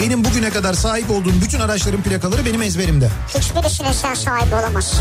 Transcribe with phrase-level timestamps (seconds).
[0.00, 3.08] Benim bugüne kadar sahip olduğum bütün araçların plakaları benim ezberimde.
[3.38, 5.00] Hiçbirisine sen sahibi olamazsın.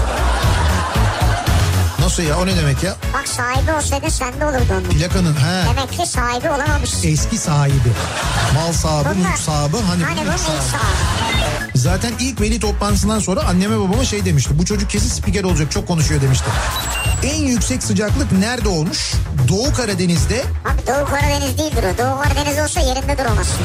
[2.00, 2.96] Nasıl ya o ne demek ya?
[3.14, 4.84] Bak sahibi olsaydı sende olurdu onun.
[4.84, 7.08] Plakanın he Demek ki sahibi olamamışsın.
[7.10, 7.92] eski sahibi.
[8.56, 10.62] Mal sahibi, Bunlar- mülk sahibi hani, Hani bu ilk sahibi.
[10.62, 11.37] sahibi.
[11.78, 14.60] Zaten ilk veli toplantısından sonra anneme babama şey demişti.
[14.60, 16.46] Bu çocuk kesin spiker olacak çok konuşuyor demişti.
[17.24, 19.12] En yüksek sıcaklık nerede olmuş?
[19.48, 21.98] Doğu Karadeniz'de Abi Doğu Karadeniz değildir o.
[21.98, 23.56] Doğu Karadeniz olsa yerinde duramazsın.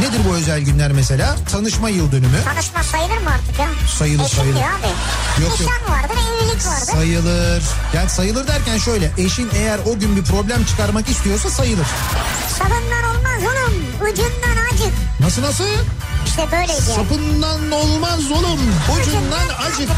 [0.00, 1.36] nedir bu özel günler mesela?
[1.52, 2.36] Tanışma yıl dönümü.
[2.44, 3.68] Tanışma sayılır mı artık ya?
[3.98, 4.56] Sayılır, Eşim sayılır.
[4.60, 5.42] abi.
[5.42, 5.60] Yok, yok.
[5.60, 6.92] Nişan vardır, evlilik vardır.
[6.92, 7.62] Sayılır.
[7.94, 11.86] Yani sayılır derken şöyle eşin eğer o gün bir problem çıkarmak istiyorsa sayılır.
[12.58, 13.74] Sabından olmaz oğlum.
[14.12, 14.92] Ucundan acık.
[15.20, 15.64] Nasıl nasıl?
[16.32, 16.72] İşte böyleydi.
[16.82, 18.60] Sapından olmaz oğlum.
[19.00, 19.88] Ucundan acık.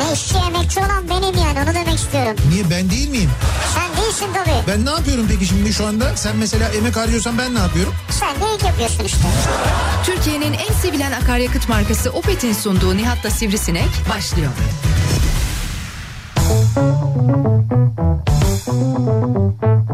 [0.00, 2.36] Ne işçi emekçi olan benim yani onu demek istiyorum.
[2.48, 3.30] Niye ben değil miyim?
[3.74, 4.54] Sen değilsin tabii.
[4.68, 6.16] Ben ne yapıyorum peki şimdi şu anda?
[6.16, 7.94] Sen mesela emek harcıyorsan ben ne yapıyorum?
[8.20, 9.18] Sen de ilk yapıyorsun işte.
[10.04, 14.50] Türkiye'nin en sevilen akaryakıt markası Opet'in sunduğu Nihat'la Sivrisinek başlıyor.
[18.64, 19.89] Türkiye'nin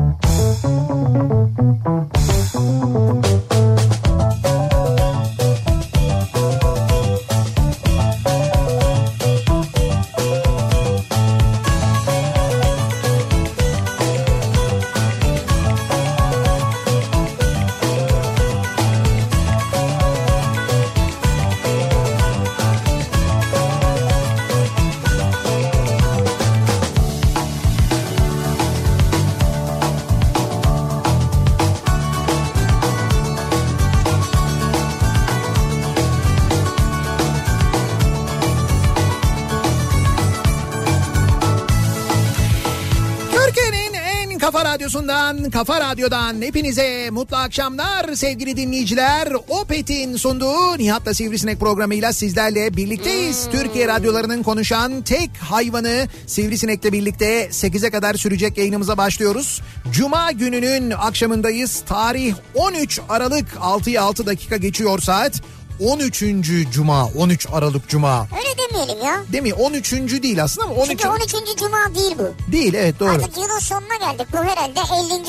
[45.27, 49.33] radyosundan, kafa radyodan hepinize mutlu akşamlar sevgili dinleyiciler.
[49.49, 53.49] Opet'in sunduğu Nihat'la Sivrisinek programıyla sizlerle birlikteyiz.
[53.53, 59.63] Türkiye radyolarının konuşan tek hayvanı Sivrisinek'le birlikte 8'e kadar sürecek yayınımıza başlıyoruz.
[59.93, 61.83] Cuma gününün akşamındayız.
[61.87, 65.43] Tarih 13 Aralık 6'ya 6 dakika geçiyor saat.
[65.81, 66.23] 13.
[66.73, 68.29] Cuma, 13 Aralık Cuma.
[68.39, 69.23] Öyle demeyelim ya.
[69.33, 69.55] Değil mi?
[69.55, 69.93] 13.
[69.93, 70.91] değil aslında ama 13.
[70.91, 71.31] Çünkü 13.
[71.59, 72.53] Cuma değil bu.
[72.53, 73.11] Değil evet doğru.
[73.11, 74.27] Artık yılın sonuna geldik.
[74.33, 74.81] Bu herhalde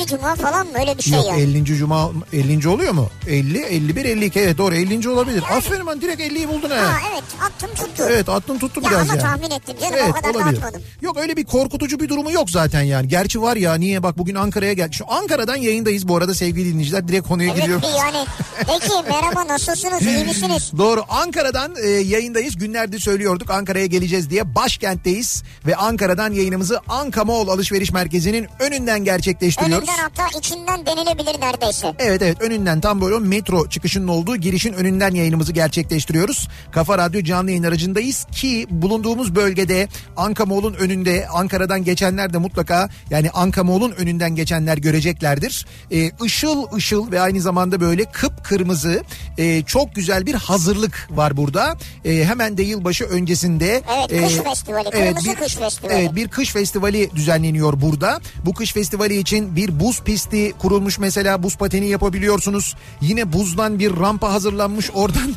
[0.02, 0.07] 50.
[0.07, 1.41] Cuma falan mı öyle bir şey Yok yani.
[1.41, 1.66] 50.
[1.66, 2.69] cuma 50.
[2.69, 3.09] oluyor mu?
[3.28, 5.09] 50, 51, 52 evet doğru 50.
[5.09, 5.44] olabilir.
[5.57, 6.75] Aferin ben direkt 50'yi buldun ha.
[6.78, 8.03] Ha evet attım tuttu.
[8.09, 9.22] Evet aklın tuttu Ya biraz ama yani.
[9.22, 10.57] tahmin ettim canım Evet o kadar da olabilir.
[10.57, 10.81] atmadım.
[11.02, 13.07] Yok öyle bir korkutucu bir durumu yok zaten yani.
[13.07, 14.91] Gerçi var ya niye bak bugün Ankara'ya gel.
[14.91, 17.07] Şu Ankara'dan yayındayız bu arada sevgili dinleyiciler.
[17.07, 17.84] Direkt konuya Evet giriyorum.
[17.84, 18.25] bir yani.
[18.57, 20.72] Peki merhaba nasılsınız iyi misiniz?
[20.78, 22.58] Doğru Ankara'dan e, yayındayız.
[22.58, 24.56] Günlerdir söylüyorduk Ankara'ya geleceğiz diye.
[24.56, 29.90] Başkentteyiz ve Ankara'dan yayınımızı Anka Mall Alışveriş Merkezi'nin önünden gerçekleştiriyoruz.
[29.90, 31.96] Önünden hatta içinden denilebilir neredeyse.
[32.00, 36.48] Evet evet önünden tam böyle metro çıkışının olduğu girişin önünden yayınımızı gerçekleştiriyoruz.
[36.72, 39.88] Kafa Radyo canlı yayın aracındayız ki bulunduğumuz bölgede
[40.18, 45.66] Anka Mall'un önünde Ankara'dan geçenler de mutlaka yani Anka Mall'un önünden geçenler göreceklerdir.
[45.92, 49.04] Ee, ışıl ışıl ve aynı zamanda böyle kıpkırmızı
[49.38, 51.78] e, çok güzel bir hazırlık var burada.
[52.06, 53.84] E, hemen de yılbaşı öncesinde.
[53.98, 55.98] Evet, kış festivali, kırmızı kış festivali.
[55.98, 58.20] Evet bir kış festivali düzenleniyor burada.
[58.46, 62.76] Bu kış festivali için bir buz pisti kurulmuş mesela buz pateni yapabiliyorsunuz.
[63.02, 65.34] Yine buzdan bir rampa hazırlanmış oradan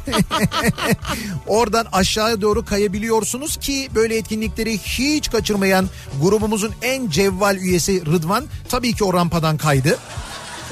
[1.46, 5.88] oradan aşağıya doğru kayabiliyorsunuz ki böyle etkinlikleri hiç kaçırmayan
[6.22, 9.98] grubumuzun en cevval üyesi Rıdvan tabii ki o rampadan kaydı.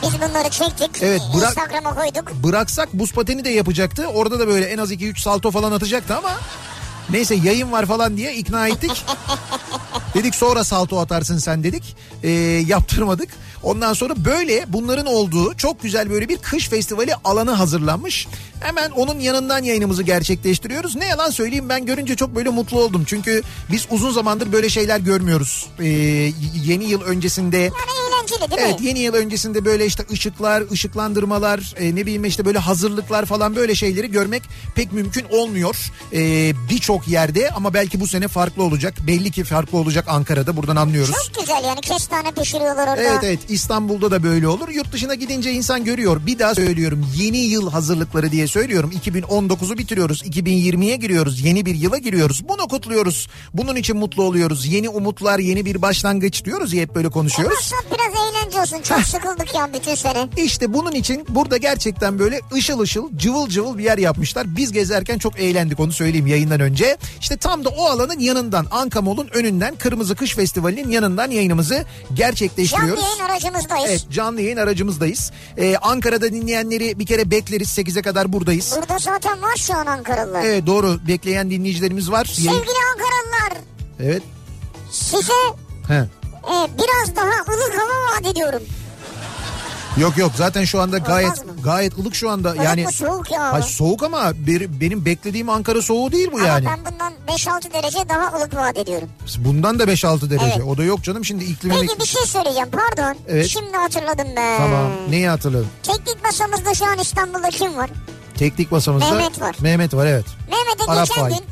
[0.03, 0.91] Biz bunları çektik.
[1.03, 2.32] Evet, bırak- Instagram'a koyduk.
[2.44, 4.06] Bıraksak buz pateni de yapacaktı.
[4.06, 6.31] Orada da böyle en az 2-3 salto falan atacaktı ama
[7.10, 9.04] neyse yayın var falan diye ikna ettik.
[10.14, 11.97] dedik sonra salto atarsın sen dedik.
[12.22, 12.31] Ee,
[12.66, 13.28] yaptırmadık.
[13.62, 18.28] Ondan sonra böyle bunların olduğu çok güzel böyle bir kış festivali alanı hazırlanmış.
[18.61, 20.97] Hemen onun yanından yayınımızı gerçekleştiriyoruz.
[20.97, 23.05] Ne yalan söyleyeyim ben görünce çok böyle mutlu oldum.
[23.07, 23.43] Çünkü
[23.73, 25.67] biz uzun zamandır böyle şeyler görmüyoruz.
[25.81, 25.87] Ee,
[26.65, 27.73] yeni yıl öncesinde Yani
[28.09, 28.87] eğlenceli değil Evet mi?
[28.87, 33.75] yeni yıl öncesinde böyle işte ışıklar, ışıklandırmalar, e, ne bileyim işte böyle hazırlıklar falan böyle
[33.75, 34.43] şeyleri görmek
[34.75, 35.77] pek mümkün olmuyor.
[36.13, 38.95] E, Birçok yerde ama belki bu sene farklı olacak.
[39.07, 41.15] Belli ki farklı olacak Ankara'da buradan anlıyoruz.
[41.27, 43.03] Çok güzel yani kestane pişiriyorlar orada.
[43.03, 44.69] Evet evet İstanbul'da da böyle olur.
[44.69, 46.27] Yurt dışına gidince insan görüyor.
[46.27, 48.91] Bir daha söylüyorum yeni yıl hazırlıkları diye söylüyorum.
[49.04, 50.22] 2019'u bitiriyoruz.
[50.22, 51.41] 2020'ye giriyoruz.
[51.41, 52.48] Yeni bir yıla giriyoruz.
[52.48, 53.28] Bunu kutluyoruz.
[53.54, 54.66] Bunun için mutlu oluyoruz.
[54.66, 57.72] Yeni umutlar, yeni bir başlangıç diyoruz ya hep böyle konuşuyoruz.
[57.95, 58.17] Biraz
[58.68, 60.28] olsun çok sıkıldık ya bütün sene.
[60.36, 64.56] İşte bunun için burada gerçekten böyle ışıl ışıl cıvıl cıvıl bir yer yapmışlar.
[64.56, 66.97] Biz gezerken çok eğlendik onu söyleyeyim yayından önce.
[67.20, 71.84] İşte tam da o alanın yanından Ankamol'un önünden Kırmızı Kış Festivali'nin yanından yayınımızı
[72.15, 73.03] gerçekleştiriyoruz.
[73.03, 73.91] Canlı yayın aracımızdayız.
[73.91, 75.32] Evet canlı yayın aracımızdayız.
[75.56, 78.74] Ee, Ankara'da dinleyenleri bir kere bekleriz 8'e kadar buradayız.
[78.76, 80.44] Burada zaten var şu an Ankaralılar.
[80.44, 82.24] Evet doğru bekleyen dinleyicilerimiz var.
[82.24, 82.50] Sevgili
[82.92, 83.62] Ankaralılar
[84.00, 84.22] Evet.
[84.91, 85.32] size
[85.88, 86.17] He.
[86.48, 88.62] E, biraz daha ılık hava vaat ediyorum.
[89.97, 92.54] Yok yok zaten şu anda gayet gayet ılık şu anda.
[92.54, 93.53] Ilık yani mı, soğuk ya?
[93.53, 96.68] Hayır, soğuk ama bir, benim beklediğim Ankara soğuğu değil bu yani.
[96.68, 99.09] Ama ben bundan 5-6 derece daha ılık vaat ediyorum.
[99.39, 100.45] Bundan da 5-6 derece.
[100.45, 100.66] Evet.
[100.68, 101.80] O da yok canım şimdi iklimin...
[101.80, 103.16] Peki bir şey söyleyeceğim pardon.
[103.28, 103.47] Evet.
[103.47, 104.59] Şimdi hatırladım ben.
[104.59, 104.91] Tamam.
[105.10, 105.68] Neyi hatırladın?
[105.83, 107.91] Teknik masamızda şu an İstanbul'da kim var?
[108.39, 109.10] Teknik masamızda...
[109.10, 109.56] Mehmet var.
[109.60, 110.27] Mehmet var evet.
[110.51, 111.34] Mehmet'e Arap geçen fail.
[111.34, 111.44] gün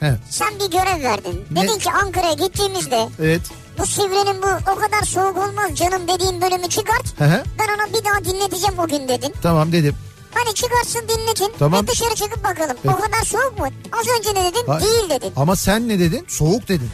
[0.00, 1.44] He, sen bir görev verdin.
[1.50, 1.62] Ne?
[1.62, 3.42] Dedin ki Ankara'ya gittiğimizde evet.
[3.78, 7.20] Bu Sivri'nin bu o kadar soğuk olmaz canım dediğin bölümü çıkart.
[7.20, 7.42] Hı hı.
[7.58, 9.34] Ben ona bir daha dinleteceğim o gün dedin.
[9.42, 9.94] Tamam dedim.
[10.34, 11.52] Hani çıkarsın dinletin.
[11.58, 11.82] Tamam.
[11.82, 12.76] Bir dışarı çıkıp bakalım.
[12.84, 12.94] Evet.
[12.98, 13.66] O kadar soğuk mu?
[13.92, 14.66] Az önce ne dedin?
[14.66, 15.32] Ha- Değil dedin.
[15.36, 16.24] Ama sen ne dedin?
[16.28, 16.90] Soğuk dedin.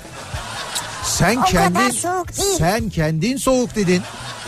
[1.05, 2.59] Sen O kendin kadar soğuk değil.
[2.59, 4.03] sen kendin soğuk dedin.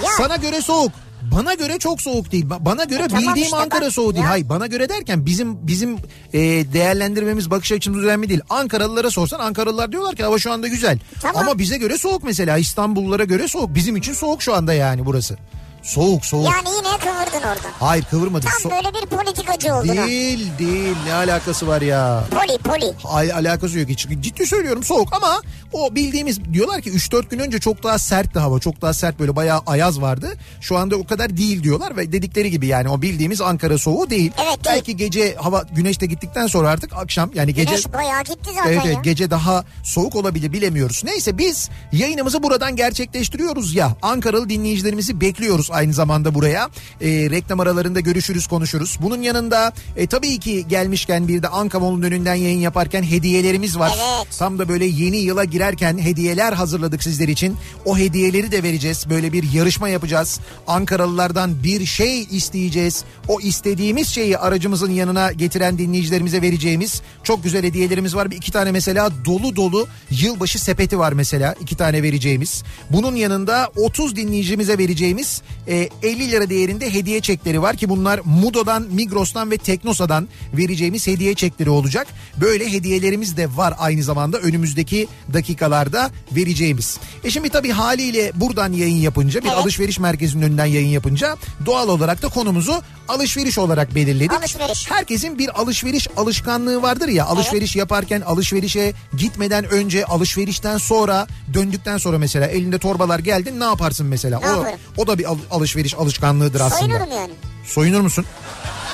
[0.05, 0.11] Ya.
[0.17, 0.93] Sana göre soğuk.
[1.37, 2.44] Bana göre çok soğuk değil.
[2.44, 4.25] Ba- Bana göre E tamam bildiğim işte Ankara bak, soğuğu değil.
[4.25, 4.31] ya.
[4.31, 5.96] Hayır bana göre derken bizim bizim
[6.32, 6.38] e,
[6.73, 8.40] değerlendirmemiz bakış açımız önemli değil.
[8.50, 10.99] Ankaralılara sorsan Ankaralılar diyorlar ki hava şu anda güzel.
[11.20, 11.43] Tamam.
[11.43, 12.58] Ama bize göre soğuk mesela.
[12.58, 13.75] İstanbullulara göre soğuk.
[13.75, 15.37] Bizim için soğuk şu anda yani burası.
[15.82, 16.44] Soğuk soğuk.
[16.46, 17.69] Yani yine kıvırdın orada.
[17.81, 18.50] Hayır kıvırmadık.
[18.62, 20.06] Tam So- böyle bir politikacı oldun ha.
[20.06, 22.25] değil değil ne alakası var ya.
[22.31, 22.93] Poli poli.
[23.05, 24.06] Al- alakası yok hiç.
[24.20, 25.40] Ciddi söylüyorum soğuk ama
[25.73, 28.61] o bildiğimiz diyorlar ki 3-4 gün önce çok daha sertti hava.
[28.61, 30.32] Çok daha sert böyle bayağı ayaz vardı.
[30.61, 34.32] Şu anda o kadar değil diyorlar ve dedikleri gibi yani o bildiğimiz Ankara soğuğu değil.
[34.37, 34.76] Evet, değil.
[34.76, 38.73] Belki gece hava güneş de gittikten sonra artık akşam yani gece Güneş bayağı gitti zaten
[38.73, 39.00] evet ya.
[39.02, 41.02] gece daha soğuk olabilir bilemiyoruz.
[41.05, 43.96] Neyse biz yayınımızı buradan gerçekleştiriyoruz ya.
[44.02, 46.69] Ankaralı dinleyicilerimizi bekliyoruz aynı zamanda buraya.
[47.01, 48.99] Ee, reklam aralarında görüşürüz konuşuruz.
[49.03, 53.93] Bunun yanında e, tabii ki gelmişken bir de Ankamol'un önünden yayın yaparken hediyelerimiz var.
[53.97, 54.39] Evet.
[54.39, 57.57] Tam da böyle yeni yıla girerken hediyeler hazırladık sizler için.
[57.85, 59.07] O hediyeleri de vereceğiz.
[59.11, 60.41] Böyle bir yarışma yapacağız.
[60.67, 63.05] Ankaralılardan bir şey isteyeceğiz.
[63.29, 68.31] O istediğimiz şeyi aracımızın yanına getiren dinleyicilerimize vereceğimiz çok güzel hediyelerimiz var.
[68.31, 71.55] Bir iki tane mesela dolu dolu yılbaşı sepeti var mesela.
[71.61, 72.63] iki tane vereceğimiz.
[72.91, 78.82] Bunun yanında 30 dinleyicimize vereceğimiz e, 50 lira değerinde hediye çekleri var ki bunlar Mudo'dan,
[78.91, 82.06] Migros'tan ve Teknosa'dan vereceğimiz hediye çekleri olacak.
[82.41, 86.99] Böyle hediyelerimiz de var aynı zamanda önümüzdeki dakikalarda vereceğimiz.
[87.25, 89.59] E şimdi tabii haliyle buradan yayın yapınca bir Evet.
[89.59, 91.37] alışveriş merkezinin önünden yayın yapınca
[91.67, 94.32] doğal olarak da konumuzu alışveriş olarak belirledik.
[94.32, 94.91] Alışveriş.
[94.91, 102.19] Herkesin bir alışveriş alışkanlığı vardır ya alışveriş yaparken alışverişe gitmeden önce alışverişten sonra döndükten sonra
[102.19, 104.41] mesela elinde torbalar geldin ne yaparsın mesela?
[104.41, 104.65] Ne o,
[104.97, 106.81] o da bir alışveriş alışkanlığıdır aslında.
[106.81, 107.31] Soyunurum yani.
[107.67, 108.27] Soyunur musun?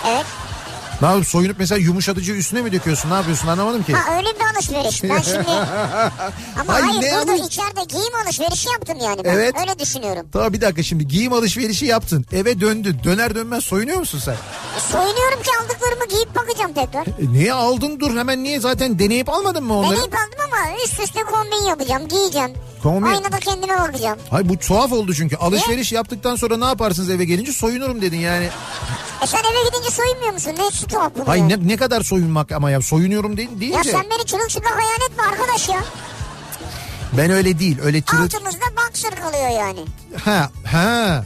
[0.09, 0.27] Evet.
[1.03, 3.11] Ne yapıp soyunup mesela yumuşatıcı üstüne mi döküyorsun?
[3.11, 3.93] Ne yapıyorsun anlamadım ki.
[3.95, 5.03] Ha öyle bir alışveriş.
[5.03, 5.51] Ben şimdi...
[5.51, 9.31] Ama Hayır, hayır, burada alış- içeride giyim alışverişi yaptım yani ben.
[9.31, 9.55] Evet.
[9.61, 10.27] Öyle düşünüyorum.
[10.33, 12.27] Tamam bir dakika şimdi giyim alışverişi yaptın.
[12.33, 13.01] Eve döndün.
[13.05, 14.37] Döner dönmez soyunuyor musun sen?
[14.77, 17.07] E, soyunuyorum ki aldıklarımı giyip bakacağım tekrar.
[17.07, 19.93] E, niye aldın dur hemen niye zaten deneyip almadın mı onları?
[19.97, 22.51] Deneyip aldım ama üst üste kombin yapacağım, giyeceğim.
[22.83, 24.19] Kombin- Aynada kendime bakacağım.
[24.31, 25.37] Hayır bu tuhaf oldu çünkü.
[25.37, 27.53] Alışveriş yaptıktan sonra ne yaparsınız eve gelince?
[27.53, 28.49] Soyunurum dedin yani.
[29.23, 30.53] E sen eve gidince soyunmuyor musun?
[30.59, 31.57] Ne su tuhaf bunun Hayır ya?
[31.57, 33.91] ne, ne kadar soyunmak ama ya soyunuyorum de, Ya deyince.
[33.93, 35.81] sen beni çırılçıplak hayal etme arkadaş ya.
[37.17, 38.23] Ben öyle değil öyle çırıl...
[38.23, 39.81] Altımızda boxer kalıyor yani.
[40.25, 41.25] Ha ha.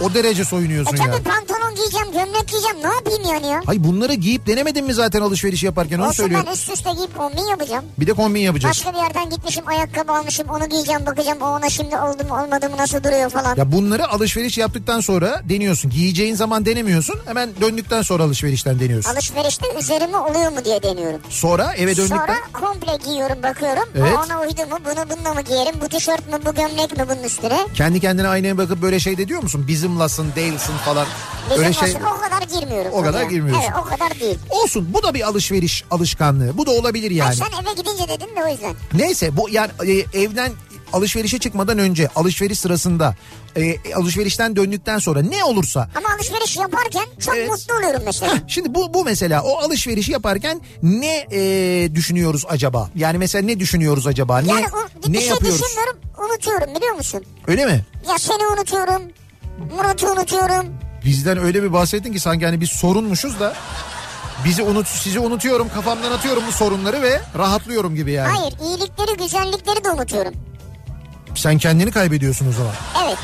[0.00, 1.22] O derece E soyunuyorsun tabii ya.
[1.22, 2.76] pantolon giyeceğim, gömlek giyeceğim.
[2.82, 3.60] Ne yapayım yani ya?
[3.66, 6.46] Hayır bunları giyip denemedin mi zaten alışveriş yaparken onu Olsun söylüyorum.
[6.48, 7.84] ben üst üste giyip kombin yapacağım.
[7.98, 8.76] Bir de kombin yapacağız.
[8.76, 12.70] Başka bir yerden gitmişim ayakkabı almışım onu giyeceğim bakacağım o ona şimdi oldu mu olmadı
[12.70, 13.56] mı nasıl duruyor falan.
[13.56, 15.90] Ya bunları alışveriş yaptıktan sonra deniyorsun.
[15.90, 17.16] Giyeceğin zaman denemiyorsun.
[17.26, 19.10] Hemen döndükten sonra alışverişten deniyorsun.
[19.10, 21.20] Alışverişte üzerime oluyor mu diye deniyorum.
[21.28, 22.16] Sonra eve döndükten...
[22.18, 23.84] Sonra komple giyiyorum bakıyorum.
[23.98, 24.12] Evet.
[24.26, 27.58] Ona uydu mu bunu bununla mı giyerim bu tişört mü bu gömlek mi bunun üstüne.
[27.74, 29.64] Kendi kendine aynaya bakıp böyle şey de diyor musun?
[29.94, 31.06] Bizimlasın, değilsin falan.
[31.50, 32.92] Bizim Öyle şey o kadar girmiyorum.
[32.92, 33.28] O kadar oraya.
[33.30, 33.62] girmiyorsun.
[33.64, 34.38] Evet o kadar değil.
[34.50, 34.88] olsun.
[34.94, 36.58] Bu da bir alışveriş alışkanlığı.
[36.58, 37.34] Bu da olabilir yani.
[37.36, 38.74] sen eve gidince dedin de o yüzden.
[38.92, 40.52] Neyse bu yani e, evden
[40.92, 43.14] alışverişe çıkmadan önce alışveriş sırasında
[43.56, 47.50] e, alışverişten döndükten sonra ne olursa Ama alışveriş yaparken çok Evet.
[47.50, 48.34] mutlu oluyorum mesela.
[48.48, 52.90] Şimdi bu bu mesela o alışverişi yaparken ne e, düşünüyoruz acaba?
[52.94, 54.38] Yani mesela ne düşünüyoruz acaba?
[54.38, 55.60] Ne Yani o, bir ne şey yapıyoruz?
[55.62, 57.24] düşünmüyorum unutuyorum biliyor musun?
[57.46, 57.84] Öyle mi?
[58.08, 59.02] Ya seni unutuyorum.
[59.76, 60.66] Murat'ı unutuyorum.
[61.04, 63.54] Bizden öyle bir bahsettin ki sanki hani biz sorunmuşuz da
[64.44, 68.36] bizi unut sizi unutuyorum kafamdan atıyorum bu sorunları ve rahatlıyorum gibi yani.
[68.36, 70.32] Hayır iyilikleri güzellikleri de unutuyorum.
[71.34, 72.72] Sen kendini kaybediyorsun o zaman.
[73.04, 73.18] Evet.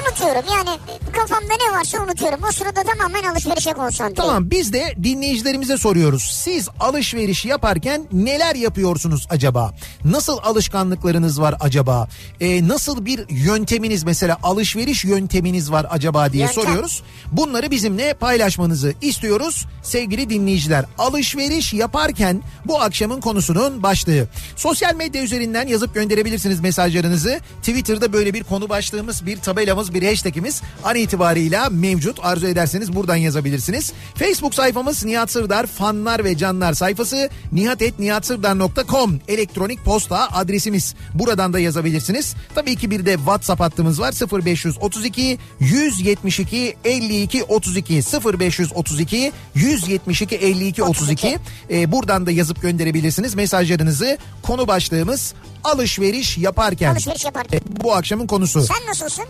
[0.00, 0.78] Unutuyorum yani
[1.12, 2.40] kafamda ne varsa unutuyorum.
[2.48, 4.14] O sırada tamamen alışverişe konsantre.
[4.14, 6.22] Tamam biz de dinleyicilerimize soruyoruz.
[6.44, 9.74] Siz alışveriş yaparken neler yapıyorsunuz acaba?
[10.04, 12.08] Nasıl alışkanlıklarınız var acaba?
[12.40, 16.62] Ee, nasıl bir yönteminiz mesela alışveriş yönteminiz var acaba diye Yöntem.
[16.64, 17.02] soruyoruz.
[17.32, 20.84] Bunları bizimle paylaşmanızı istiyoruz sevgili dinleyiciler.
[20.98, 24.28] Alışveriş yaparken bu akşamın konusunun başlığı.
[24.56, 27.40] Sosyal medya üzerinden yazıp gönderebilirsiniz mesajlarınızı.
[27.58, 32.18] Twitter'da böyle bir konu başlığımız, bir tabelamız, bir hashtagimiz an itibarıyla mevcut.
[32.22, 33.92] Arzu ederseniz buradan yazabilirsiniz.
[34.14, 40.94] Facebook sayfamız Nihat Sırdar fanlar ve canlar sayfası nihatetnihatsırdar.com elektronik posta adresimiz.
[41.14, 42.34] Buradan da yazabilirsiniz.
[42.54, 51.38] Tabii ki bir de WhatsApp hattımız var 0532 172 52 32 0532 172 52 32
[51.70, 54.18] Ee, buradan da yazıp gönderebilirsiniz mesajlarınızı.
[54.42, 55.34] Konu başlığımız
[55.64, 56.92] alışveriş yaparken.
[56.92, 57.60] Alışveriş yaparken.
[57.66, 58.62] Bu akşamın konusu.
[58.62, 59.24] Sen nasılsın?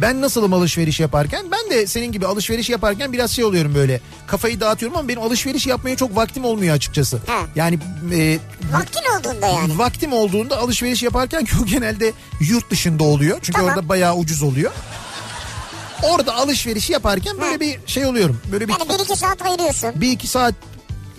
[0.00, 1.46] Ben nasılım alışveriş yaparken?
[1.50, 4.00] Ben de senin gibi alışveriş yaparken biraz şey oluyorum böyle.
[4.26, 7.16] Kafayı dağıtıyorum ama benim alışveriş yapmaya çok vaktim olmuyor açıkçası.
[7.16, 7.32] He.
[7.54, 7.78] Yani
[8.14, 8.38] e,
[8.72, 9.78] Vaktin olduğunda yani.
[9.78, 13.38] vaktim olduğunda alışveriş yaparken ki o genelde yurt dışında oluyor.
[13.42, 13.68] Çünkü Tamam.
[13.76, 14.72] orada bayağı ucuz oluyor.
[16.02, 17.60] Orada alışveriş yaparken böyle He.
[17.60, 18.40] bir şey oluyorum.
[18.52, 19.90] Böyle bir, Yani bir iki saat ayırıyorsun.
[19.94, 20.54] bir iki saat,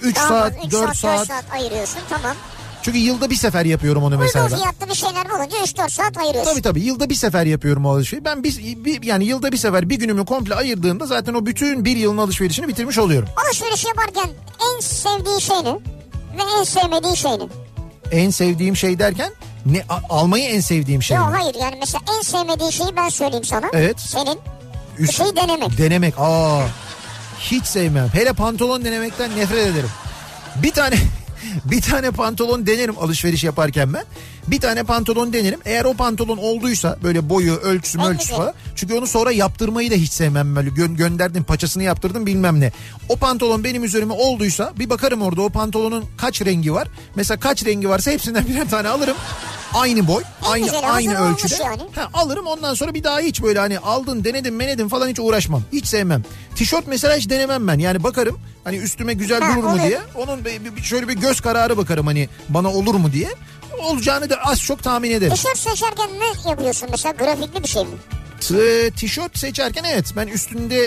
[0.01, 1.27] üç Tamam, saat, üç dört saat, saat.
[1.27, 2.36] saat ayırıyorsun tamam.
[2.84, 4.46] Çünkü yılda bir sefer yapıyorum onu mesela.
[4.46, 6.52] Uygun fiyatlı bir şeyler bulunca 3-4 saat ayırıyorsun.
[6.52, 8.25] Tabii tabii yılda bir sefer yapıyorum o alışverişi.
[8.25, 11.98] Ben bir, bir- yani yılda bir sefer bir günümü komple ayırdığımda zaten o bütün bir
[11.98, 13.30] yılın alışverişini bitirmiş oluyorum.
[13.46, 14.30] Alışveriş yaparken
[14.75, 15.74] en sevdiğin şey ne?
[16.38, 17.44] Ve en sevmediğin şey ne?
[18.12, 19.32] En sevdiğim şey derken
[19.66, 21.18] ne a- almayı en sevdiğim şey.
[21.18, 21.36] Yok mi?
[21.38, 23.70] hayır yani mesela en sevmediğin şeyi ben söyleyeyim sana.
[23.74, 24.00] Evet.
[24.00, 24.40] Senin
[25.00, 25.78] Üst- bir şeyi denemek.
[25.78, 26.13] Denemek.
[26.18, 26.62] Aa.
[27.40, 28.10] Hiç sevmem.
[28.13, 29.90] Hele pantolon denemekten nefret ederim.
[30.56, 30.96] Bir tane
[31.66, 34.04] bir tane pantolon denerim alışveriş yaparken ben.
[34.48, 35.60] Bir tane pantolon denerim.
[35.66, 38.38] Eğer o pantolon olduysa böyle boyu, ölçüsü, ölçüsü güzel.
[38.38, 38.54] falan.
[38.76, 40.70] Çünkü onu sonra yaptırmayı da hiç sevmem böyle.
[40.70, 42.72] Gö- gönderdim paçasını yaptırdım bilmem ne.
[43.10, 46.88] O pantolon benim üzerime olduysa bir bakarım orada o pantolonun kaç rengi var.
[47.16, 49.18] Mesela kaç rengi varsa hepsinden birer tane alırım.
[49.74, 51.56] Aynı boy, En aynı güzeli, aynı ölçüde.
[51.64, 51.82] yani.
[51.96, 55.62] Ha, alırım ondan sonra bir daha hiç böyle hani aldın denedin menedin falan hiç uğraşmam.
[55.72, 56.24] Hiç sevmem.
[56.56, 57.80] Tişört mesela hiç denemem ben.
[57.80, 59.82] Yani bakarım hani üstüme güzel Ha, durur mu olur.
[59.84, 60.00] diye.
[60.16, 60.40] Onun
[60.84, 63.30] şöyle bir göz kararı bakarım hani bana olur mu diye.
[63.80, 65.34] Olacağını da az çok tahmin ederim.
[65.34, 67.89] Tişört seçerken ne yapıyorsun mesela grafikli bir şey mi?
[68.42, 70.84] T- tişört seçerken evet ben üstünde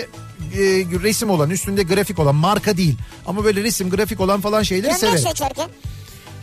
[0.53, 0.59] e,
[1.03, 2.97] resim olan üstünde grafik olan marka değil.
[3.25, 5.19] Ama böyle resim grafik olan falan şeyleri Gömlek severim.
[5.19, 5.69] seçerken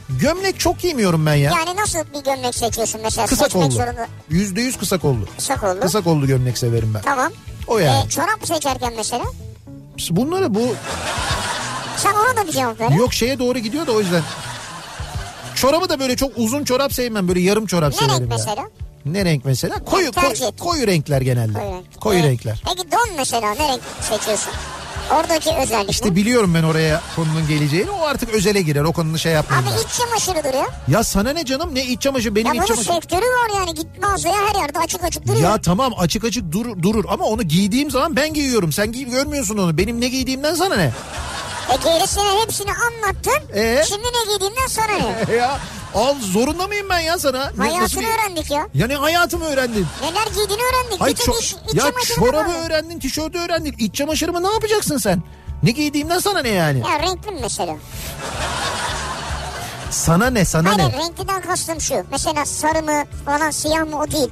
[0.08, 1.52] Gömlek çok giymiyorum ben ya.
[1.52, 3.84] yani nasıl bir gömlek seçiyorsun mesela kısa kollu.
[4.30, 5.28] Yüzde yüz kısa kollu.
[5.36, 5.80] Kısa kollu.
[5.80, 7.02] Kısa kollu gömlek severim ben.
[7.02, 7.32] Tamam.
[7.66, 8.06] O yani.
[8.06, 9.24] Ee, çorap seçerken mesela
[10.10, 10.74] Bunları bu
[11.96, 12.90] sen ona da bir cevap ver.
[12.90, 14.22] Yok şeye doğru gidiyor da o yüzden.
[15.56, 17.28] Çorabı da böyle çok uzun çorap sevmem.
[17.28, 18.36] Böyle yarım çorap Ne severim renk ya.
[18.36, 18.64] mesela?
[19.04, 19.84] Ne renk mesela?
[19.84, 21.52] Koyu, koyu, koyu renkler genelde.
[21.58, 22.00] Koyu renk.
[22.00, 22.62] Koyu Ee, renkler.
[22.66, 24.52] Peki don mesela ne renk seçiyorsun?
[25.12, 26.16] Oradaki özellik İşte ne?
[26.16, 27.90] biliyorum ben oraya konunun geleceğini.
[27.90, 28.80] O artık özele girer.
[28.82, 29.82] O konunun şey yapmayayım Abi ben.
[29.82, 30.66] iç çamaşırıdır ya.
[30.88, 31.74] Ya sana ne canım?
[31.74, 32.34] Ne iç çamaşırı?
[32.34, 32.94] Benim Ya iç bunun çamaşırı.
[32.94, 35.42] sektörü var yani git mağazaya her yerde açık açık duruyor.
[35.42, 38.72] Ya tamam açık açık dur, durur ama onu giydiğim zaman ben giyiyorum.
[38.72, 39.78] Sen giy görmüyorsun onu.
[39.78, 40.90] Benim ne giydiğimden sana ne?
[41.72, 43.54] E gerisine hepsini anlattın.
[43.56, 43.82] Ee?
[43.88, 44.92] Şimdi ne giydiğinden sonra
[45.28, 45.34] ne?
[45.36, 45.58] ya
[45.94, 47.52] al zorunda mıyım ben ya sana?
[47.58, 48.68] Hayatını bir- öğrendik ya.
[48.74, 49.86] Ya ne hayatımı öğrendin?
[50.02, 51.00] Neler giydiğini öğrendik.
[51.00, 52.66] Hayır, ço- iç, iç ya çorabı var.
[52.66, 53.74] öğrendin, tişörtü öğrendin.
[53.78, 55.22] İç çamaşırımı ne yapacaksın sen?
[55.62, 56.78] Ne giydiğimden sana ne yani?
[56.90, 57.76] Ya renkli mi mesela?
[59.90, 60.98] Sana ne sana Hayır ne?
[60.98, 62.04] renkliden kastım şu.
[62.10, 64.30] Mesela sarı mı falan siyah mı o değil.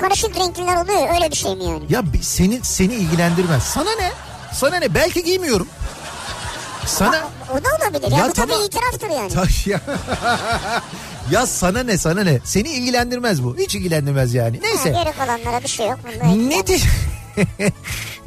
[0.00, 1.82] Karışık renkliler oluyor öyle bir şey mi yani?
[1.88, 3.62] Ya bi- seni seni ilgilendirmez.
[3.62, 4.12] Sana ne?
[4.52, 4.94] Sana ne?
[4.94, 5.68] Belki giymiyorum.
[6.86, 8.56] Sana O da olabilir ya, Ya bu tamam.
[8.56, 9.28] da bir itiraftır yani.
[9.32, 9.80] Taş ya.
[11.30, 12.38] ya sana ne sana ne?
[12.44, 13.56] Seni ilgilendirmez bu.
[13.58, 14.56] Hiç ilgilendirmez yani.
[14.60, 14.88] Ha, Neyse.
[15.04, 15.98] geri kalanlara bir şey yok.
[16.22, 16.76] Bunda Neti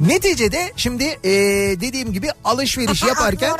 [0.00, 1.30] Neticede şimdi e,
[1.80, 3.52] dediğim gibi alışveriş yaparken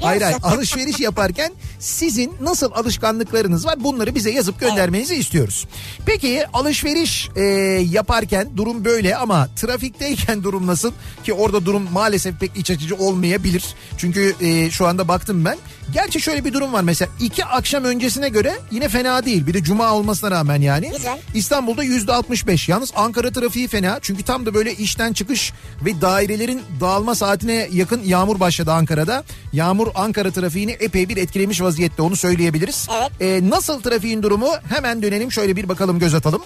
[0.00, 5.66] hayır hayır alışveriş yaparken sizin nasıl alışkanlıklarınız var bunları bize yazıp göndermenizi istiyoruz.
[6.06, 7.42] Peki alışveriş e,
[7.90, 10.92] yaparken durum böyle ama trafikteyken durum nasıl
[11.24, 13.64] ki orada durum maalesef pek iç açıcı olmayabilir.
[13.98, 15.58] Çünkü e, şu anda baktım ben.
[15.92, 19.46] Gerçi şöyle bir durum var mesela iki akşam öncesine göre yine fena değil.
[19.46, 20.90] Bir de cuma olmasına rağmen yani.
[20.96, 21.18] Güzel.
[21.34, 22.68] İstanbul'da yüzde 65.
[22.68, 23.98] Yalnız Ankara trafiği fena.
[24.02, 25.52] Çünkü tam da böyle işten çıkış
[25.84, 29.24] ve dairelerin dağılma saatine yakın yağmur başladı Ankara'da.
[29.52, 32.88] Yağmur Ankara trafiğini epey bir etkilemiş vaziyette onu söyleyebiliriz.
[32.98, 33.10] Evet.
[33.20, 36.42] Ee, nasıl trafiğin durumu hemen dönelim şöyle bir bakalım göz atalım.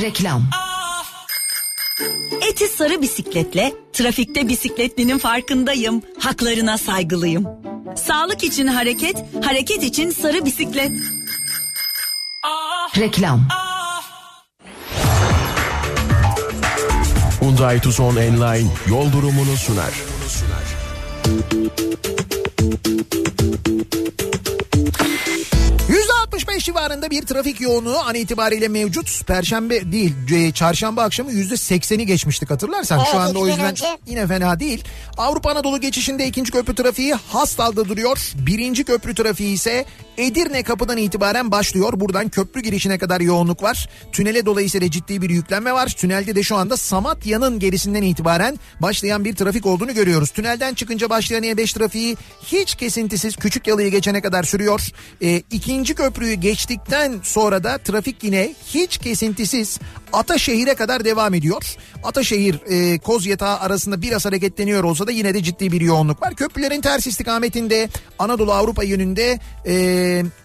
[0.00, 0.42] Reklam.
[2.50, 6.02] Eti sarı bisikletle trafikte bisikletlinin farkındayım.
[6.18, 7.46] Haklarına saygılıyım.
[8.06, 10.92] Sağlık için hareket, hareket için sarı bisiklet.
[12.96, 13.48] Reklam.
[17.50, 19.90] Hyundai Tucson Enline yol durumunu sunar.
[25.88, 29.26] 165 civarında bir trafik yoğunluğu an itibariyle mevcut.
[29.26, 32.98] Perşembe değil, e, çarşamba akşamı %80'i geçmiştik hatırlarsan.
[32.98, 33.84] Evet, Şu anda o yüzden önce.
[34.06, 34.84] yine fena değil.
[35.18, 38.32] Avrupa Anadolu geçişinde ikinci köprü trafiği Hastal'da duruyor.
[38.34, 39.84] Birinci köprü trafiği ise
[40.20, 41.92] Edirne kapıdan itibaren başlıyor.
[41.96, 43.88] Buradan köprü girişine kadar yoğunluk var.
[44.12, 45.88] Tünele dolayısıyla ciddi bir yüklenme var.
[45.88, 50.30] Tünelde de şu anda Samatya'nın gerisinden itibaren başlayan bir trafik olduğunu görüyoruz.
[50.30, 54.88] Tünelden çıkınca başlayan E5 trafiği hiç kesintisiz küçük yalıyı geçene kadar sürüyor.
[55.22, 59.78] Ee, ikinci köprüyü geçtikten sonra da trafik yine hiç kesintisiz
[60.12, 61.76] Ataşehir'e kadar devam ediyor.
[62.04, 66.34] Ataşehir e, Kozyatağı arasında biraz hareketleniyor olsa da yine de ciddi bir yoğunluk var.
[66.34, 69.74] Köprülerin ters istikametinde Anadolu Avrupa yönünde e,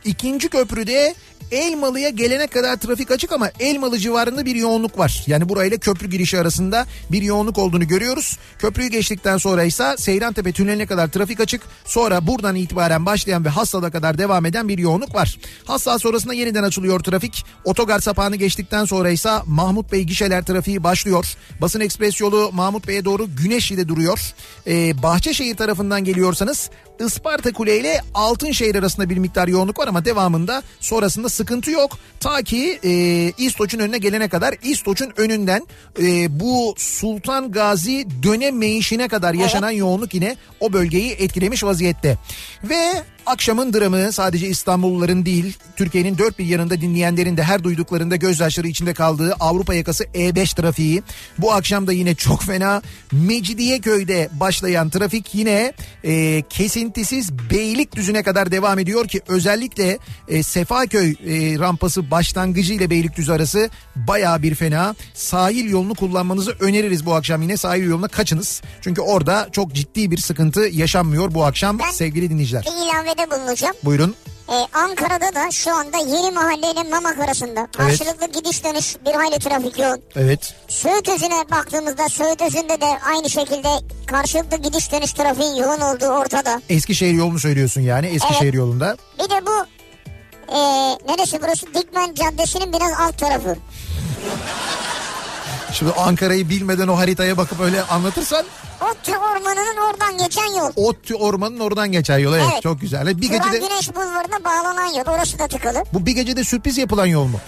[0.05, 1.13] ikinci köprüde
[1.51, 5.23] Elmalı'ya gelene kadar trafik açık ama Elmalı civarında bir yoğunluk var.
[5.27, 8.37] Yani burayla köprü girişi arasında bir yoğunluk olduğunu görüyoruz.
[8.59, 11.61] Köprüyü geçtikten sonra ise Seyrantepe tüneline kadar trafik açık.
[11.85, 15.37] Sonra buradan itibaren başlayan ve Hassal'a kadar devam eden bir yoğunluk var.
[15.65, 17.45] Hassal sonrasında yeniden açılıyor trafik.
[17.63, 21.35] Otogar sapağını geçtikten sonra ise Mahmut Bey gişeler trafiği başlıyor.
[21.61, 24.33] Basın ekspres yolu Mahmut Bey'e doğru Güneşli'de duruyor.
[24.67, 30.63] Ee, Bahçeşehir tarafından geliyorsanız Isparta Kule ile Altınşehir arasında bir miktar yoğunluk var ama devamında
[30.79, 31.97] sonrasında sıkıntı yok.
[32.19, 32.91] Ta ki e,
[33.37, 35.67] İstoç'un önüne gelene kadar İstoç'un önünden
[36.01, 42.17] e, bu Sultan Gazi dönemeyişine kadar yaşanan yoğunluk yine o bölgeyi etkilemiş vaziyette.
[42.63, 48.67] Ve akşamın dramı sadece İstanbulluların değil Türkiye'nin dört bir yanında dinleyenlerin de her duyduklarında gözyaşları
[48.67, 51.03] içinde kaldığı Avrupa yakası E5 trafiği.
[51.37, 55.73] Bu akşam da yine çok fena Mecidiyeköy'de başlayan trafik yine
[56.03, 63.31] e, kesintisiz Beylikdüzü'ne kadar devam ediyor ki özellikle e, Sefaköy e, rampası başlangıcı ile Beylikdüzü
[63.31, 64.95] arası baya bir fena.
[65.13, 68.61] Sahil yolunu kullanmanızı öneririz bu akşam yine sahil yoluna kaçınız.
[68.81, 72.63] Çünkü orada çok ciddi bir sıkıntı yaşanmıyor bu akşam Ben- sevgili dinleyiciler.
[72.65, 73.75] Bir ilavede bulunacağım.
[73.83, 74.15] Buyurun.
[74.49, 79.39] Ee, Ankara'da da şu anda Yeni Mahalle ile Mamak arasında karşılıklı gidiş dönüş bir hayli
[79.39, 80.01] trafik yoğun.
[80.15, 80.55] Evet.
[80.67, 83.69] Söğütözü'ne baktığımızda Söğütözü'nde de aynı şekilde
[84.05, 86.61] karşılıklı gidiş dönüş trafiğin yoğun olduğu ortada.
[86.69, 88.53] Eskişehir yolunu söylüyorsun yani Eskişehir Evet.
[88.53, 88.97] yolunda.
[89.19, 89.65] Bir de bu
[90.49, 90.57] e,
[91.07, 91.65] neresi burası?
[91.73, 93.55] Dikmen Caddesi'nin biraz alt tarafı.
[95.73, 98.45] Şimdi Ankara'yı bilmeden o haritaya bakıp öyle anlatırsan
[98.81, 100.71] Ottu Ormanı'nın oradan geçen yol.
[100.75, 102.33] Ottu ormanın oradan geçer yol.
[102.33, 102.63] Evet, Evet.
[102.63, 103.21] çok güzel.
[103.21, 105.13] Bir Turan gecede Güneş Bulvarı'na bağlanan yol.
[105.15, 105.83] Orası da tıkalı.
[105.93, 107.39] bu bir gecede sürpriz yapılan yol mu?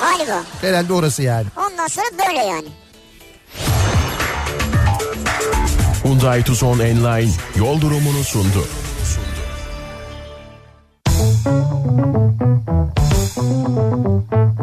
[0.00, 0.42] Galiba.
[0.60, 1.46] Herhalde orası yani.
[1.56, 2.68] Ondan sonra böyle yani.
[6.04, 8.66] Hyundai Tucson Enline yol durumunu sundu.
[11.16, 11.46] Thank
[14.32, 14.53] you.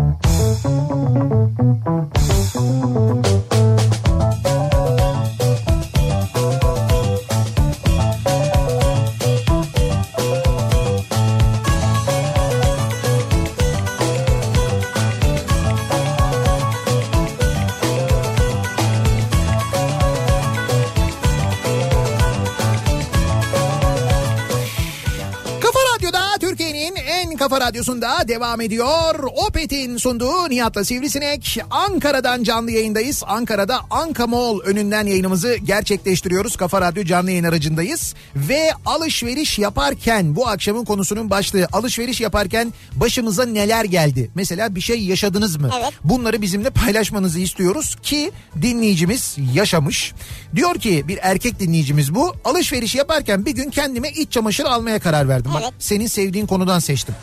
[27.42, 29.16] Kafa radyosunda devam ediyor.
[29.48, 31.60] Opet'in sunduğu Nihat'la Sivrisinek.
[31.72, 33.24] Ankara'dan canlı yayındayız.
[33.28, 36.56] Ankara'da Anka Mall önünden yayınımızı gerçekleştiriyoruz.
[36.56, 38.14] Kafa Radyo canlı yayın aracındayız.
[38.36, 44.32] Ve alışveriş yaparken bu akşamın konusunun başlığı alışveriş yaparken başımıza neler geldi?
[44.36, 45.70] Mesela bir şey yaşadınız mı?
[45.82, 45.94] Evet.
[46.04, 50.14] Bunları bizimle paylaşmanızı istiyoruz ki dinleyicimiz yaşamış.
[50.56, 52.36] Diyor ki bir erkek dinleyicimiz bu.
[52.46, 55.52] Alışveriş yaparken bir gün kendime iç çamaşırı almaya karar verdim.
[55.54, 55.74] Bak Evet.
[55.80, 57.16] senin sevdiğin konudan seçtim.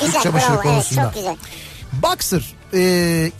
[0.00, 1.02] Güzel İç çamaşırı bravo evet konusunda.
[1.04, 1.36] çok güzel.
[1.92, 2.80] Boxer e,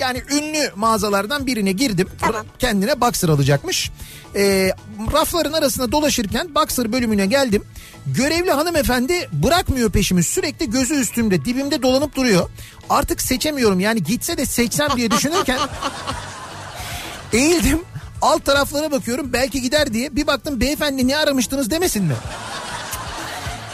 [0.01, 2.09] yani ünlü mağazalardan birine girdim.
[2.20, 2.46] Tamam.
[2.59, 3.90] Kendine boxer alacakmış.
[4.37, 4.70] E,
[5.12, 7.64] rafların arasında dolaşırken boxer bölümüne geldim.
[8.07, 12.51] Görevli hanımefendi bırakmıyor peşimi sürekli gözü üstümde dibimde dolanıp duruyor.
[12.90, 15.59] Artık seçemiyorum yani gitse de seçsem diye düşünürken
[17.33, 17.81] eğildim.
[18.22, 22.14] Alt taraflara bakıyorum belki gider diye bir baktım beyefendi ne aramıştınız demesin mi?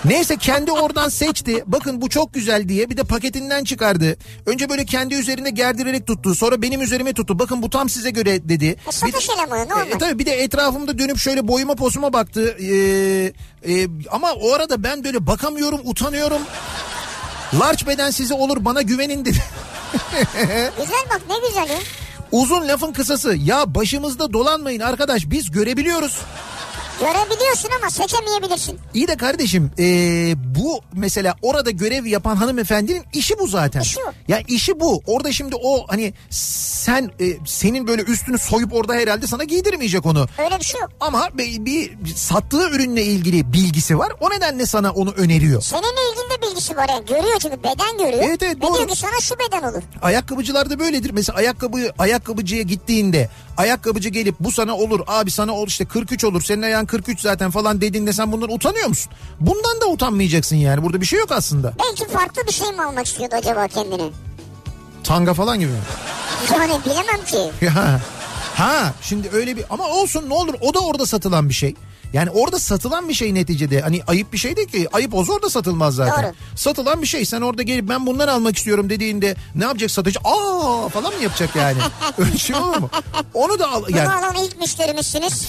[0.08, 1.64] Neyse kendi oradan seçti.
[1.66, 4.16] Bakın bu çok güzel diye bir de paketinden çıkardı.
[4.46, 6.34] Önce böyle kendi üzerinde gerdirerek tuttu.
[6.34, 7.38] Sonra benim üzerime tuttu.
[7.38, 8.76] Bakın bu tam size göre dedi.
[8.88, 9.86] E, satış elemanı, normal.
[9.86, 12.56] E, tabii bir de etrafımda dönüp şöyle boyuma posuma baktı.
[12.60, 13.32] Ee,
[13.68, 16.42] e, ama o arada ben böyle bakamıyorum, utanıyorum.
[17.60, 19.38] Large beden size olur bana güvenin dedi.
[20.78, 21.78] Güzel bak ne güzel ya.
[22.32, 26.18] Uzun lafın kısası ya başımızda dolanmayın arkadaş biz görebiliyoruz.
[27.00, 28.78] Görebiliyorsun ama seçemeyebilirsin.
[28.94, 33.80] İyi de kardeşim ee, bu mesela orada görev yapan hanımefendinin işi bu zaten.
[33.80, 34.12] İşi o.
[34.28, 35.02] Ya işi bu.
[35.06, 40.26] Orada şimdi o hani sen e, senin böyle üstünü soyup orada herhalde sana giydirmeyecek onu.
[40.38, 40.90] Öyle bir şey yok.
[41.00, 44.12] Ama bir, bir sattığı ürünle ilgili bilgisi var.
[44.20, 45.62] O nedenle sana onu öneriyor.
[45.62, 47.06] Seninle ilgili de bilgisi var yani.
[47.06, 48.22] Görüyor çünkü beden görüyor.
[48.28, 48.76] Evet, evet, Ve doğru.
[48.76, 49.82] diyor ki sana şu beden olur.
[50.02, 51.10] Ayakkabıcılar da böyledir.
[51.10, 56.42] Mesela ayakkabı ayakkabıcıya gittiğinde ayakkabıcı gelip bu sana olur abi sana ol işte 43 olur
[56.42, 59.12] senin ayağın 43 zaten falan dediğinde sen bundan utanıyor musun?
[59.40, 60.82] Bundan da utanmayacaksın yani.
[60.82, 61.72] Burada bir şey yok aslında.
[61.84, 64.10] Belki farklı bir şey mi almak istiyordu acaba kendine?
[65.04, 65.78] Tanga falan gibi mi?
[66.52, 67.66] Yani bilemem ki.
[67.78, 68.00] Ha.
[68.54, 71.74] ha şimdi öyle bir ama olsun ne olur o da orada satılan bir şey.
[72.12, 73.80] Yani orada satılan bir şey neticede.
[73.80, 74.88] Hani ayıp bir şey değil ki.
[74.92, 76.24] Ayıp olsa orada satılmaz zaten.
[76.24, 76.32] Doğru.
[76.56, 77.24] Satılan bir şey.
[77.24, 80.18] Sen orada gelip ben bundan almak istiyorum dediğinde ne yapacak satıcı?
[80.24, 81.78] Aa falan mı yapacak yani?
[82.18, 82.90] öyle şey olur mu?
[83.34, 83.82] Onu da al.
[83.88, 85.48] Bunu Yani alan ilk müşterimizsiniz.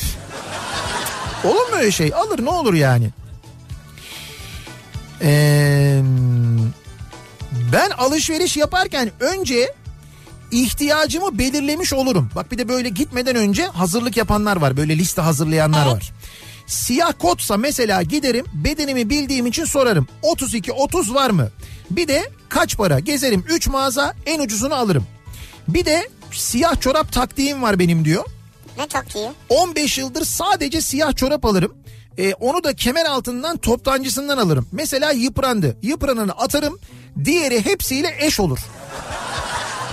[1.43, 2.13] Olur mu öyle şey?
[2.13, 3.09] Alır ne olur yani?
[5.21, 6.01] Ee,
[7.73, 9.73] ben alışveriş yaparken önce
[10.51, 12.29] ihtiyacımı belirlemiş olurum.
[12.35, 14.77] Bak bir de böyle gitmeden önce hazırlık yapanlar var.
[14.77, 15.95] Böyle liste hazırlayanlar Evet.
[15.95, 16.11] var.
[16.67, 20.07] Siyah kotsa mesela giderim bedenimi bildiğim için sorarım.
[20.21, 21.49] 32 30 var mı?
[21.91, 22.99] Bir de kaç para?
[22.99, 25.05] Gezerim 3 mağaza en ucuzunu alırım.
[25.67, 28.25] Bir de siyah çorap taktiğim var benim diyor.
[28.79, 29.29] Ne taktiği?
[29.49, 31.77] 15 yıldır sadece siyah çorap alırım.
[32.17, 34.67] Ee, onu da kemer altından toptancısından alırım.
[34.71, 35.77] Mesela yıprandı.
[35.81, 36.79] Yıprananı atarım.
[37.25, 38.59] Diğeri hepsiyle eş olur.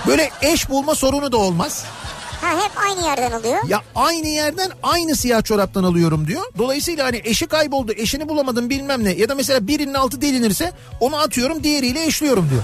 [0.07, 1.85] Böyle eş bulma sorunu da olmaz.
[2.41, 3.57] Ha hep aynı yerden alıyor.
[3.67, 6.43] Ya aynı yerden aynı siyah çoraptan alıyorum diyor.
[6.57, 9.11] Dolayısıyla hani eşi kayboldu, eşini bulamadım bilmem ne.
[9.11, 12.63] Ya da mesela birinin altı delinirse onu atıyorum diğeriyle eşliyorum diyor.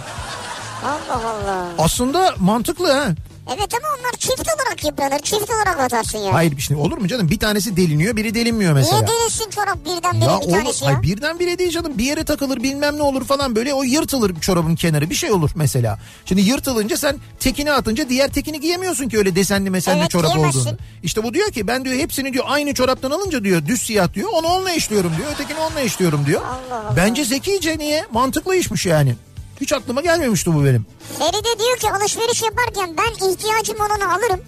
[0.86, 1.68] Allah Allah.
[1.78, 3.08] Aslında mantıklı ha.
[3.48, 5.20] Evet ama onlar çift olarak yıpranır.
[5.20, 6.34] Çift olarak atarsın ya.
[6.34, 7.30] Hayır şimdi olur mu canım?
[7.30, 8.98] Bir tanesi deliniyor, biri delinmiyor mesela.
[9.02, 10.90] Niye delinsin çorap birden bire Ya bir olur, tanesi ya?
[10.90, 14.40] ay birden bire değil canım bir yere takılır bilmem ne olur falan böyle o yırtılır
[14.42, 16.00] çorabın kenarı bir şey olur mesela.
[16.26, 20.60] Şimdi yırtılınca sen tekini atınca diğer tekini giyemiyorsun ki öyle desenli mesenli Evet, çorap giyemezsin.
[20.60, 20.78] olduğunu.
[21.04, 24.30] İşte bu diyor ki ben diyor hepsini diyor aynı çoraptan alınca diyor düz siyah diyor
[24.34, 26.42] onu onunla eşliyorum diyor ötekini onunla eşliyorum diyor.
[26.42, 26.96] Allah Allah.
[26.98, 29.16] Bence zekice niye mantıklı işmiş yani.
[29.62, 30.86] Hiç aklıma gelmemişti bu benim.
[31.20, 34.42] Feride diyor ki alışveriş yaparken ben ihtiyacım olanı alırım.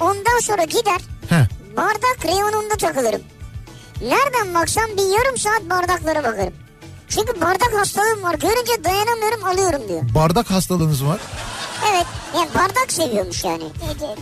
[0.00, 1.46] Ondan sonra gider Heh.
[1.76, 3.22] bardak reyonunda takılırım.
[4.02, 6.54] Nereden baksam bir yarım saat bardaklara bakarım.
[7.08, 8.34] Çünkü bardak hastalığım var.
[8.34, 10.02] Görünce dayanamıyorum alıyorum diyor.
[10.14, 11.20] Bardak hastalığınız var.
[11.92, 12.06] Evet.
[12.36, 13.64] Yani bardak seviyormuş yani.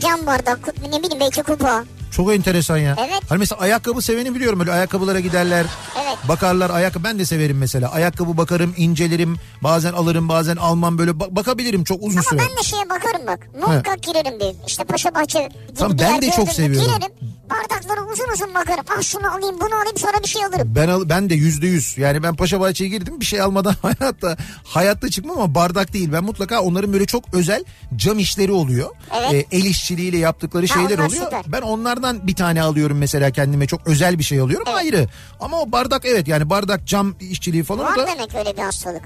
[0.01, 0.59] Cam bardak,
[0.91, 1.85] ne bileyim belki kupa.
[2.17, 2.97] Çok enteresan ya.
[2.99, 3.21] Evet.
[3.29, 5.67] Hani mesela ayakkabı seveni biliyorum böyle ayakkabılara giderler.
[6.05, 6.17] Evet.
[6.29, 7.93] Bakarlar ayakkabı ben de severim mesela.
[7.93, 9.37] Ayakkabı bakarım, incelerim.
[9.63, 12.39] Bazen alırım, bazen almam böyle ba- bakabilirim çok uzun Ama süre.
[12.41, 13.49] ben de şeye bakarım bak.
[13.61, 14.67] Muhakkak girerim bir.
[14.67, 16.87] İşte Paşa Bahçe gibi Tamam, ben de çok seviyorum.
[16.93, 17.13] Girerim.
[17.51, 18.85] Bardaklara uzun uzun bakarım.
[18.99, 20.73] Ah şunu alayım bunu alayım sonra bir şey alırım.
[20.77, 21.99] Ben al, ben de yüzde yüz.
[21.99, 26.13] Yani ben Paşa Bahçe'ye girdim bir şey almadan hayatta hayatta çıkmam ama bardak değil.
[26.13, 27.65] Ben mutlaka onların böyle çok özel
[27.97, 28.91] cam işleri oluyor.
[29.21, 29.33] Evet.
[29.53, 31.25] Ee, el işçiliğiyle yaptıkları Ha, şeyler oluyor.
[31.25, 31.43] süper.
[31.47, 35.09] Ben onlardan bir tane alıyorum mesela kendime çok özel bir şey alıyorum ayrı.
[35.41, 39.03] Ama o bardak evet yani bardak cam işçiliği falan Var da demek öyle bir hastalık.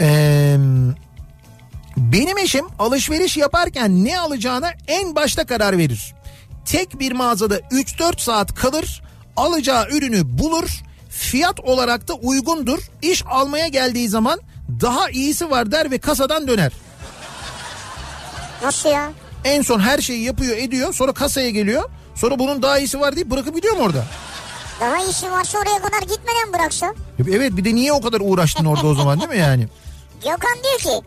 [0.00, 0.56] Ee,
[1.96, 6.14] benim eşim alışveriş yaparken ne alacağına en başta karar verir.
[6.68, 9.02] Tek bir mağazada 3-4 saat kalır,
[9.36, 12.78] alacağı ürünü bulur, fiyat olarak da uygundur.
[13.02, 14.40] İş almaya geldiği zaman
[14.80, 16.72] daha iyisi var der ve kasadan döner.
[18.62, 19.12] Nasıl ya?
[19.44, 21.90] En son her şeyi yapıyor ediyor sonra kasaya geliyor.
[22.14, 24.04] Sonra bunun daha iyisi var deyip bırakıp gidiyor mu orada?
[24.80, 26.94] Daha işi varsa oraya kadar gitmeden bıraksa.
[27.30, 29.68] Evet bir de niye o kadar uğraştın orada o zaman değil mi yani?
[30.24, 31.06] Gökhan diyor ki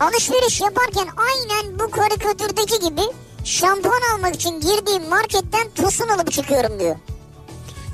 [0.00, 3.02] alışveriş yaparken aynen bu karikatürdeki gibi
[3.44, 6.96] şampuan almak için girdiğim marketten tosun alıp çıkıyorum diyor.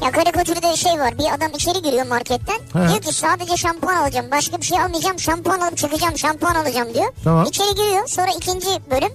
[0.05, 2.59] Ya karikatürde şey var bir adam içeri giriyor marketten.
[2.73, 2.89] He.
[2.89, 7.13] Diyor ki sadece şampuan alacağım başka bir şey almayacağım şampuan alıp çıkacağım şampuan alacağım diyor.
[7.25, 7.47] Tamam.
[7.47, 9.13] İçeri giriyor sonra ikinci bölüm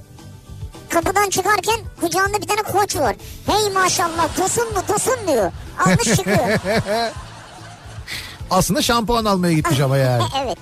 [0.89, 3.15] kapıdan çıkarken kucağında bir tane koç var.
[3.45, 5.51] Hey maşallah tosun mu tosun diyor.
[5.85, 6.59] Almış çıkıyor.
[8.51, 10.23] Aslında şampuan almaya gitmiş ama yani.
[10.43, 10.57] evet.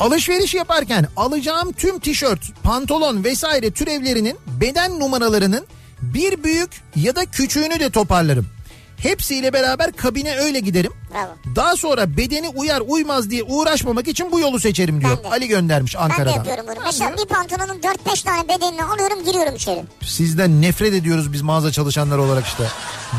[0.00, 5.66] Alışveriş yaparken alacağım tüm tişört, pantolon vesaire türevlerinin beden numaralarının
[6.02, 8.53] bir büyük ya da küçüğünü de toparlarım.
[8.98, 10.92] Hepsiyle beraber kabine öyle giderim.
[11.14, 11.56] Bravo.
[11.56, 15.18] Daha sonra bedeni uyar uymaz diye uğraşmamak için bu yolu seçerim diyor.
[15.18, 15.28] Ben de.
[15.34, 16.32] Ali göndermiş Ben de Ankara'dan.
[16.36, 16.84] yapıyorum bunu.
[16.84, 19.84] Mesela bir pantolonun 4-5 tane bedenini alıyorum giriyorum içeri.
[20.02, 22.64] Sizden nefret ediyoruz biz mağaza çalışanları olarak işte.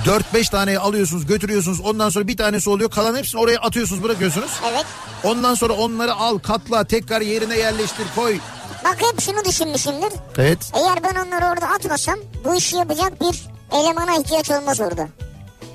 [0.06, 4.52] 4-5 tane alıyorsunuz götürüyorsunuz ondan sonra bir tanesi oluyor kalan hepsini oraya atıyorsunuz bırakıyorsunuz.
[4.72, 4.86] Evet.
[5.24, 8.38] Ondan sonra onları al katla tekrar yerine yerleştir koy.
[8.86, 10.12] Bak hep şunu düşünmüşümdür.
[10.38, 10.72] Evet.
[10.74, 15.08] Eğer ben onları orada atmasam bu işi yapacak bir elemana ihtiyaç olmaz orada.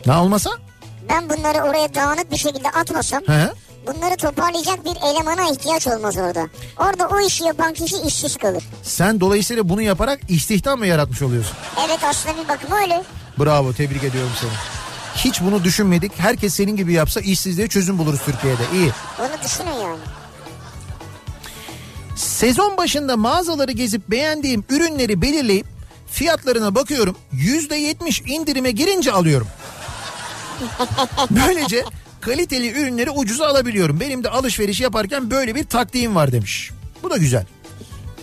[0.06, 0.50] Ne olmasa?
[1.08, 3.48] Ben bunları oraya dağınık bir şekilde atmasam He?
[3.86, 6.46] bunları toparlayacak bir elemana ihtiyaç olmaz orada.
[6.78, 8.64] Orada o işi yapan kişi işsiz kalır.
[8.82, 11.56] Sen dolayısıyla bunu yaparak istihdam mı yaratmış oluyorsun?
[11.86, 13.02] Evet aslında bir bakıma öyle.
[13.38, 14.50] Bravo tebrik ediyorum seni.
[15.16, 16.12] Hiç bunu düşünmedik.
[16.18, 18.62] Herkes senin gibi yapsa işsizliğe çözüm buluruz Türkiye'de.
[18.74, 18.90] İyi.
[19.18, 19.98] Bunu düşünün yani.
[22.16, 25.66] Sezon başında mağazaları gezip beğendiğim ürünleri belirleyip
[26.10, 27.16] fiyatlarına bakıyorum.
[27.34, 29.46] %70 indirime girince alıyorum.
[31.30, 31.84] Böylece
[32.20, 34.00] kaliteli ürünleri ucuza alabiliyorum.
[34.00, 36.70] Benim de alışveriş yaparken böyle bir taktiğim var demiş.
[37.02, 37.44] Bu da güzel.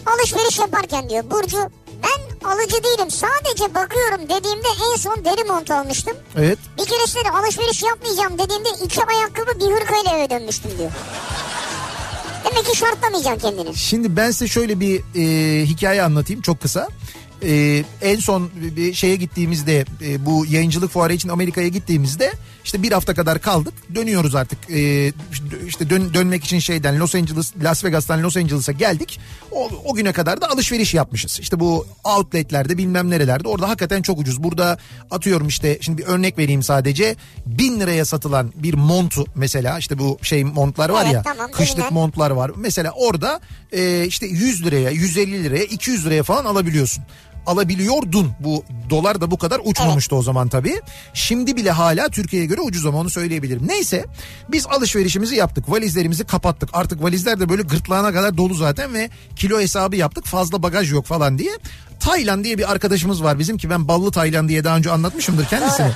[0.06, 1.58] Alışveriş yaparken diyor Burcu
[2.04, 6.18] ben alıcı değilim sadece bakıyorum dediğimde en son deri mont almıştım.
[6.38, 6.60] Evet.
[6.78, 10.92] Bir keresinde de alışveriş yapmayacağım dediğimde iki ayakkabı bir hırkayla eve dönmüştüm diyor.
[12.46, 13.76] Demek ki şartlamayacaksın kendini.
[13.76, 16.88] Şimdi ben size şöyle bir e, hikaye anlatayım çok kısa.
[17.44, 22.34] E, en son bir şeye gittiğimizde e, bu yayıncılık fuarı için Amerika'ya gittiğimizde
[22.66, 23.74] işte bir hafta kadar kaldık.
[23.96, 25.12] Dönüyoruz artık e,
[25.68, 29.20] işte dön, dönmek için şeyden Los Angeles Las Vegas'tan Los Angeles'a geldik.
[29.52, 31.40] O, o güne kadar da alışveriş yapmışız.
[31.40, 34.44] İşte bu outletlerde bilmem nerelerde orada hakikaten çok ucuz.
[34.44, 34.78] Burada
[35.12, 37.16] atıyorum işte şimdi bir örnek vereyim sadece.
[37.46, 41.78] Bin liraya satılan bir montu mesela işte bu şey montlar var Evet, ya tamam, kışlık
[41.78, 41.94] bilmem.
[41.94, 42.52] montlar var.
[42.56, 43.40] Mesela orada
[43.72, 47.04] e, işte 100 liraya, 150 liraya, 200 liraya falan alabiliyorsun.
[47.48, 48.32] Alabiliyordun.
[48.40, 50.82] Bu dolar da bu kadar uçmamıştı o zaman tabii.
[51.14, 53.68] Şimdi bile hala Türkiye'ye göre ucuz ama onu söyleyebilirim.
[53.68, 54.06] Neyse
[54.50, 55.72] biz alışverişimizi yaptık.
[55.72, 56.70] Valizlerimizi kapattık.
[56.74, 60.26] Artık valizler de böyle gırtlağına kadar dolu zaten ve kilo hesabı yaptık.
[60.26, 61.52] Fazla bagaj yok falan diye.
[62.00, 65.92] Taylan diye bir arkadaşımız var bizim ki ben ballı Taylan diye daha önce anlatmışımdır kendisine.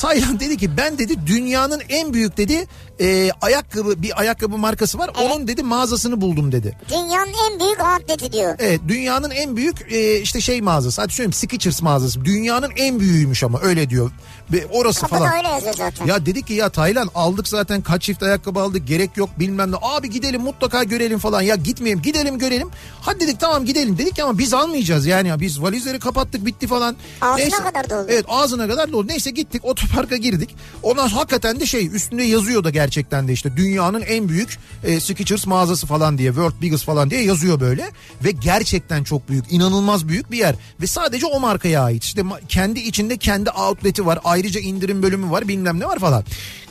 [0.00, 2.66] Taylan dedi ki ben dedi dünyanın en büyük dedi
[3.00, 5.10] e, ayakkabı bir ayakkabı markası var.
[5.22, 6.76] Onun dedi mağazasını buldum dedi.
[6.88, 8.56] Dünyanın en büyük atleti diyor.
[8.58, 11.00] Evet dünyanın en büyük e, işte şey mağazası.
[11.02, 12.24] Hadi söyleyeyim Skechers mağazası.
[12.24, 14.10] Dünyanın en büyüğüymüş ama öyle diyor.
[14.52, 15.36] Ve orası Kapıda falan.
[15.36, 16.06] öyle yazıyor zaten.
[16.06, 19.76] Ya dedik ki ya Taylan aldık zaten kaç çift ayakkabı aldık gerek yok bilmem ne.
[19.82, 21.42] Abi gidelim mutlaka görelim falan.
[21.42, 22.68] Ya gitmeyelim gidelim görelim.
[23.00, 25.28] Hadi dedik tamam gidelim dedik ama biz almayacağız yani.
[25.28, 26.96] Ya biz valizleri kapattık bitti falan.
[27.20, 28.06] Ağzına kadar dolu.
[28.08, 29.06] Evet ağzına kadar dolu.
[29.08, 30.54] Neyse gittik otoparka girdik.
[30.82, 35.46] Ondan hakikaten de şey üstünde yazıyor da gerçekten de işte dünyanın en büyük e, Skechers
[35.46, 37.90] mağazası falan diye World Biggest falan diye yazıyor böyle.
[38.24, 40.54] Ve gerçekten çok büyük inanılmaz büyük bir yer.
[40.80, 42.04] Ve sadece o markaya ait.
[42.04, 44.18] İşte kendi içinde kendi outlet'i var.
[44.40, 46.24] Ayrıca indirim bölümü var bilmem ne var falan.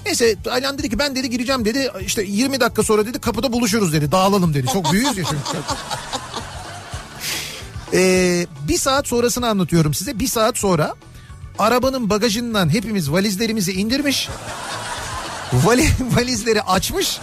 [0.05, 1.91] Neyse Taylan dedi ki ben dedi gireceğim dedi.
[2.05, 4.11] İşte 20 dakika sonra dedi kapıda buluşuruz dedi.
[4.11, 4.67] Dağılalım dedi.
[4.73, 5.41] Çok büyüğüz ya şimdi.
[7.93, 10.19] Ee, bir saat sonrasını anlatıyorum size.
[10.19, 10.95] Bir saat sonra
[11.59, 14.29] arabanın bagajından hepimiz valizlerimizi indirmiş.
[15.53, 17.19] Vali, valizleri açmış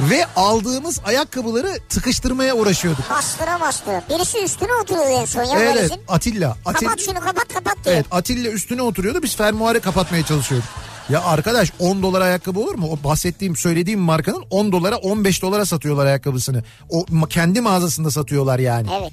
[0.00, 3.10] ve aldığımız ayakkabıları tıkıştırmaya uğraşıyorduk.
[3.10, 4.02] Bastıra bastıra.
[4.10, 6.00] Birisi üstüne oturuyor en son ya Evet, valizin.
[6.08, 6.56] Atilla.
[6.64, 7.96] Atil, Kapat şunu kapat kapat diyor.
[7.96, 10.68] evet Atilla üstüne oturuyordu biz fermuarı kapatmaya çalışıyorduk.
[11.08, 12.88] Ya arkadaş 10 dolar ayakkabı olur mu?
[12.92, 16.64] O bahsettiğim söylediğim markanın 10 dolara 15 dolara satıyorlar ayakkabısını.
[16.90, 18.88] O kendi mağazasında satıyorlar yani.
[19.00, 19.12] Evet.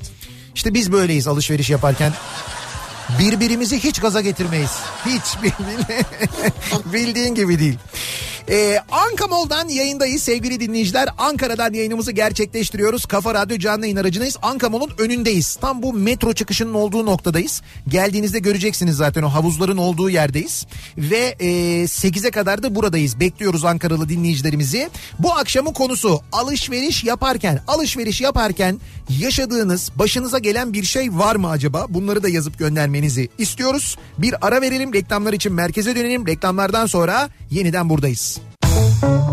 [0.55, 2.13] İşte biz böyleyiz alışveriş yaparken.
[3.19, 4.71] Birbirimizi hiç gaza getirmeyiz.
[5.05, 5.23] Hiç
[6.93, 7.77] bildiğin gibi değil.
[8.49, 9.29] Ee, Anka
[9.67, 11.09] yayındayız sevgili dinleyiciler.
[11.17, 13.05] Ankara'dan yayınımızı gerçekleştiriyoruz.
[13.05, 14.37] Kafa Radyo canlı yayın aracındayız.
[14.41, 15.55] Anka önündeyiz.
[15.55, 17.61] Tam bu metro çıkışının olduğu noktadayız.
[17.87, 20.65] Geldiğinizde göreceksiniz zaten o havuzların olduğu yerdeyiz.
[20.97, 21.47] Ve e,
[21.83, 23.19] 8'e kadar da buradayız.
[23.19, 24.89] Bekliyoruz Ankaralı dinleyicilerimizi.
[25.19, 28.79] Bu akşamın konusu alışveriş yaparken, alışveriş yaparken
[29.19, 31.85] yaşadığınız, başınıza gelen bir şey var mı acaba?
[31.89, 33.97] Bunları da yazıp göndermenizi istiyoruz.
[34.17, 34.93] Bir ara verelim.
[34.93, 36.27] Reklamlar için merkeze dönelim.
[36.27, 38.30] Reklamlardan sonra yeniden buradayız.
[38.71, 39.30] Música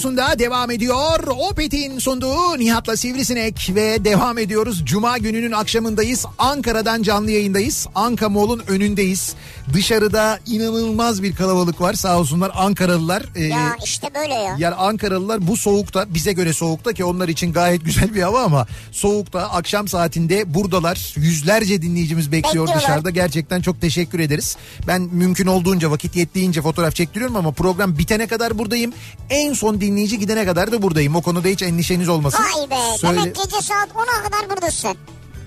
[0.00, 1.26] radyosunda devam ediyor.
[1.50, 4.82] Opet'in sunduğu Nihat'la Sivrisinek ve devam ediyoruz.
[4.84, 6.26] Cuma gününün akşamındayız.
[6.38, 7.86] Ankara'dan canlı yayındayız.
[7.94, 9.34] Anka Mall'un önündeyiz.
[9.72, 13.22] Dışarıda inanılmaz bir kalabalık var sağ olsunlar Ankaralılar.
[13.36, 14.56] e, Ya işte böyle ya.
[14.58, 18.66] yani Ankaralılar bu soğukta bize göre soğukta ki onlar için gayet güzel bir hava ama
[18.92, 21.14] soğukta akşam saatinde buradalar.
[21.16, 22.76] Yüzlerce dinleyicimiz bekliyor Bekliyorlar.
[22.76, 23.10] dışarıda.
[23.10, 24.56] Gerçekten çok teşekkür ederiz.
[24.86, 28.92] Ben mümkün olduğunca vakit yettiğince fotoğraf çektiriyorum ama program bitene kadar buradayım.
[29.30, 31.16] En son dinleyici gidene kadar da buradayım.
[31.16, 32.44] O konuda hiç endişeniz olmasın.
[32.44, 32.96] Vay be.
[32.98, 34.96] Söyle- Demek gece saat 10'a kadar buradasın.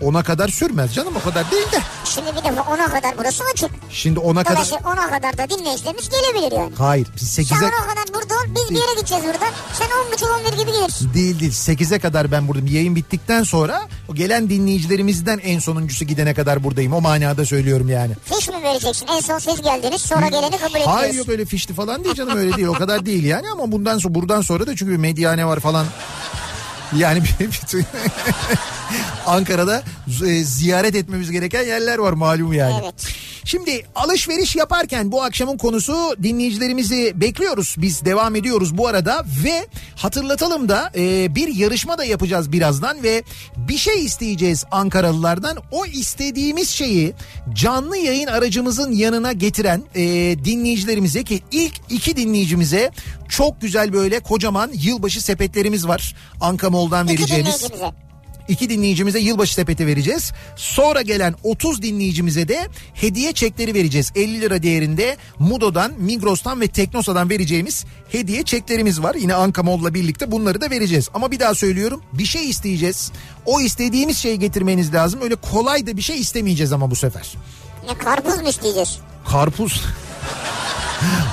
[0.04, 1.80] Ona kadar sürmez canım o kadar değil de.
[2.06, 3.70] Şimdi bir defa 10'a kadar burası açık.
[3.90, 4.56] Şimdi ona kadar...
[4.56, 6.72] Dolayısıyla 10'a kadar da dinleyicilerimiz gelebilir yani.
[6.78, 7.68] Hayır biz Sen 8'e...
[7.68, 9.54] 10'a kadar burada ol biz bir yere gideceğiz buradan.
[9.74, 9.88] Sen
[10.52, 11.14] 10.30-11 gibi gelirsin.
[11.14, 12.76] Değil değil 8'e kadar ben buradayım.
[12.76, 16.94] Yayın bittikten sonra o gelen dinleyicilerimizden en sonuncusu gidene kadar buradayım.
[16.94, 18.14] O manada söylüyorum yani.
[18.26, 19.08] Fiş mi vereceksin?
[19.08, 20.94] En son siz geldiniz sonra geleni kabul ediyoruz.
[20.94, 22.68] Hayır yok öyle fişti falan değil canım öyle değil.
[22.68, 25.86] O kadar değil yani ama bundan sonra buradan sonra da çünkü medyane var falan.
[26.98, 27.86] Yani bir- bütün
[29.28, 29.84] Ankara'da
[30.26, 32.76] e, ziyaret etmemiz gereken yerler var malum yani.
[32.84, 33.14] Evet.
[33.46, 37.76] Şimdi alışveriş yaparken bu akşamın konusu dinleyicilerimizi bekliyoruz.
[37.78, 43.24] Biz devam ediyoruz bu arada ve hatırlatalım da e, bir yarışma da yapacağız birazdan ve
[43.58, 45.58] bir şey isteyeceğiz Ankaralılardan.
[45.72, 47.14] O istediğimiz şeyi
[47.54, 50.02] canlı yayın aracımızın yanına getiren e,
[50.46, 52.92] dinleyicilerimize ki ilk iki dinleyicimize
[53.30, 56.16] çok güzel böyle kocaman yılbaşı sepetlerimiz var.
[56.42, 57.68] Ankamol'dan vereceğimiz.
[58.48, 60.32] İki dinleyicimize yılbaşı sepeti vereceğiz.
[60.56, 64.12] Sonra gelen 30 dinleyicimize de hediye çekleri vereceğiz.
[64.16, 69.16] 50 lira değerinde Mudo'dan, Migros'tan ve Teknosa'dan vereceğimiz hediye çeklerimiz var.
[69.16, 71.10] Yine Ankamol'la birlikte bunları da vereceğiz.
[71.14, 73.12] Ama bir daha söylüyorum bir şey isteyeceğiz.
[73.46, 75.20] O istediğimiz şeyi getirmeniz lazım.
[75.24, 77.34] Öyle kolay da bir şey istemeyeceğiz ama bu sefer.
[77.90, 78.98] Ne karpuz mu isteyeceğiz?
[79.28, 79.82] Karpuz.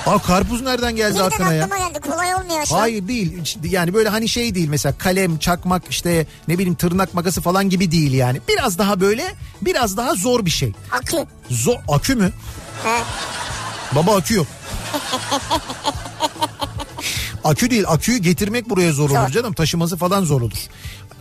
[0.05, 1.63] Aa karpuz nereden geldi Birden aklına ya?
[1.63, 2.79] aklıma geldi kolay olmuyor şu an.
[2.79, 7.41] Hayır değil yani böyle hani şey değil mesela kalem çakmak işte ne bileyim tırnak makası
[7.41, 8.41] falan gibi değil yani.
[8.47, 10.73] Biraz daha böyle biraz daha zor bir şey.
[10.91, 11.17] Akü.
[11.49, 12.31] Zor akü mü?
[12.83, 13.03] He.
[13.95, 14.47] Baba akü yok.
[17.43, 19.29] akü değil aküyü getirmek buraya zor olur Zor.
[19.29, 20.57] canım taşıması falan zor olur.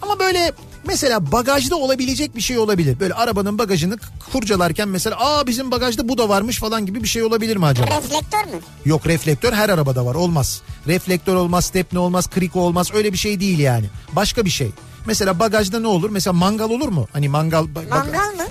[0.03, 0.53] Ama böyle
[0.87, 3.01] mesela bagajda olabilecek bir şey olabilir.
[3.01, 3.97] Böyle arabanın bagajını
[4.33, 7.87] kurcalarken mesela aa bizim bagajda bu da varmış falan gibi bir şey olabilir mi acaba?
[7.97, 8.61] Reflektör mü?
[8.85, 10.63] Yok reflektör her arabada var olmaz.
[10.87, 13.87] Reflektör olmaz, stepne olmaz, kriko olmaz öyle bir şey değil yani.
[14.13, 14.71] Başka bir şey.
[15.07, 16.11] Mesela bagajda ne olur?
[16.11, 17.09] Mesela mangal olur mu?
[17.13, 17.67] Hani mangal...
[17.91, 18.45] Mangal mı?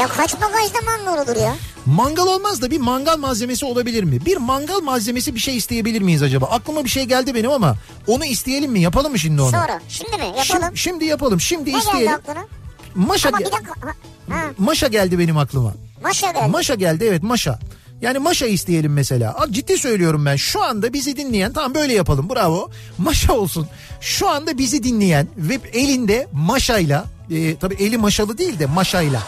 [0.00, 1.54] Ya kaç bagajda mangal olur ya?
[1.86, 4.26] Mangal olmaz da bir mangal malzemesi olabilir mi?
[4.26, 6.46] Bir mangal malzemesi bir şey isteyebilir miyiz acaba?
[6.46, 7.74] Aklıma bir şey geldi benim ama
[8.06, 8.80] onu isteyelim mi?
[8.80, 9.50] Yapalım mı şimdi onu?
[9.50, 9.80] Sonra.
[9.88, 10.24] Şimdi mi?
[10.24, 10.44] Yapalım.
[10.44, 11.40] Şimdi, şimdi yapalım.
[11.40, 12.00] Şimdi ne isteyelim.
[12.10, 12.46] geldi aklına?
[12.94, 13.70] Maşa, Ama ge- bir dakika.
[13.80, 13.94] Ha,
[14.30, 15.74] ha, Maşa geldi benim aklıma.
[16.02, 16.48] maşa geldi.
[16.50, 17.58] Maşa geldi evet maşa.
[18.02, 19.36] Yani maşa isteyelim mesela.
[19.50, 20.36] Ciddi söylüyorum ben.
[20.36, 22.70] Şu anda bizi dinleyen tamam böyle yapalım bravo.
[22.98, 23.68] Maşa olsun.
[24.00, 29.22] Şu anda bizi dinleyen ve elinde maşayla e, tabii eli maşalı değil de maşayla.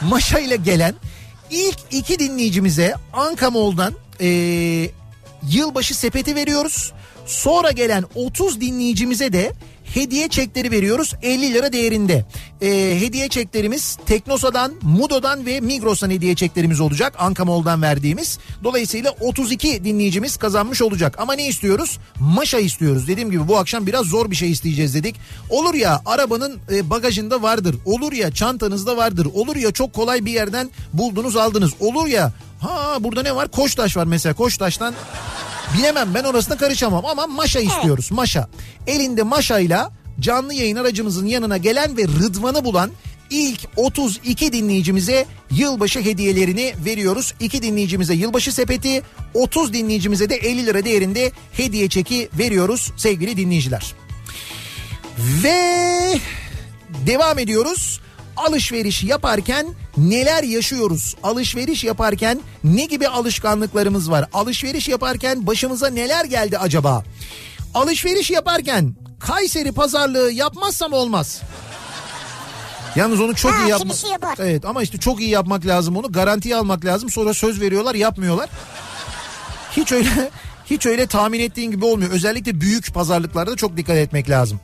[0.00, 0.94] Maşayla gelen
[1.50, 4.28] ilk iki dinleyicimize Ankamol'dan e,
[5.50, 6.92] yılbaşı sepeti veriyoruz.
[7.26, 9.52] Sonra gelen 30 dinleyicimize de
[9.96, 12.24] hediye çekleri veriyoruz 50 lira değerinde.
[12.62, 12.68] Ee,
[13.00, 17.14] hediye çeklerimiz Teknosa'dan, Mudo'dan ve Migros'tan hediye çeklerimiz olacak.
[17.18, 18.38] Ankamol'dan verdiğimiz.
[18.64, 21.14] Dolayısıyla 32 dinleyicimiz kazanmış olacak.
[21.18, 21.98] Ama ne istiyoruz?
[22.20, 23.08] Maşa istiyoruz.
[23.08, 25.16] Dediğim gibi bu akşam biraz zor bir şey isteyeceğiz dedik.
[25.50, 27.76] Olur ya arabanın e, bagajında vardır.
[27.84, 29.28] Olur ya çantanızda vardır.
[29.34, 31.70] Olur ya çok kolay bir yerden buldunuz aldınız.
[31.80, 33.48] Olur ya ha burada ne var?
[33.48, 34.34] Koçtaş var mesela.
[34.34, 34.94] Koçtaş'tan
[35.74, 38.48] Bilemem ben orasına karışamam ama maşa istiyoruz maşa.
[38.86, 42.90] Elinde maşayla canlı yayın aracımızın yanına gelen ve Rıdvan'ı bulan
[43.30, 47.34] ilk 32 dinleyicimize yılbaşı hediyelerini veriyoruz.
[47.40, 49.02] 2 dinleyicimize yılbaşı sepeti,
[49.34, 53.94] 30 dinleyicimize de 50 lira değerinde hediye çeki veriyoruz sevgili dinleyiciler.
[55.18, 56.18] Ve
[57.06, 58.00] devam ediyoruz.
[58.36, 61.14] Alışveriş yaparken neler yaşıyoruz?
[61.22, 64.28] Alışveriş yaparken ne gibi alışkanlıklarımız var?
[64.32, 67.04] Alışveriş yaparken başımıza neler geldi acaba?
[67.74, 71.42] Alışveriş yaparken Kayseri pazarlığı yapmazsam olmaz.
[72.96, 74.04] Yalnız onu çok Ha, iyi yapmak.
[74.12, 74.34] yapar.
[74.38, 76.12] Evet ama işte çok iyi yapmak lazım onu.
[76.12, 77.10] Garantiye almak lazım.
[77.10, 78.48] Sonra söz veriyorlar, yapmıyorlar.
[79.76, 80.30] Hiç öyle
[80.70, 82.10] hiç öyle tahmin ettiğin gibi olmuyor.
[82.10, 84.60] Özellikle büyük pazarlıklarda çok dikkat etmek lazım.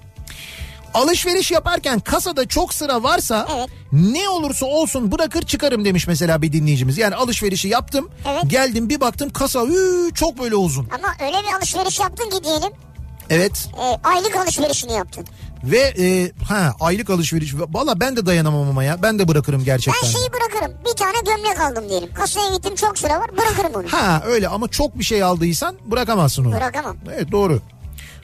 [0.94, 3.68] Alışveriş yaparken kasada çok sıra varsa Evet.
[3.92, 6.98] ne olursa olsun bırakır çıkarım demiş mesela bir dinleyicimiz.
[6.98, 8.42] Yani alışverişi yaptım Evet.
[8.50, 10.88] geldim bir baktım kasa üü, çok böyle uzun.
[10.98, 12.72] Ama öyle bir alışveriş yaptın ki diyelim.
[13.30, 15.26] Evet e, aylık alışverişini yaptın.
[15.64, 17.54] ve e, ha aylık alışveriş.
[17.54, 20.08] Valla ben de dayanamam ama ya ben de bırakırım Ben gerçekten.
[20.08, 20.76] şeyi bırakırım.
[20.90, 22.14] Bir tane gömlek aldım diyelim.
[22.14, 23.30] Kasaya gittim çok sıra var.
[23.36, 23.88] Bırakırım onu.
[23.92, 26.52] Ha öyle ama çok bir şey aldıysan bırakamazsın onu.
[26.52, 26.96] Bırakamam.
[27.14, 27.60] Evet doğru.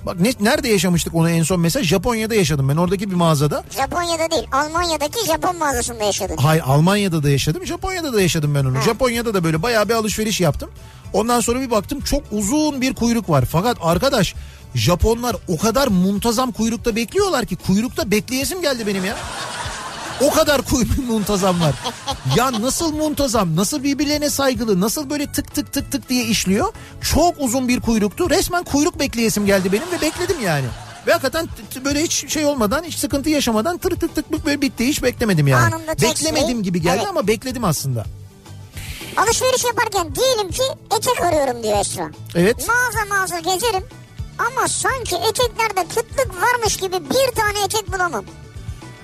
[0.06, 3.64] Bak ne, nerede yaşamıştık onu en son mesela Japonya'da yaşadım ben oradaki bir mağazada.
[3.70, 4.46] Japonya'da değil.
[4.52, 6.36] Almanya'daki Japon mağazasında yaşadın.
[6.36, 8.80] Hayır Almanya'da da yaşadım Japonya'da da yaşadım ben onu.
[8.80, 10.70] Japonya'da da böyle bayağı bir alışveriş yaptım.
[11.12, 13.44] Ondan sonra bir baktım çok uzun bir kuyruk var.
[13.52, 14.34] Fakat arkadaş
[14.74, 19.16] Japonlar o kadar muntazam kuyrukta bekliyorlar ki kuyrukta bekleyesim geldi benim ya.
[20.20, 21.74] O kadar kuyruk muntazamlar.
[22.36, 26.72] Ya nasıl muntazam, nasıl birbirlerine saygılı, nasıl böyle tık tık tık tık diye işliyor.
[27.00, 28.30] Çok uzun bir kuyruktu.
[28.30, 30.66] Resmen kuyruk bekleyesim geldi benim ve bekledim yani.
[31.06, 31.48] Ve hakikaten
[31.84, 35.74] böyle hiç şey olmadan hiç sıkıntı yaşamadan tır tık tık böyle bitti hiç beklemedim yani.
[35.74, 37.08] Anında tek Beklemedim şey, gibi geldi evet.
[37.08, 38.04] ama bekledim aslında.
[39.16, 40.62] Alışveriş yaparken diyelim ki
[40.96, 42.10] etek arıyorum diyor Esra.
[42.34, 42.68] Evet.
[42.68, 43.84] Mağaza mağaza gezerim
[44.38, 48.24] ama sanki eteklerde kıtlık varmış gibi bir tane etek bulamam.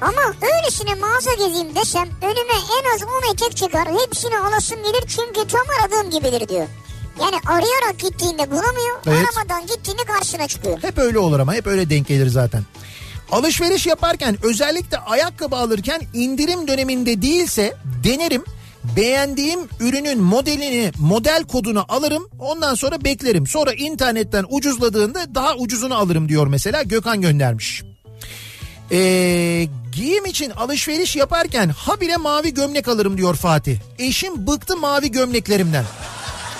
[0.04, 3.88] Ama öylesine mağaza gezeyim desem önüme en az 10 etek çıkar.
[4.02, 6.66] Hepsini alasım gelir çünkü tam aradığım gibidir diyor.
[7.20, 9.00] Yani arayarak gittiğinde bulamıyor.
[9.06, 9.18] Evet.
[9.18, 10.82] Aramadan gittiğinde karşına çıkıyor.
[10.82, 12.62] Hep öyle olur ama hep öyle denk gelir zaten.
[13.32, 17.74] Alışveriş yaparken özellikle ayakkabı alırken indirim döneminde değilse
[18.04, 18.44] denerim.
[18.96, 22.28] Beğendiğim ürünün modelini, model kodunu alırım.
[22.38, 23.46] Ondan sonra beklerim.
[23.46, 27.82] Sonra internetten ucuzladığında daha ucuzunu alırım diyor mesela Gökhan göndermiş.
[28.94, 33.76] Ee, giyim için alışveriş yaparken habire mavi gömlek alırım diyor Fatih.
[33.98, 35.84] Eşim bıktı mavi gömleklerimden.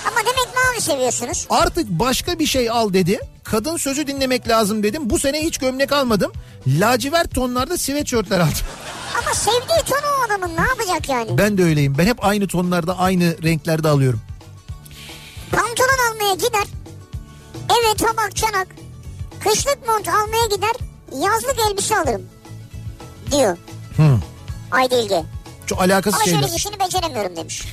[0.07, 1.45] Ama demek mavi seviyorsunuz.
[1.49, 3.19] Artık başka bir şey al dedi.
[3.43, 5.09] Kadın sözü dinlemek lazım dedim.
[5.09, 6.31] Bu sene hiç gömlek almadım.
[6.67, 8.53] Lacivert tonlarda sweatshirtler aldım.
[9.19, 11.37] Ama sevdiği ton o adamın ne yapacak yani?
[11.37, 11.97] Ben de öyleyim.
[11.97, 14.21] Ben hep aynı tonlarda, aynı renklerde alıyorum.
[15.51, 16.67] Pantolon almaya gider.
[17.69, 18.67] Eve tabak çanak.
[19.43, 20.94] Kışlık mont almaya gider.
[21.23, 22.21] Yazlık elbise alırım.
[23.31, 23.57] Diyor.
[23.97, 24.19] Hı.
[24.71, 25.23] Aydilge.
[25.65, 26.39] Çok alakasız şeyler.
[26.39, 27.65] Alışveriş işini beceremiyorum demiş.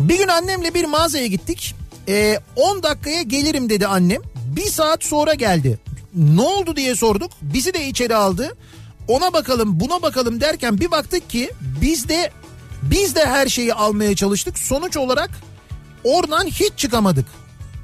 [0.00, 1.74] Bir gün annemle bir mağazaya gittik.
[2.08, 4.22] Ee, 10 dakikaya gelirim dedi annem.
[4.56, 5.78] Bir saat sonra geldi.
[6.14, 7.32] Ne oldu diye sorduk.
[7.42, 8.56] Bizi de içeri aldı.
[9.08, 12.30] Ona bakalım buna bakalım derken bir baktık ki biz de
[12.82, 14.58] biz de her şeyi almaya çalıştık.
[14.58, 15.30] Sonuç olarak
[16.04, 17.26] oradan hiç çıkamadık.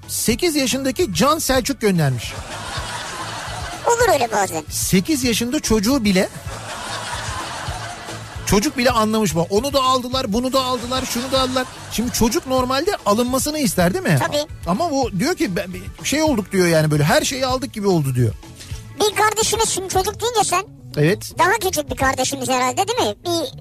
[0.08, 2.32] 8 yaşındaki Can Selçuk göndermiş.
[3.86, 4.62] Olur öyle bazen.
[4.70, 6.28] 8 yaşında çocuğu bile
[8.46, 9.46] Çocuk bile anlamış bu.
[9.50, 11.66] Onu da aldılar, bunu da aldılar, şunu da aldılar.
[11.92, 14.18] Şimdi çocuk normalde alınmasını ister değil mi?
[14.26, 14.46] Tabii.
[14.66, 15.50] Ama bu diyor ki
[16.04, 18.32] şey olduk diyor yani böyle her şeyi aldık gibi oldu diyor.
[19.00, 20.64] Bir kardeşimiz şimdi çocuk deyince sen
[20.96, 21.32] Evet.
[21.38, 23.14] daha küçük bir kardeşimiz herhalde değil mi?
[23.24, 23.52] Bir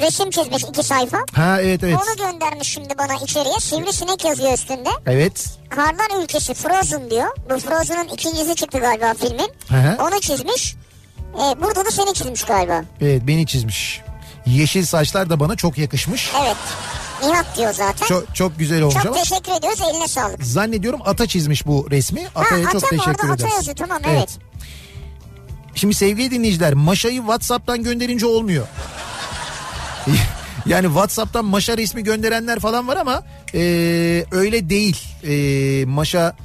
[0.00, 1.18] resim çizmiş iki sayfa.
[1.32, 1.96] Ha evet evet.
[1.96, 3.54] Onu göndermiş şimdi bana içeriye.
[3.60, 4.88] Sivrisinek yazıyor üstünde.
[5.06, 5.50] Evet.
[5.68, 7.28] Karlar ülkesi Frozen diyor.
[7.50, 9.50] Bu Frozen'ın ikincisi çıktı galiba filmin.
[9.68, 9.96] Hı hı.
[10.02, 10.74] Onu çizmiş.
[11.34, 12.82] Ee, burada da seni çizmiş galiba.
[13.00, 14.00] Evet beni çizmiş.
[14.46, 16.30] Yeşil saçlar da bana çok yakışmış.
[16.44, 16.56] Evet.
[17.26, 18.06] Nihat diyor zaten.
[18.06, 19.80] Çok, Çok çok güzel olmuş ama teşekkür ediyoruz.
[19.90, 20.44] Eline sağlık.
[20.44, 22.26] zannediyorum ata çizmiş bu resmi.
[22.34, 23.54] Ataya ha, çok ata teşekkür orada ata ederiz.
[23.54, 24.38] yazıyor tamam evet.
[25.74, 28.66] Şimdi sevgili dinleyiciler maşayı WhatsApp'tan gönderince olmuyor.
[30.66, 33.22] yani WhatsApp'tan maşa resmi gönderenler falan var ama
[33.54, 33.60] e,
[34.30, 34.96] öyle değil.
[35.24, 36.36] E, maşa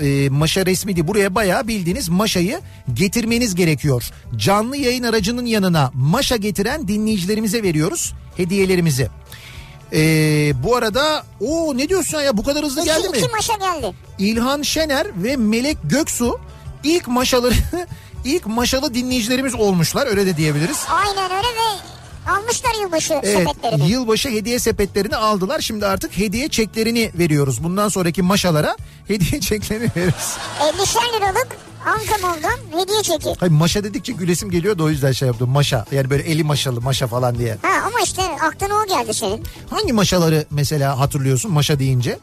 [0.00, 1.06] e, maşa resmi değil.
[1.08, 2.60] Buraya bayağı bildiğiniz maşayı
[2.94, 4.10] getirmeniz gerekiyor.
[4.36, 9.08] Canlı yayın aracının yanına maşa getiren dinleyicilerimize veriyoruz hediyelerimizi.
[9.92, 9.98] E,
[10.62, 13.18] bu arada o ne diyorsun ya bu kadar hızlı İki, geldi mi?
[13.18, 13.94] iki maşa geldi.
[14.18, 16.40] İlhan Şener ve Melek Göksu
[16.84, 17.54] ilk maşaları
[18.24, 20.78] ilk maşalı dinleyicilerimiz olmuşlar öyle de diyebiliriz.
[20.90, 21.96] Aynen öyle ve
[22.26, 23.90] almışlar yılbaşı Evet sepetlerini.
[23.90, 27.64] yılbaşı hediye sepetlerini aldılar şimdi artık hediye çeklerini veriyoruz.
[27.64, 28.76] Bundan sonraki maşalara
[29.08, 30.36] hediye çeklerini veririz.
[30.60, 31.48] 50'şer liralık
[31.86, 33.34] Ankamol'dan hediye çeki.
[33.40, 36.80] Hayır maşa dedikçe gülesim geliyor da o yüzden şey yaptım maşa yani böyle eli maşalı
[36.80, 37.56] maşa falan diye.
[37.62, 39.44] Ha ama işte aklına o geldi senin.
[39.70, 42.18] Hangi maşaları mesela hatırlıyorsun maşa deyince?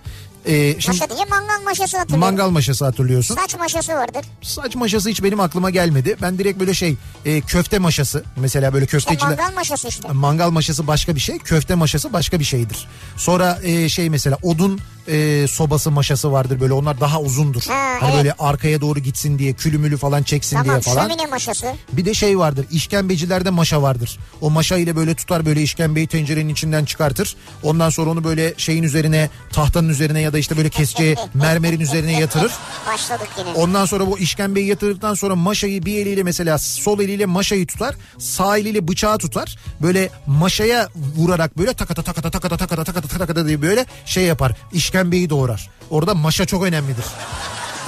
[0.45, 2.19] Ee, şimdi Maşa diye mangal maşası hatırlıyorum.
[2.37, 3.35] mangal maşası hatırlıyorsun.
[3.35, 4.21] Saç maşası vardır.
[4.41, 6.17] Saç maşası hiç benim aklıma gelmedi.
[6.21, 9.29] Ben direkt böyle şey e, köfte maşası mesela böyle İşte köfteciler.
[9.37, 10.07] mangal maşası işte.
[10.11, 12.87] Mangal maşası başka bir şey, köfte maşası başka bir şeydir.
[13.17, 17.63] Sonra e, şey mesela odun e, sobası maşası vardır böyle onlar daha uzundur.
[17.67, 18.17] Ha, hani evet.
[18.17, 21.07] böyle arkaya doğru gitsin diye külümülü falan çeksin Tamam diye falan.
[21.09, 21.67] şömine maşası.
[21.91, 24.19] Bir de şey vardır işkembecilerde maşa vardır.
[24.41, 27.35] O maşa ile böyle tutar böyle işkembeyi tencerenin içinden çıkartır.
[27.63, 32.19] Ondan sonra onu böyle şeyin üzerine tahtanın üzerine ya da işte böyle keseceği mermerin üzerine
[32.19, 32.51] yatırır.
[32.87, 33.49] Başladık yine.
[33.49, 37.95] Ondan sonra bu işkembeyi yatırdıktan sonra maşayı bir eliyle mesela sol eliyle maşayı tutar.
[38.17, 39.57] Sağ eliyle bıçağı tutar.
[39.81, 44.51] Böyle maşaya vurarak böyle takata takata takata takata takata takata diye böyle şey yapar.
[44.93, 45.69] İşkembeyi doğrar.
[45.89, 47.05] Orada maşa çok önemlidir.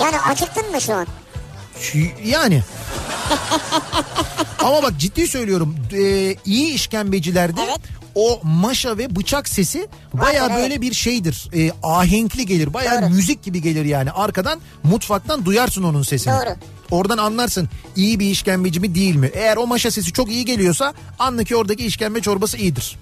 [0.02, 1.08] Yani acıktın mı şu an?
[2.26, 2.64] Yani.
[4.60, 5.76] Ama bak ciddi söylüyorum.
[5.94, 7.80] Ee, iyi işkembecilerde Evet.
[8.16, 10.58] o maşa ve bıçak sesi baya evet.
[10.58, 11.50] böyle bir şeydir.
[11.56, 12.74] Ee, ahenkli gelir.
[12.74, 14.12] Baya müzik gibi gelir yani.
[14.12, 16.34] Arkadan mutfaktan duyarsın onun sesini.
[16.34, 16.56] Doğru.
[16.92, 19.32] Oradan anlarsın iyi bir işkembeci mi değil mi?
[19.34, 23.00] Eğer o maşa sesi çok iyi geliyorsa anla ki oradaki işkembe çorbası iyidir.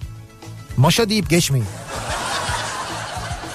[0.76, 1.66] Maşa deyip geçmeyin.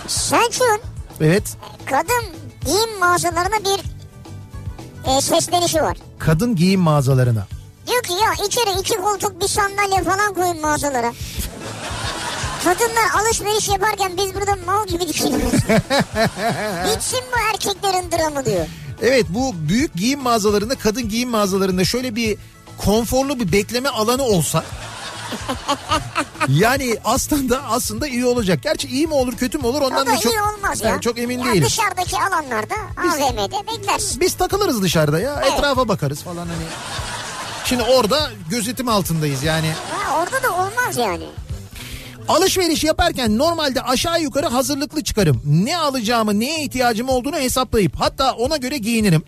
[0.10, 0.80] Selçuk'un
[1.22, 1.43] Evet.
[1.86, 2.24] kadın
[2.66, 3.80] giyim mağazalarına bir
[5.12, 5.97] e, seslenişi var.
[6.20, 7.47] Kadın giyim mağazalarına.
[7.88, 11.14] Diyor ki ya içeri iki koltuk bir sandalye falan koyun mağazalara.
[12.64, 15.53] Kadınlar alışveriş yaparken biz burada mal gibi dikiliyoruz.
[16.86, 18.66] Bitsin bu erkeklerin dramı diyor.
[19.01, 22.38] Evet bu büyük giyim mağazalarında kadın giyim mağazalarında şöyle bir
[22.78, 24.64] konforlu bir bekleme alanı olsa
[26.50, 28.60] yani aslında aslında iyi olacak.
[28.64, 31.02] Gerçi iyi mi olur kötü mü olur ondan da da çok iyi olmaz ya.
[31.02, 31.66] Çok emin ya değilim.
[31.66, 34.22] Dışarıdaki alanlarda AVM'de beklersin.
[34.22, 35.54] Biz takılırız dışarıda ya Evet.
[35.54, 36.64] etrafa bakarız falan hani.
[37.66, 39.72] Şimdi orada gözetim altındayız yani.
[39.92, 41.24] Ha, orada da olmaz yani.
[42.28, 45.42] Alışveriş yaparken normalde aşağı yukarı hazırlıklı çıkarım.
[45.46, 49.24] Ne alacağımı, neye ihtiyacım olduğunu hesaplayıp hatta ona göre giyinirim.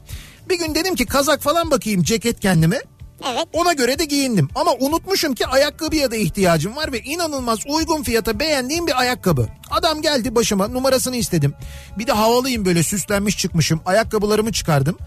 [0.50, 2.82] Bir gün dedim ki kazak falan bakayım ceket kendime.
[3.30, 3.48] Evet.
[3.54, 4.50] Ona göre de giyindim.
[4.56, 9.48] Ama unutmuşum ki ayakkabıya da ihtiyacım var ve inanılmaz uygun fiyata beğendiğim bir ayakkabı.
[9.72, 11.54] Adam geldi başıma numarasını istedim.
[11.98, 13.82] Bir de havalıyım böyle süslenmiş çıkmışım.
[13.86, 14.98] Ayakkabılarımı çıkardım.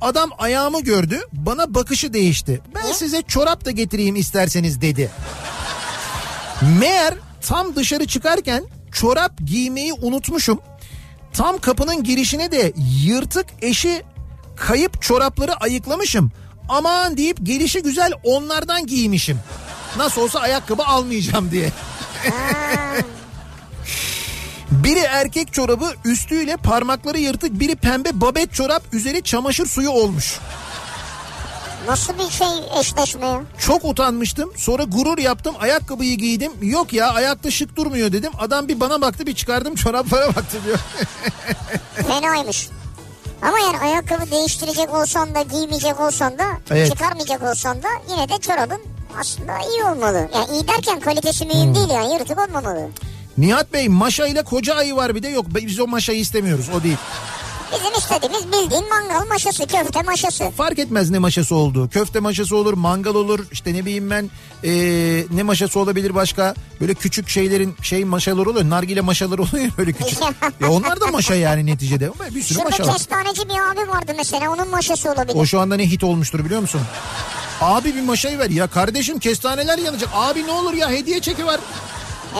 [0.00, 2.60] Adam ayağımı gördü bana bakışı değişti.
[2.74, 5.10] Ben size çorap da getireyim isterseniz dedi.
[6.80, 10.60] Meğer tam dışarı çıkarken çorap giymeyi unutmuşum.
[11.32, 12.72] Tam kapının girişine de
[13.04, 14.02] yırtık eşi
[14.56, 16.30] kayıp çorapları ayıklamışım.
[16.68, 19.40] Aman deyip gelişi güzel onlardan giymişim.
[19.96, 21.72] Nasıl olsa ayakkabı almayacağım diye.
[24.70, 30.38] biri erkek çorabı üstüyle parmakları yırtık biri pembe babet çorap üzeri çamaşır suyu olmuş.
[31.88, 33.42] Nasıl bir şey eşleşme ya?
[33.58, 34.52] Çok utanmıştım.
[34.56, 35.54] Sonra gurur yaptım.
[35.60, 36.52] Ayakkabıyı giydim.
[36.62, 38.32] Yok ya ayakta şık durmuyor dedim.
[38.38, 40.78] Adam bir bana baktı bir çıkardım çoraplara baktı diyor.
[42.08, 42.68] Fenaymış.
[43.42, 46.90] Ama yani ayakkabı değiştirecek olsan da giymeyecek olsan da Evet.
[46.90, 48.80] çıkarmayacak olsan da yine de çorabın
[49.20, 50.28] aslında iyi olmalı.
[50.34, 51.74] Yani iyi derken kalitesi mühim Hmm.
[51.74, 52.88] değil yani yırtık olmamalı.
[53.38, 55.46] Nihat Bey maşa ile koca ayı var bir de yok.
[55.54, 56.96] Biz o maşayı istemiyoruz o değil.
[57.72, 60.50] Bizim istediğimiz bildiğin mangal maşası, köfte maşası.
[60.50, 61.88] Fark etmez ne maşası olduğu.
[61.88, 63.46] Köfte maşası olur, mangal olur.
[63.52, 64.30] işte ne bileyim ben
[64.64, 66.54] ee, ne maşası olabilir başka.
[66.80, 68.70] Böyle küçük şeylerin şey maşaları oluyor.
[68.70, 70.18] Nargile maşaları oluyor böyle küçük.
[70.60, 72.10] ya onlar da maşa yani neticede.
[72.18, 72.92] Ama Bir sürü Şurada maşa var.
[72.96, 75.36] kestaneci bir abi vardı mesela onun maşası olabilir.
[75.38, 76.80] O şu anda ne hit olmuştur biliyor musun?
[77.60, 80.08] Abi bir maşayı ver ya kardeşim kestaneler yanacak.
[80.14, 81.60] Abi ne olur ya hediye çeki var.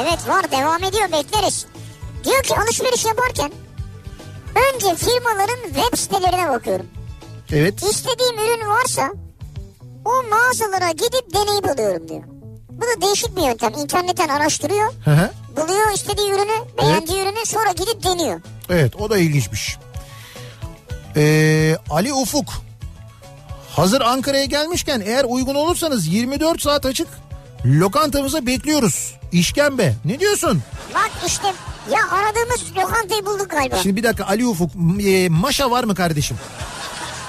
[0.02, 1.66] Evet var devam ediyor bekleriz.
[2.24, 3.50] Diyor ki alışveriş yaparken
[4.54, 6.86] önce firmaların web sitelerine bakıyorum.
[7.52, 7.82] Evet.
[7.82, 9.12] İstediğim ürün varsa
[10.04, 12.22] o mağazalara gidip deneyip alıyorum diyor.
[12.70, 13.72] Bu da değişik bir yöntem.
[13.72, 14.92] İnternetten araştırıyor.
[15.04, 15.30] Hı hı.
[15.56, 18.40] Buluyor istediği ürünü, beğendiği ürünü sonra gidip deniyor.
[18.70, 19.76] Evet o da ilginçmiş.
[21.16, 22.52] Ee, Ali Ufuk.
[23.76, 27.08] Hazır Ankara'ya gelmişken eğer uygun olursanız 24 saat açık
[27.64, 29.14] lokantamıza bekliyoruz.
[29.32, 29.94] İşkembe.
[30.04, 30.62] Ne diyorsun?
[30.94, 31.52] Bak işte
[31.90, 33.76] ya aradığımız lokantayı bulduk galiba.
[33.82, 34.70] Şimdi bir dakika Ali Ufuk
[35.00, 36.36] e, maşa var mı kardeşim?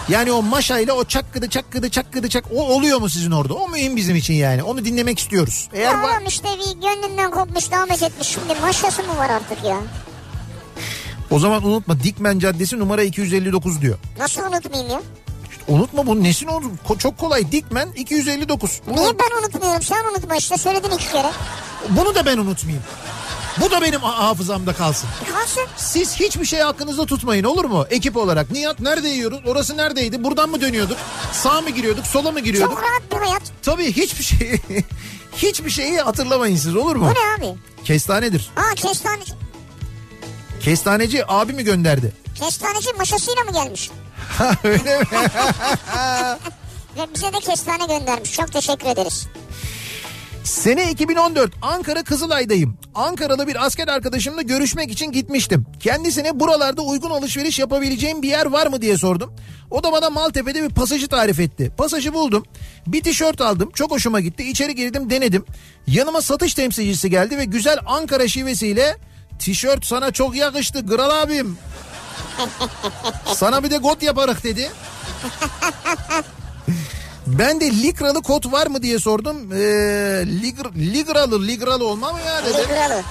[0.10, 3.54] Yani o maşa ile o çakkıdı çakkıdı çakkıdı çak o oluyor mu sizin orada?
[3.54, 4.64] O mühim bizim için yani.
[4.64, 5.70] Onu dinlemek istiyoruz.
[5.74, 9.78] Eğer Ya var işte bir gönlünden kopmuş damet etmiş şimdi maşası mı var artık ya?
[11.32, 13.98] o zaman unutma Dikmen Caddesi numara 259 diyor.
[14.20, 15.02] Nasıl unutmayayım ya?
[15.68, 16.66] Unutma bunu nesin oldu?
[16.88, 18.82] Ko- çok kolay Dikmen 259.
[18.88, 21.32] Bunu- Niye ben unutmuyorum sen unutma işte söyledin iki kere.
[21.90, 22.84] Bunu da ben unutmayayım.
[23.62, 25.10] Bu da benim ha- hafızamda kalsın.
[25.32, 25.64] Kalsın.
[25.78, 27.86] Siz hiçbir şey hakkınızda tutmayın olur mu?
[27.90, 28.52] Ekip olarak.
[28.52, 29.40] Nihat nerede yiyoruz?
[29.46, 30.24] Orası neredeydi?
[30.24, 30.98] Buradan mı dönüyorduk?
[31.34, 32.08] Sağ mı giriyorduk?
[32.08, 32.74] Sola mı giriyorduk?
[32.78, 33.42] Çok rahat bir hayat.
[33.64, 34.62] Tabii hiçbir şey
[35.36, 37.10] hiçbir şeyi hatırlamayın siz olur mu?
[37.10, 37.58] Bu ne abi?
[37.86, 38.50] Kestanedir.
[38.58, 39.34] Aa kestaneci.
[40.62, 42.14] Kestaneci abi mi gönderdi?
[42.36, 43.90] Kestaneci maşasıyla mı gelmiş?
[44.64, 45.06] Öyle mi?
[46.98, 48.34] Ve bize de kestane göndermiş.
[48.34, 49.28] Çok teşekkür ederiz.
[50.44, 52.78] Sene 2014 Ankara Kızılay'dayım.
[52.96, 55.66] Ankaralı bir asker arkadaşımla görüşmek için gitmiştim.
[55.80, 59.34] Kendisine buralarda uygun alışveriş yapabileceğim bir yer var mı diye sordum.
[59.72, 61.72] O da bana Maltepe'de bir pasajı tarif etti.
[61.78, 62.46] Pasajı buldum.
[62.88, 63.70] Bir tişört aldım.
[63.74, 64.44] Çok hoşuma gitti.
[64.44, 65.46] İçeri girdim denedim.
[65.88, 68.98] Yanıma satış temsilcisi geldi ve güzel Ankara şivesiyle
[69.40, 71.58] tişört sana çok yakıştı Kral abim.
[73.34, 74.70] Sana bir de got yaparık dedi.
[77.38, 79.54] Ben de likralı kot var mı diye sordum.
[79.54, 79.58] Ee,
[80.42, 82.58] ligr, ligralı ligralı olma mı ya dedi.
[82.58, 83.02] Ligralı.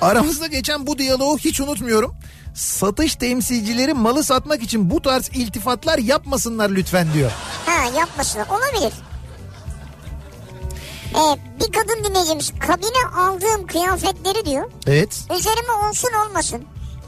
[0.00, 2.14] Aramızda geçen bu diyaloğu hiç unutmuyorum.
[2.54, 7.30] Satış temsilcileri malı satmak için bu tarz iltifatlar yapmasınlar lütfen diyor.
[7.66, 8.40] Ha yapmasın.
[8.50, 8.92] Olabilir.
[11.14, 14.70] Ee, bir kadın dinleyicimiz kabine aldığım kıyafetleri diyor.
[14.86, 15.20] Evet.
[15.38, 16.62] Üzerime olsun olmasın.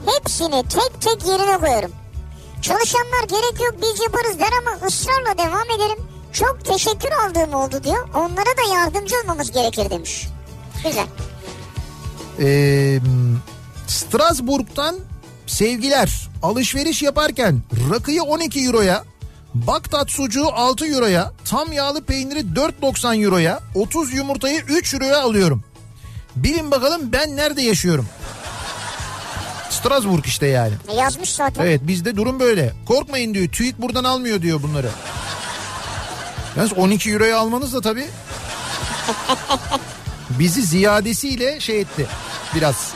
[0.05, 1.91] Hepsini tek tek yerine koyarım.
[2.61, 6.03] Çalışanlar gerek yok biz yaparız der ama ısrarla devam ederim.
[6.33, 8.09] Çok teşekkür aldığım oldu diyor.
[8.15, 10.27] Onlara da yardımcı olmamız gerekir demiş.
[10.83, 11.07] Güzel.
[12.39, 12.99] Ee,
[13.87, 14.95] Strasbourg'dan
[15.47, 16.29] sevgiler.
[16.43, 19.03] Alışveriş yaparken rakıyı 12 euroya,
[19.53, 25.63] Baktat sucuğu 6 euroya, tam yağlı peyniri 4.90 euroya, 30 yumurtayı 3 euroya alıyorum.
[26.35, 28.05] Bilin bakalım ben nerede yaşıyorum?
[29.69, 30.73] Strasbourg işte yani.
[30.87, 31.63] E, Yazmış zaten.
[31.63, 32.73] Evet bizde durum böyle.
[32.87, 33.47] Korkmayın diyor.
[33.49, 34.89] TÜİK buradan almıyor diyor bunları.
[36.57, 38.07] Yalnız 12 euroya almanız da tabii
[40.29, 42.07] bizi ziyadesiyle şey etti
[42.55, 42.93] biraz.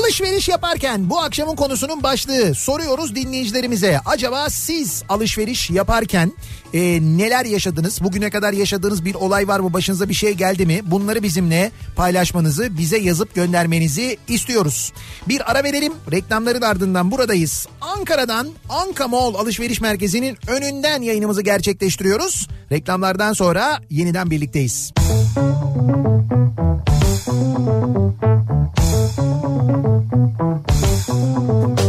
[0.00, 4.00] Alışveriş yaparken bu akşamın konusunun başlığı soruyoruz dinleyicilerimize.
[4.04, 6.32] Acaba siz alışveriş yaparken
[6.74, 8.04] e, neler yaşadınız?
[8.04, 9.72] Bugüne kadar yaşadığınız bir olay var mı?
[9.72, 10.80] Başınıza bir şey geldi mi?
[10.84, 14.92] Bunları bizimle paylaşmanızı, bize yazıp göndermenizi istiyoruz.
[15.28, 15.92] Bir ara verelim.
[16.12, 17.68] Reklamların ardından buradayız.
[17.80, 22.48] Ankara'dan Anka Mall Alışveriş Merkezi'nin önünden yayınımızı gerçekleştiriyoruz.
[22.72, 24.92] Reklamlardan sonra yeniden birlikteyiz.
[30.16, 31.85] Kafa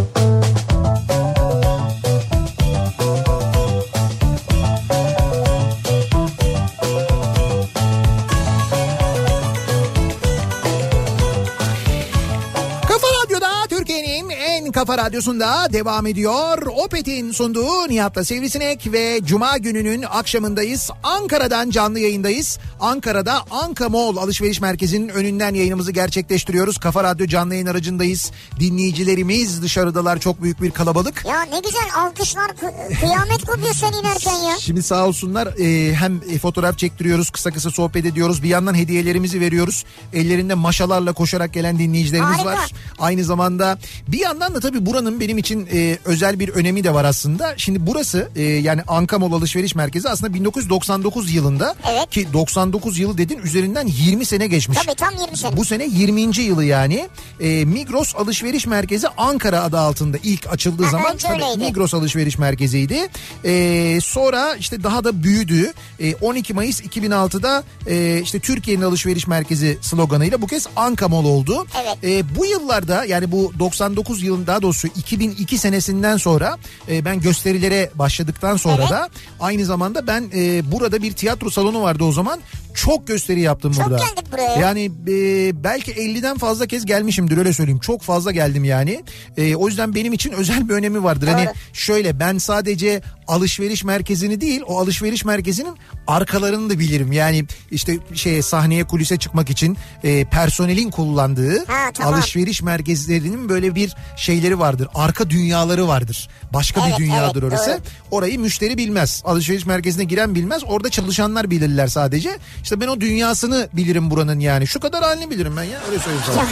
[14.88, 16.57] kafa radyosunda devam ediyor.
[16.67, 20.89] Opet'in sunduğu Nihat'la Sivrisinek ve Cuma gününün akşamındayız.
[21.03, 22.59] Ankara'dan canlı yayındayız.
[22.79, 26.77] Ankara'da Anka Mall alışveriş merkezinin önünden yayınımızı gerçekleştiriyoruz.
[26.77, 28.31] Kafa Radyo canlı yayın aracındayız.
[28.59, 31.25] Dinleyicilerimiz dışarıdalar çok büyük bir kalabalık.
[31.25, 34.57] Ya ne güzel alkışlar kı- kıyamet kopuyor sen inerken ya.
[34.59, 39.41] Şimdi sağ olsunlar e, hem e, fotoğraf çektiriyoruz kısa kısa sohbet ediyoruz bir yandan hediyelerimizi
[39.41, 39.85] veriyoruz.
[40.13, 42.45] Ellerinde maşalarla koşarak gelen dinleyicilerimiz Harika.
[42.45, 42.71] var.
[42.99, 43.77] Aynı zamanda
[44.07, 47.53] bir yandan da tabii buranın benim için e, özel bir önemi de var aslında.
[47.57, 52.09] Şimdi burası e, yani Ankamol Alışveriş Merkezi aslında 1999 yılında Evet.
[52.09, 54.78] ki 99 yılı dedin üzerinden 20 sene geçmiş.
[54.86, 55.57] Tabii tam 20 sene.
[55.57, 56.21] Bu sene 20.
[56.41, 57.09] yılı yani.
[57.39, 61.65] E, Migros Alışveriş Merkezi Ankara adı altında ilk açıldığı Ha, zaman tabii.
[61.65, 63.07] Migros Alışveriş Merkezi'ydi.
[63.45, 65.73] E, sonra işte daha da büyüdü.
[65.99, 71.67] E, 12 Mayıs 2006'da e, işte Türkiye'nin alışveriş merkezi sloganıyla bu kez Anka Mall oldu.
[71.84, 71.97] Evet.
[72.03, 76.57] E, bu yıllarda yani bu 99 yılın daha doğrusu 2002 senesinden sonra
[76.89, 78.89] e, ben gösterilere başladıktan sonra Evet.
[78.89, 79.09] da
[79.39, 82.39] aynı zamanda ben e, burada bir tiyatro salonu vardı o zaman.
[82.78, 83.97] Çok gösteri yaptım Çok burada.
[83.97, 84.55] geldik buraya.
[84.55, 87.80] Yani e, belki 50'den fazla kez gelmişimdir öyle söyleyeyim.
[87.80, 89.03] Çok fazla geldim yani.
[89.38, 91.28] E, o yüzden benim için özel bir önemi vardır.
[91.28, 91.53] Hani Doğru.
[91.73, 95.75] şöyle ben sadece alışveriş merkezini değil o alışveriş merkezinin
[96.07, 97.11] arkalarını da bilirim.
[97.11, 102.13] Yani işte şey sahneye kulise çıkmak için e, personelin kullandığı Ha, tamam.
[102.13, 104.88] alışveriş merkezlerinin böyle bir şeyleri vardır.
[104.95, 106.30] Arka dünyaları vardır.
[106.53, 107.71] Başka Evet, bir dünyadır evet, orası.
[107.71, 107.80] doğru.
[108.11, 109.21] Orayı müşteri bilmez.
[109.25, 110.61] Alışveriş merkezine giren bilmez.
[110.67, 112.38] Orada çalışanlar bilirler sadece.
[112.68, 114.68] İşte ben o dünyasını bilirim buranın yani.
[114.68, 115.80] Şu kadar halini bilirim ben ya.
[115.89, 116.45] Öyle söyleyeyim sana.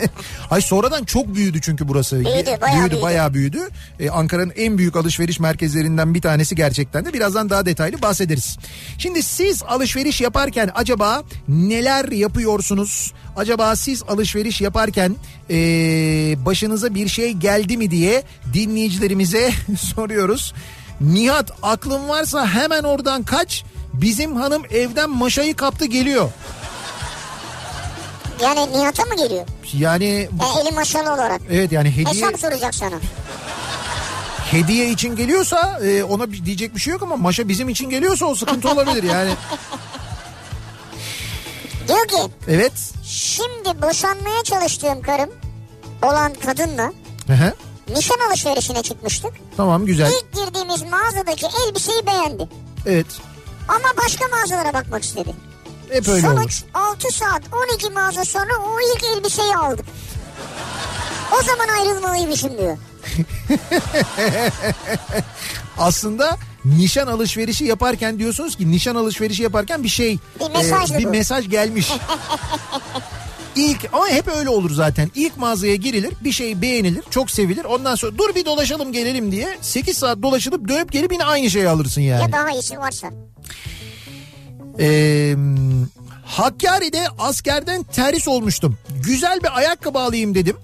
[0.50, 2.16] Ay sonradan çok büyüdü çünkü burası.
[2.16, 3.02] Büyüdü, bayağı büyüdü.
[3.02, 3.58] bayağı büyüdü.
[4.00, 7.12] Ee, Ankara'nın en büyük alışveriş merkezlerinden bir tanesi gerçekten de.
[7.12, 8.58] Birazdan daha detaylı bahsederiz.
[8.98, 13.12] Şimdi siz alışveriş yaparken acaba neler yapıyorsunuz?
[13.36, 15.16] Acaba siz alışveriş yaparken
[15.50, 15.54] ee,
[16.44, 18.22] başınıza bir şey geldi mi diye
[18.54, 20.54] dinleyicilerimize soruyoruz.
[21.00, 23.64] Nihat aklın varsa hemen oradan kaç.
[23.94, 26.30] Bizim hanım evden maşayı kaptı geliyor.
[28.42, 29.46] Yani Nihat'a mı geliyor?
[29.74, 30.28] Yani Yani
[30.68, 31.40] eli maşalı olarak.
[31.50, 32.94] evet yani hediye Hesap soracak sana.
[34.50, 38.34] hediye için geliyorsa e, ona diyecek bir şey yok ama maşa bizim için geliyorsa o
[38.34, 39.30] sıkıntı olabilir yani.
[41.88, 42.16] Diyor ki
[42.48, 42.72] Evet.
[43.04, 45.30] şimdi boşanmaya çalıştığım karım
[46.02, 46.92] olan kadınla
[47.26, 47.54] Hı hı.
[47.96, 49.32] nişan alışverişine çıkmıştık.
[49.56, 50.10] Tamam güzel.
[50.12, 52.48] İlk girdiğimiz mağazadaki elbiseyi beğendi.
[52.86, 53.06] Evet.
[53.68, 55.34] Ama başka mağazalara bakmak istedi.
[55.90, 56.36] Hep öyle olur.
[56.36, 57.42] Sonuç 6 saat
[57.72, 59.86] 12 mağaza sonra o ilk elbiseyi aldık.
[61.38, 62.78] O zaman ayrılmalıymışım diyor.
[65.78, 71.10] Aslında nişan alışverişi yaparken diyorsunuz ki nişan alışverişi yaparken bir şey Bir mesajdı bir bu.
[71.10, 71.92] mesaj gelmiş.
[73.56, 75.10] İlk ama hep öyle olur zaten.
[75.14, 77.64] İlk mağazaya girilir, bir şey beğenilir, çok sevilir.
[77.64, 81.68] Ondan sonra dur bir dolaşalım gelelim diye 8 saat dolaşılıp dönüp gelip yine aynı şeyi
[81.68, 82.22] alırsın yani.
[82.22, 83.10] Ya daha iyisi varsa.
[84.80, 85.34] Ee,
[86.24, 88.78] Hakkari'de askerden terhis olmuştum.
[89.04, 90.56] Güzel bir ayakkabı alayım dedim.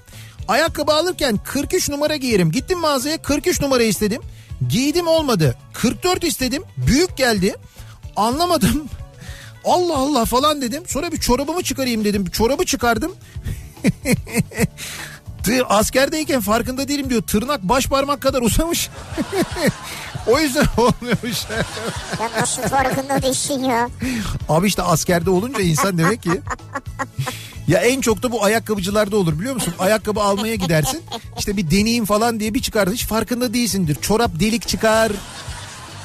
[0.48, 2.52] Ayakkabı alırken 43 numara giyerim.
[2.52, 4.22] Gittim mağazaya 43 numara istedim.
[4.68, 5.58] Giydim olmadı.
[5.72, 6.62] 44 istedim.
[6.76, 7.54] Büyük geldi.
[8.16, 8.88] Anlamadım.
[9.64, 10.82] Allah Allah falan dedim.
[10.86, 12.30] Sonra bir çorabımı çıkarayım dedim.
[12.30, 13.12] Çorabı çıkardım.
[15.68, 17.22] Askerdeyken farkında değilim diyor.
[17.22, 18.90] Tırnak baş parmak kadar uzamış.
[20.26, 21.44] o yüzden olmuyormuş.
[22.20, 23.88] Ya nasıl farkında değilsin ya.
[24.48, 26.30] Abi işte askerde olunca insan demek ki.
[27.68, 29.74] Ya en çok da bu ayakkabıcılarda olur biliyor musun?
[29.78, 31.02] Ayakkabı almaya gidersin.
[31.38, 32.90] İşte bir deneyim falan diye bir çıkar.
[32.90, 33.96] Hiç farkında değilsindir.
[34.00, 35.12] Çorap delik çıkar.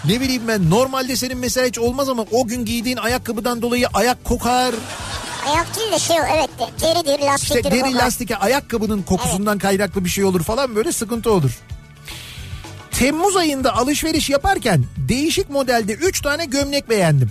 [0.06, 4.24] Ne bileyim ben normalde senin mesela hiç olmaz ama o gün giydiğin ayakkabıdan dolayı ayak
[4.24, 4.76] kokar.
[5.48, 7.56] Ayak değil de şey evet de, deridir lastiktir.
[7.58, 8.06] İşte deri kokar.
[8.06, 11.52] lastike ayakkabının kokusundan kaynaklı bir şey olur falan böyle sıkıntı olur.
[12.92, 17.30] Temmuz ayında alışveriş yaparken değişik modelde 3 tane gömlek beğendim.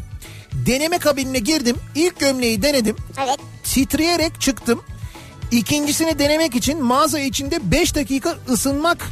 [0.52, 1.76] Deneme kabinine girdim.
[1.94, 2.96] İlk gömleği denedim.
[3.24, 3.38] Evet.
[3.64, 4.82] Titreyerek çıktım.
[5.50, 9.08] İkincisini denemek için mağaza içinde 5 dakika ısınmak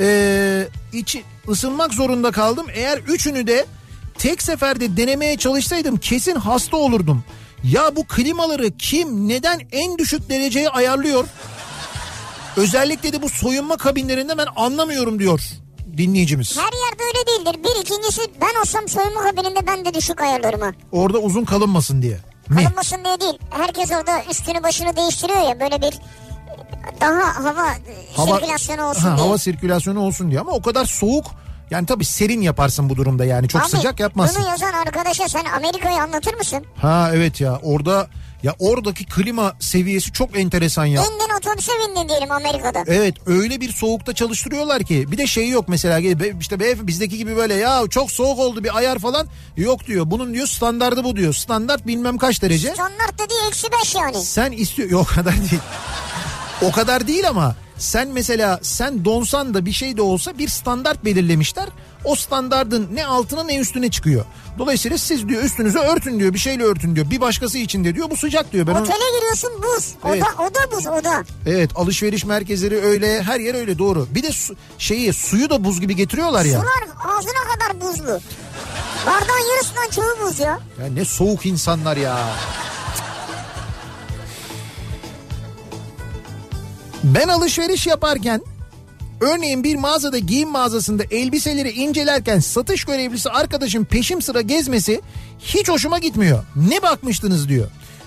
[0.00, 2.66] eee, içi ısınmak zorunda kaldım.
[2.74, 3.66] Eğer üçünü de
[4.18, 7.24] tek seferde denemeye çalışsaydım kesin hasta olurdum.
[7.64, 11.24] Ya bu klimaları kim neden en düşük dereceye ayarlıyor?
[12.56, 15.40] Özellikle de bu soyunma kabinlerinde ben anlamıyorum diyor
[15.96, 16.58] dinleyicimiz.
[16.58, 17.64] Her yerde öyle değildir.
[17.64, 20.72] Bir ikincisi ben olsam soyunma kabininde ben de düşük ayarlarım ha.
[20.92, 22.18] Orada uzun kalınmasın diye.
[22.48, 23.38] Kalınmasın diye değil.
[23.50, 25.98] Herkes orada üstünü başını değiştiriyor ya böyle bir
[27.00, 27.74] daha hava,
[28.38, 29.26] sirkülasyonu olsun Ha, diye.
[29.26, 31.26] Hava sirkülasyonu olsun diye ama o kadar soğuk
[31.70, 34.42] yani tabii serin yaparsın bu durumda yani çok Abi, sıcak yapmazsın.
[34.42, 36.64] Bunu yazan arkadaşa sen Amerika'yı anlatır mısın?
[36.76, 38.08] Ha evet ya orada
[38.42, 41.02] ya oradaki klima seviyesi çok enteresan ya.
[41.02, 42.84] İndin otobüse bindin diyelim Amerika'da.
[42.86, 45.98] Evet öyle bir soğukta çalıştırıyorlar ki bir de şey yok mesela
[46.40, 49.26] işte be- bizdeki gibi böyle ya çok soğuk oldu bir ayar falan
[49.56, 50.10] yok diyor.
[50.10, 51.34] Bunun diyor standardı bu diyor.
[51.34, 52.70] Standart bilmem kaç derece.
[52.72, 54.16] Standart dediği eksi beş yani.
[54.24, 55.60] Sen istiyor yok kadar değil.
[56.62, 61.04] O kadar değil ama sen mesela sen donsan da bir şey de olsa bir standart
[61.04, 61.68] belirlemişler.
[62.04, 64.24] O standardın ne altına ne üstüne çıkıyor.
[64.58, 67.10] Dolayısıyla siz diyor üstünüzü örtün diyor bir şeyle örtün diyor.
[67.10, 68.66] Bir başkası için de diyor bu sıcak diyor.
[68.66, 69.88] Ben onu- Otele giriyorsun buz.
[70.08, 70.22] Evet.
[70.22, 71.24] da, o da buz o da.
[71.46, 74.06] Evet alışveriş merkezleri öyle her yer öyle doğru.
[74.10, 76.60] Bir de su, şeyi suyu da buz gibi getiriyorlar ya.
[76.60, 78.20] Sular ağzına kadar buzlu.
[79.06, 80.58] Bardağın yarısından çoğu buz ya.
[80.80, 82.18] Ya ne soğuk insanlar ya.
[87.04, 88.42] Ben alışveriş yaparken
[89.20, 95.00] örneğin bir mağazada giyim mağazasında elbiseleri incelerken satış görevlisi arkadaşım peşim sıra gezmesi
[95.38, 96.44] hiç hoşuma gitmiyor.
[96.56, 97.66] Ne bakmıştınız diyor.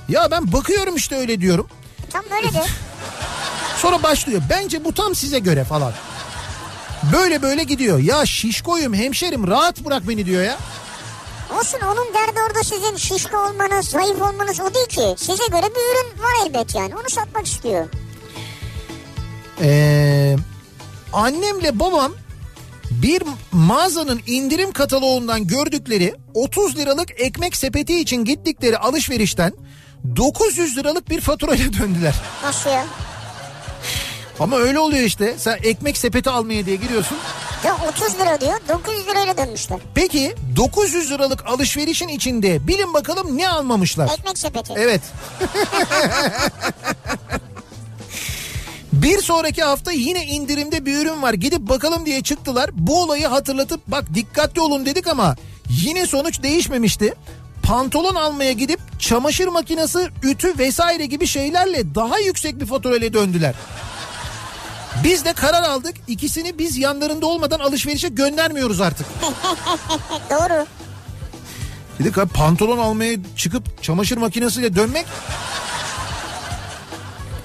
[0.10, 1.68] Ya ben bakıyorum işte öyle diyorum.
[2.10, 2.64] Tam böyle de.
[3.78, 4.42] Sonra başlıyor.
[4.50, 5.94] Bence bu tam size göre falan.
[7.14, 8.00] Böyle böyle gidiyor.
[8.00, 10.58] Ya şişkoyum hemşerim rahat bırak beni diyor ya.
[11.60, 15.24] Olsun onun derdi orada sizin şişko olmanız, zayıf olmanız o değil ki.
[15.26, 16.96] Size göre bir ürün var elbet yani.
[16.96, 17.86] Onu satmak istiyor.
[19.62, 20.36] Ee,
[21.14, 22.14] annemle babam
[22.92, 29.54] bir mağazanın indirim kataloğundan gördükleri 30 liralık ekmek sepeti için gittikleri alışverişten
[30.16, 32.14] 900 liralık bir faturayla döndüler.
[32.44, 32.86] Nasıl ya?
[34.40, 35.36] Ama öyle oluyor işte.
[35.38, 37.18] Sen ekmek sepeti almaya diye giriyorsun.
[37.66, 39.80] Ya 30 lira diyor 900 lirayla dönmüşler.
[39.96, 44.10] Peki 900 liralık alışverişin içinde bilin bakalım ne almamışlar?
[44.20, 44.74] Ekmek sepeti.
[44.78, 45.02] Evet.
[48.94, 51.34] Bir sonraki hafta yine indirimde bir ürün var.
[51.34, 52.70] Gidip bakalım diye çıktılar.
[52.74, 55.36] Bu olayı hatırlatıp bak dikkatli olun dedik ama
[55.70, 57.14] yine sonuç değişmemişti.
[57.64, 63.56] Pantolon almaya gidip çamaşır makinesi, ütü vesaire gibi şeylerle daha yüksek bir faturayla döndüler.
[65.04, 65.96] Biz de karar aldık.
[66.08, 69.08] İkisini biz yanlarında olmadan alışverişe göndermiyoruz artık.
[70.30, 70.66] Doğru.
[72.00, 75.06] Dedik abi pantolon almaya çıkıp çamaşır makinesiyle dönmek.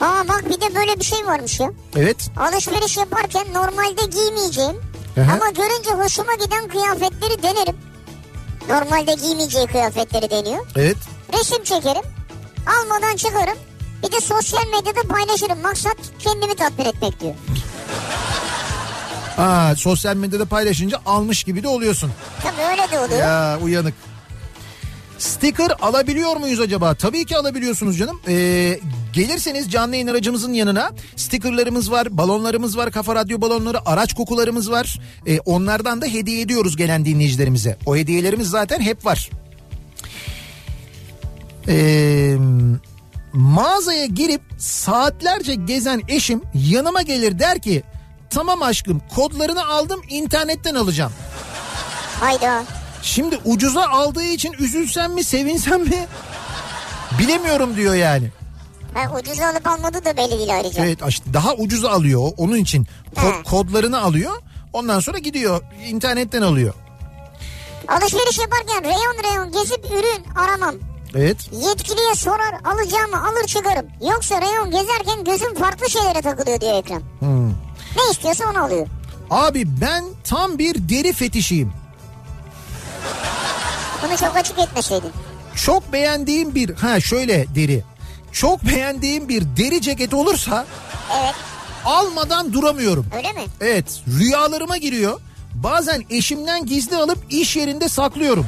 [0.01, 1.71] Aa bak bir de böyle bir şey varmış ya.
[1.97, 2.17] Evet.
[2.37, 4.77] Alışveriş yaparken normalde giymeyeceğim.
[5.21, 5.33] Aha.
[5.33, 7.77] Ama görünce hoşuma giden kıyafetleri denerim.
[8.69, 10.67] Normalde giymeyeceği kıyafetleri deniyor.
[10.77, 10.97] Evet.
[11.39, 12.03] Resim çekerim.
[12.67, 13.59] Almadan çıkarım.
[14.03, 15.61] Bir de sosyal medyada paylaşırım.
[15.63, 17.35] Maksat kendimi tatmin etmek diyor.
[19.39, 22.13] Aa, sosyal medyada paylaşınca almış gibi de oluyorsun.
[22.43, 23.21] Tabii öyle de oluyor.
[23.21, 23.95] Ya uyanık.
[25.19, 26.95] Sticker alabiliyor muyuz acaba?
[26.95, 28.21] Tabii ki alabiliyorsunuz canım.
[28.29, 28.81] Ee,
[29.13, 35.01] gelirseniz canlı yayın aracımızın yanına stickerlarımız var, balonlarımız var, kafa radyo balonları, araç kokularımız var.
[35.27, 37.77] Ee, onlardan da hediye ediyoruz gelen dinleyicilerimize.
[37.87, 39.31] O hediyelerimiz zaten hep var.
[41.69, 42.37] Ee,
[43.33, 47.83] mağazaya girip saatlerce gezen eşim yanıma gelir der ki
[48.31, 51.13] tamam aşkım kodlarını aldım internetten alacağım.
[52.21, 52.78] Hayda.
[53.03, 56.07] Şimdi ucuza aldığı için üzülsem mi sevinsem mi
[57.19, 58.31] bilemiyorum diyor yani.
[58.95, 60.85] Ha, ucuz alıp almadığı da belli değil ayrıca.
[60.85, 62.87] Evet işte daha ucuza alıyor onun için
[63.17, 64.33] ko- kodlarını alıyor
[64.73, 66.75] ondan sonra gidiyor internetten alıyor.
[67.89, 70.75] Alışveriş yaparken reyon reyon gezip ürün aramam.
[71.15, 73.87] Evet Yetkiliye sorar alacağımı alır çıkarım.
[74.11, 77.03] Yoksa reyon gezerken gözüm farklı şeylere takılıyor diyor Ekrem.
[77.19, 77.49] Hmm.
[77.97, 78.87] Ne istiyorsa onu alıyor.
[79.31, 81.73] abi ben tam bir deri fetişiyim.
[84.03, 85.11] Bunu çok açık etmeseydin.
[85.57, 87.85] Çok beğendiğim bir ha şöyle deri.
[88.33, 90.67] Çok beğendiğim bir deri ceket olursa
[91.23, 91.35] Evet
[91.85, 93.07] almadan duramıyorum.
[93.17, 93.41] öyle mi?
[93.61, 93.85] Evet
[94.19, 95.21] rüyalarıma giriyor.
[95.55, 98.47] Bazen eşimden gizli alıp iş yerinde saklıyorum.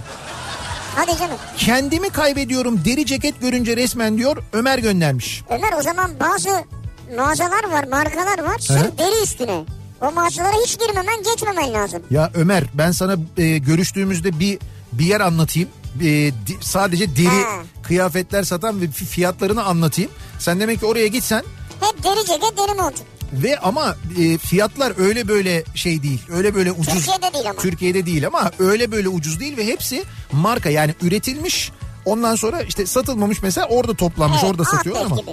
[0.97, 1.37] Hadi canım.
[1.57, 5.43] Kendimi kaybediyorum deri ceket görünce resmen diyor Ömer göndermiş.
[5.51, 6.51] Ömer o zaman bazı
[7.17, 8.59] mağazalar var, markalar var.
[8.59, 8.99] Sırf He?
[8.99, 9.61] deri üstüne.
[10.01, 12.03] O mağazalara hiç girmemen, geçmemen lazım.
[12.11, 14.59] Ya Ömer ben sana e, görüştüğümüzde bir
[14.93, 15.69] bir yer anlatayım.
[16.01, 17.63] E, di- sadece deri Ha.
[17.83, 20.11] kıyafetler satan ve fi- fiyatlarını anlatayım.
[20.39, 21.43] Sen demek ki oraya gitsen
[21.81, 22.95] Hep deri ceket, deri mont.
[23.33, 26.21] ve ama e, fiyatlar öyle böyle şey değil.
[26.33, 26.95] Öyle böyle ucuz.
[26.95, 27.61] Türkiye'de değil ama.
[27.63, 31.73] Türkiye'de değil ama öyle böyle ucuz değil ve hepsi marka yani üretilmiş.
[32.05, 35.31] Ondan sonra işte satılmamış mesela orada toplanmış Evet, orada satıyorlar ama gibi.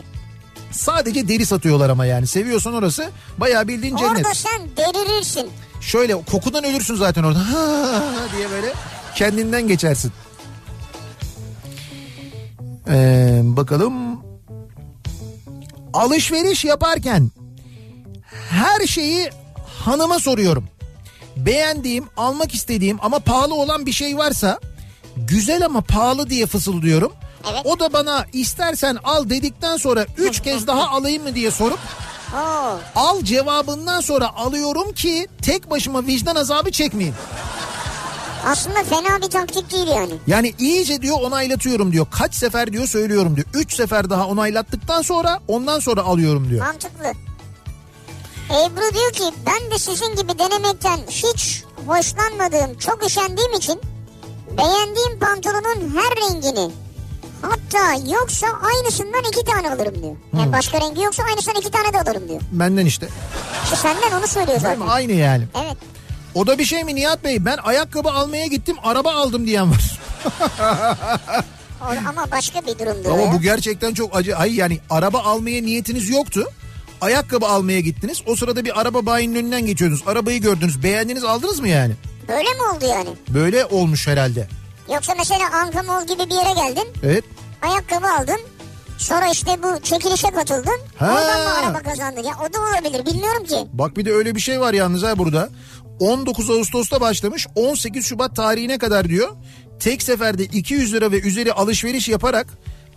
[0.72, 4.18] Sadece deri satıyorlar ama yani seviyorsan orası bayağı bildiğin cennet.
[4.18, 5.50] Orada sen deririrsin.
[5.82, 8.02] Şöyle kokudan ölürsün zaten orada Ha
[8.38, 8.74] diye böyle
[9.16, 10.12] kendinden geçersin.
[12.90, 14.24] Ee, bakalım
[15.94, 17.32] alışveriş yaparken
[18.50, 19.30] her şeyi
[19.84, 20.70] hanıma soruyorum.
[21.38, 24.60] Beğendiğim, almak istediğim ama pahalı olan bir şey varsa
[25.18, 27.12] güzel ama pahalı diye fısıldıyorum.
[27.52, 27.62] Evet.
[27.66, 31.80] O da bana istersen al dedikten sonra üç kez daha alayım mı diye sorup
[32.36, 32.80] Oo.
[32.96, 37.16] al cevabından sonra alıyorum ki tek başıma vicdan azabı çekmeyeyim.
[38.46, 40.14] Aslında fena bir taktik değil yani.
[40.28, 42.08] Yani iyice diyor onaylatıyorum diyor.
[42.12, 43.48] Kaç sefer diyor söylüyorum diyor.
[43.54, 46.66] Üç sefer daha onaylattıktan sonra ondan sonra alıyorum diyor.
[46.66, 47.14] Mantıklı.
[48.50, 53.82] Ebru diyor ki ben de sizin gibi denemekten hiç hoşlanmadığım, çok üşendiğim için
[54.58, 56.72] beğendiğim pantolonun her rengini
[57.42, 60.16] hatta yoksa aynısından iki tane alırım diyor.
[60.40, 62.42] Yani başka rengi yoksa aynısından iki tane de alırım diyor.
[62.52, 63.08] Benden işte.
[63.64, 64.80] İşte senden onu söylüyor Değil mi?
[64.80, 64.94] zaten.
[64.96, 65.44] Aynı yani.
[65.66, 65.78] Evet.
[66.36, 67.46] O da bir şey mi Nihat Bey?
[67.46, 70.00] Ben ayakkabı almaya gittim araba aldım diyen var.
[72.10, 73.32] Ama başka bir durumdur o Ama ya.
[73.34, 74.38] bu gerçekten çok acı.
[74.38, 76.46] Ay yani araba almaya niyetiniz yoktu.
[77.02, 78.22] Ayakkabı almaya gittiniz.
[78.28, 80.04] O sırada bir araba bayinin önünden geçiyordunuz.
[80.08, 80.84] Arabayı gördünüz.
[80.84, 81.94] Beğendiniz aldınız mı yani?
[82.28, 83.10] Böyle mi oldu yani?
[83.30, 84.48] Böyle olmuş herhalde.
[84.94, 86.88] Yoksa mesela Anka Mall gibi bir yere geldin.
[87.04, 87.24] Evet.
[87.62, 88.40] ayakkabı aldın.
[88.98, 90.80] Sonra işte bu çekilişe katıldın.
[90.98, 91.06] Ha.
[91.06, 92.24] Oradan mı araba kazandın?
[92.24, 93.68] Ya o da olabilir bilmiyorum ki.
[93.74, 95.50] Bak bir de öyle bir şey var yalnız ha burada.
[96.00, 99.30] 19 Ağustos'ta başlamış 18 Şubat tarihine kadar diyor.
[99.80, 102.48] Tek seferde 200 lira ve üzeri alışveriş yaparak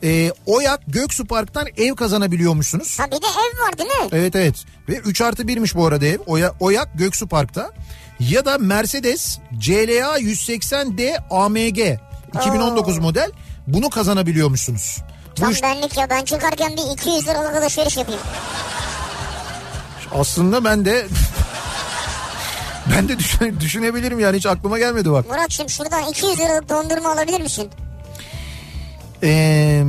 [0.03, 2.99] e, Oyak Göksu Park'tan ev kazanabiliyormuşsunuz.
[2.99, 4.09] Ha bir de ev var değil mi?
[4.13, 7.71] Evet evet ve 3 artı 1'miş bu arada ev Oya, Oyak Göksu Park'ta.
[8.21, 11.99] Ya da Mercedes CLA 180D AMG
[12.35, 13.31] 2019 model
[13.67, 14.99] bunu kazanabiliyormuşsunuz.
[15.31, 18.21] Bu Tam iş- benlik ya ben çıkarken bir 200 liralık alışveriş yapayım.
[20.13, 21.07] aslında ben de
[22.97, 25.29] ben de düşün- düşünebilirim yani hiç aklıma gelmedi bak.
[25.29, 27.71] Muratçım şuradan 200 liralık dondurma alabilir misin?
[29.23, 29.83] Ee,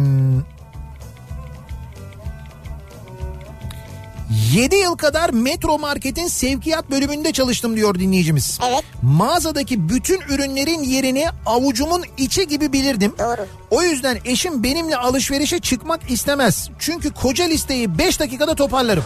[4.52, 8.60] 7 yıl kadar Metro Market'in sevkiyat bölümünde çalıştım diyor dinleyicimiz.
[8.70, 8.84] Evet.
[9.02, 13.14] Mağazadaki bütün ürünlerin yerini avucumun içi gibi bilirdim.
[13.20, 13.46] Doğru.
[13.70, 16.70] O yüzden eşim benimle alışverişe çıkmak istemez.
[16.80, 19.04] Çünkü koca listeyi 5 dakikada toparlarım.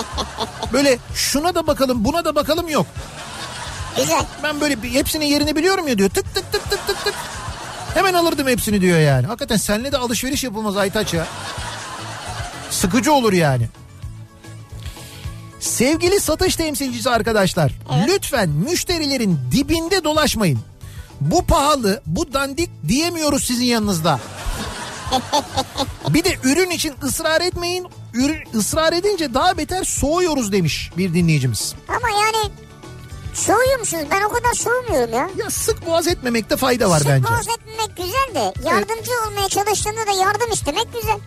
[0.72, 2.86] Böyle şuna da bakalım buna da bakalım yok.
[3.96, 4.24] Güzel.
[4.42, 6.10] Ben böyle hepsinin yerini biliyorum ya diyor.
[6.10, 7.14] Tık tık tık tık tık tık.
[7.94, 9.26] Hemen alırdım hepsini diyor yani.
[9.26, 11.26] Hakikaten seninle de alışveriş yapılmaz Aytaç ya.
[12.70, 13.68] Sıkıcı olur yani.
[15.60, 17.72] Sevgili satış temsilcisi arkadaşlar.
[18.08, 20.58] Lütfen müşterilerin dibinde dolaşmayın.
[21.20, 24.20] Bu pahalı, bu dandik diyemiyoruz sizin yanınızda.
[26.08, 27.86] Bir de ürün için ısrar etmeyin.
[28.14, 31.74] Ürün ısrar edince daha beter soğuyoruz demiş bir dinleyicimiz.
[31.88, 32.50] Ama yani
[33.34, 34.04] soğuyor musunuz?
[34.10, 35.30] Ben o kadar soğumuyorum ya.
[35.36, 37.28] Ya sık boğaz etmemekte fayda var Sık bence.
[37.28, 41.18] boğaz etmemek güzel de yardımcı olmaya çalıştığında da yardım istemek güzel.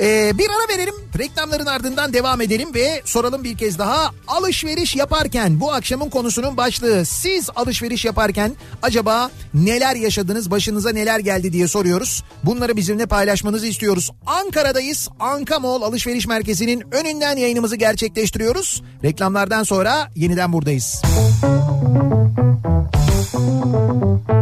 [0.00, 0.94] Ee, bir ara verelim.
[1.18, 4.10] Reklamların ardından devam edelim ve soralım bir kez daha.
[4.28, 7.04] Alışveriş yaparken bu akşamın konusunun başlığı.
[7.04, 12.24] Siz alışveriş yaparken acaba neler yaşadınız, başınıza neler geldi diye soruyoruz.
[12.44, 14.10] Bunları bizimle paylaşmanızı istiyoruz.
[14.26, 15.08] Ankara'dayız.
[15.20, 18.82] Anka Mall Alışveriş Merkezi'nin önünden yayınımızı gerçekleştiriyoruz.
[19.04, 21.02] Reklamlardan sonra yeniden buradayız.
[23.32, 24.37] Kafa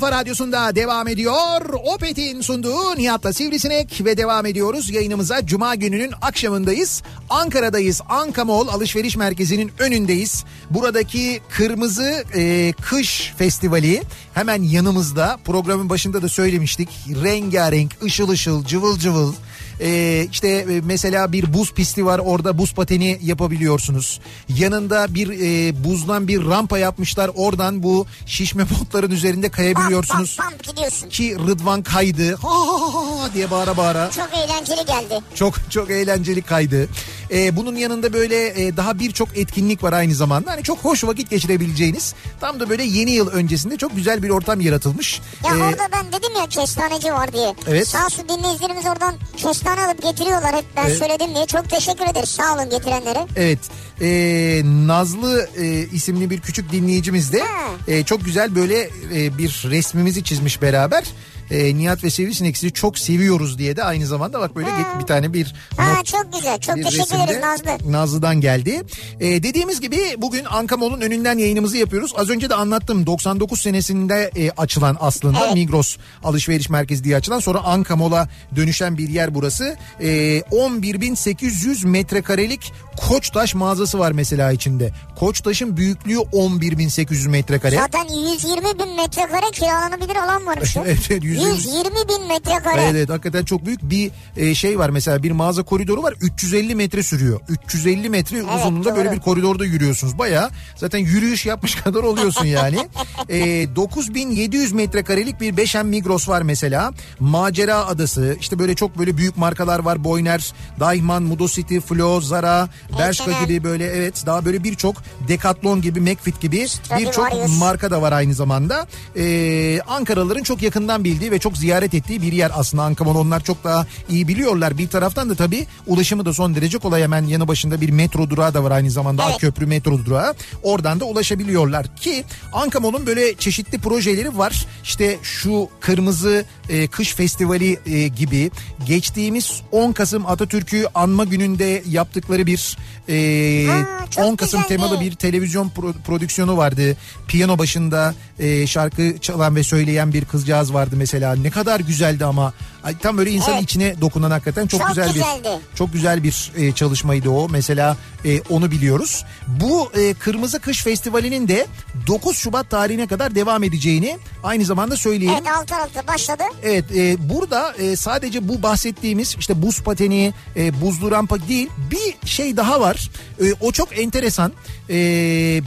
[0.00, 1.60] kafa radyosunda devam ediyor.
[1.94, 4.90] Opet'in sunduğu Nihat'la Sivrisinek ve devam ediyoruz.
[4.90, 7.02] Yayınımıza Cuma gününün akşamındayız.
[7.30, 8.00] Ankara'dayız.
[8.08, 10.44] Anka Mall Alışveriş Merkezi'nin önündeyiz.
[10.70, 14.02] Buradaki Kırmızı e, Kış Festivali
[14.34, 15.38] hemen yanımızda.
[15.44, 16.88] Programın başında da söylemiştik.
[17.24, 19.32] Rengarenk, ışıl ışıl, cıvıl cıvıl
[19.80, 24.20] Ee, işte e, mesela bir buz pisti var orada buz pateni yapabiliyorsunuz.
[24.48, 30.36] Yanında bir e, buzdan bir rampa yapmışlar oradan bu şişme botların üzerinde kayabiliyorsunuz.
[30.38, 31.08] Bam bam bam gidiyorsun.
[31.08, 34.10] Ki Rıdvan kaydı ha, ha, ha diye bağıra bağıra.
[34.10, 35.24] Çok eğlenceli geldi.
[35.34, 36.88] Çok çok eğlenceli kaydı.
[37.32, 40.50] Ee, bunun yanında böyle e, daha birçok etkinlik var aynı zamanda.
[40.50, 44.60] Hani çok hoş vakit geçirebileceğiniz tam da böyle yeni yıl öncesinde çok güzel bir ortam
[44.60, 45.20] yaratılmış.
[45.44, 47.54] Ya Ee, orada ben dedim ya kestaneci var diye.
[47.68, 47.88] Evet.
[47.88, 50.98] Sağ olsun dinleyicilerimiz oradan kestane alıp getiriyorlar hep ben Evet.
[50.98, 51.46] söyledim diye.
[51.46, 53.26] Çok teşekkür ederiz sağ olun getirenlere.
[53.36, 53.58] Evet
[54.00, 57.64] Ee, Nazlı e, isimli bir küçük dinleyicimiz de Ha.
[57.88, 61.04] e, çok güzel böyle e, bir resmimizi çizmiş beraber.
[61.50, 65.00] E, Nihat ve Sivrisinek sizi çok seviyoruz diye de aynı zamanda bak böyle Ha.
[65.00, 67.92] bir tane bir Ha not çok güzel çok teşekkür ederiz Nazlı.
[67.92, 68.82] Nazlı'dan geldi.
[69.20, 72.12] Ee, dediğimiz gibi bugün Ankamol'un önünden yayınımızı yapıyoruz.
[72.16, 75.54] Az önce de anlattım 99 senesinde e, açılan aslında Evet.
[75.54, 79.76] Migros alışveriş merkezi diye açılan sonra Ankamol'a dönüşen bir yer burası.
[80.00, 82.72] Ee, 11.800 metrekarelik
[83.08, 84.90] Koçtaş mağazası var mesela içinde.
[85.18, 87.76] Koçtaş'ın büyüklüğü 11.800 metrekare.
[87.76, 90.76] Zaten 120 bin metrekare kiralanabilir alan varmış.
[90.84, 92.82] Evet, evet, 120 120 bin metrekare.
[92.82, 96.74] Evet, evet hakikaten çok büyük bir e, şey var mesela bir mağaza koridoru var 350
[96.74, 97.40] metre sürüyor.
[97.48, 99.16] 350 metre uzunluğunda böyle doğru.
[99.16, 100.18] bir koridorda yürüyorsunuz.
[100.18, 102.88] Baya zaten yürüyüş yapmış kadar oluyorsun yani.
[103.28, 106.92] e, 9700 metrekarelik bir Beşen Migros var mesela.
[107.20, 110.04] Macera Adası işte böyle çok böyle büyük markalar var.
[110.04, 112.68] Boyner, Daiman, Mudocity, Flo, Zara,
[112.98, 114.96] Bershka gibi böyle evet daha böyle birçok
[115.28, 116.66] Decathlon gibi, McFit gibi
[116.98, 118.86] birçok marka da var aynı zamanda.
[119.16, 123.14] Ee, Ankaralıların çok yakından bildiği ve çok ziyaret ettiği bir yer aslında Ankamon.
[123.14, 124.78] Onlar çok daha iyi biliyorlar.
[124.78, 127.02] Bir taraftan da tabii ulaşımı da son derece kolay.
[127.02, 129.24] Hemen yanı başında bir metro durağı da var aynı zamanda.
[129.30, 129.38] Evet.
[129.40, 130.34] Köprü metro durağı.
[130.62, 134.66] Oradan da ulaşabiliyorlar ki Ankamon'un böyle çeşitli projeleri var.
[134.84, 138.50] İşte şu kırmızı e, kış festivali e, gibi
[138.86, 142.76] geçtiğimiz 10 Kasım Atatürk'ü anma gününde yaptıkları bir
[143.08, 144.68] e, Ha, çok 10 Kasım güzeldi.
[144.80, 146.96] temalı bir televizyon pro- prodüksiyonu vardı.
[147.28, 151.17] Piyano başında e, şarkı çalan ve söyleyen bir kızcağız vardı mesela.
[151.20, 152.52] Ne kadar güzeldi ama.
[152.84, 153.64] Ay, tam böyle insanın Evet.
[153.64, 155.48] içine dokunan hakikaten çok, Çok güzel güzeldi.
[155.72, 157.48] bir çok güzel bir e, çalışmaydı o.
[157.48, 159.24] Mesela e, onu biliyoruz.
[159.46, 161.66] Bu e, Kırmızı Kış Festivali'nin de
[162.06, 165.34] 9 Şubat tarihine kadar devam edeceğini aynı zamanda söyleyeyim.
[165.36, 166.42] Evet alt tarafta başladı.
[166.62, 172.28] Evet e, burada e, sadece bu bahsettiğimiz işte buz pateni, e, buzlu rampa değil bir
[172.28, 173.10] şey daha var.
[173.42, 174.52] E, o çok enteresan.
[174.90, 174.94] E,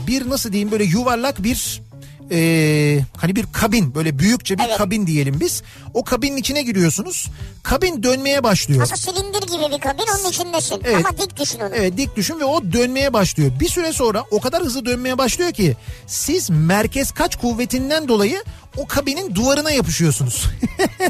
[0.06, 1.81] bir nasıl diyeyim böyle yuvarlak bir
[2.32, 4.76] e, hani bir kabin böyle büyükçe bir Evet.
[4.76, 5.62] kabin diyelim biz.
[5.94, 7.26] O kabinin içine giriyorsunuz.
[7.62, 8.82] Kabin dönmeye başlıyor.
[8.82, 10.80] Aslında silindir gibi bir kabin onun içindesin.
[10.84, 11.06] Evet.
[11.06, 11.70] Ama dik düşün onu.
[11.74, 13.52] Evet dik düşün ve o dönmeye başlıyor.
[13.60, 15.76] Bir süre sonra o kadar hızlı dönmeye başlıyor ki
[16.06, 18.42] siz merkez kaç kuvvetinden dolayı
[18.76, 20.48] o kabinin duvarına yapışıyorsunuz.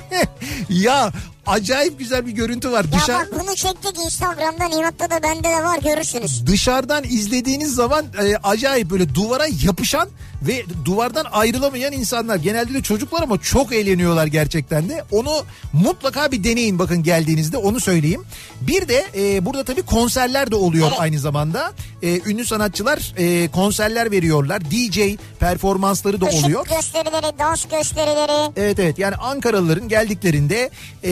[0.68, 1.12] ya
[1.46, 2.84] acayip güzel bir görüntü var.
[2.84, 6.46] Ya Dışarı, bak bunu çektik Instagram'da Nihat'ta da bende de var görürsünüz.
[6.46, 10.08] dışarıdan izlediğiniz zaman e, acayip böyle duvara yapışan
[10.42, 12.36] ve duvardan ayrılamayan insanlar.
[12.36, 15.04] Genelde de çocuklar ama çok eğleniyorlar gerçekten de.
[15.10, 18.24] Onu mutlaka bir deneyin bakın geldiğinizde onu söyleyeyim.
[18.60, 21.72] Bir de e, burada tabii konserler de oluyor aynı zamanda.
[22.02, 24.62] E, ünlü sanatçılar e, konserler veriyorlar.
[24.70, 24.98] DJ
[25.40, 26.66] performansları da Işık oluyor.
[26.76, 28.52] gösterileri, dans gösterileri.
[28.56, 30.70] Evet evet yani Ankaralıların geldiklerinde
[31.02, 31.10] e,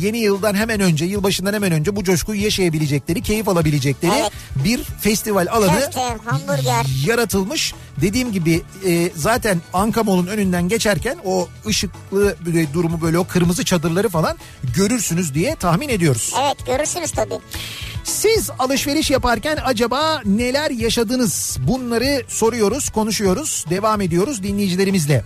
[0.00, 4.32] yeni yıldan hemen önce yılbaşından hemen önce bu coşkuyu yaşayabilecekleri keyif alabilecekleri Evet.
[4.64, 6.86] bir festival alanı Köfte, hamburger.
[7.06, 7.74] yaratılmış.
[8.00, 14.08] Dediğim gibi e, zaten Ankamol'un önünden geçerken o ışıklı böyle durumu böyle o kırmızı çadırları
[14.08, 14.36] falan
[14.76, 16.34] görürsünüz diye tahmin ediyoruz.
[16.42, 17.38] Evet görürsünüz tabii.
[18.04, 21.56] Siz alışveriş yaparken acaba neler yaşadınız?
[21.60, 25.24] Bunları soruyoruz, konuşuyoruz, devam ediyoruz dinleyicilerimizle.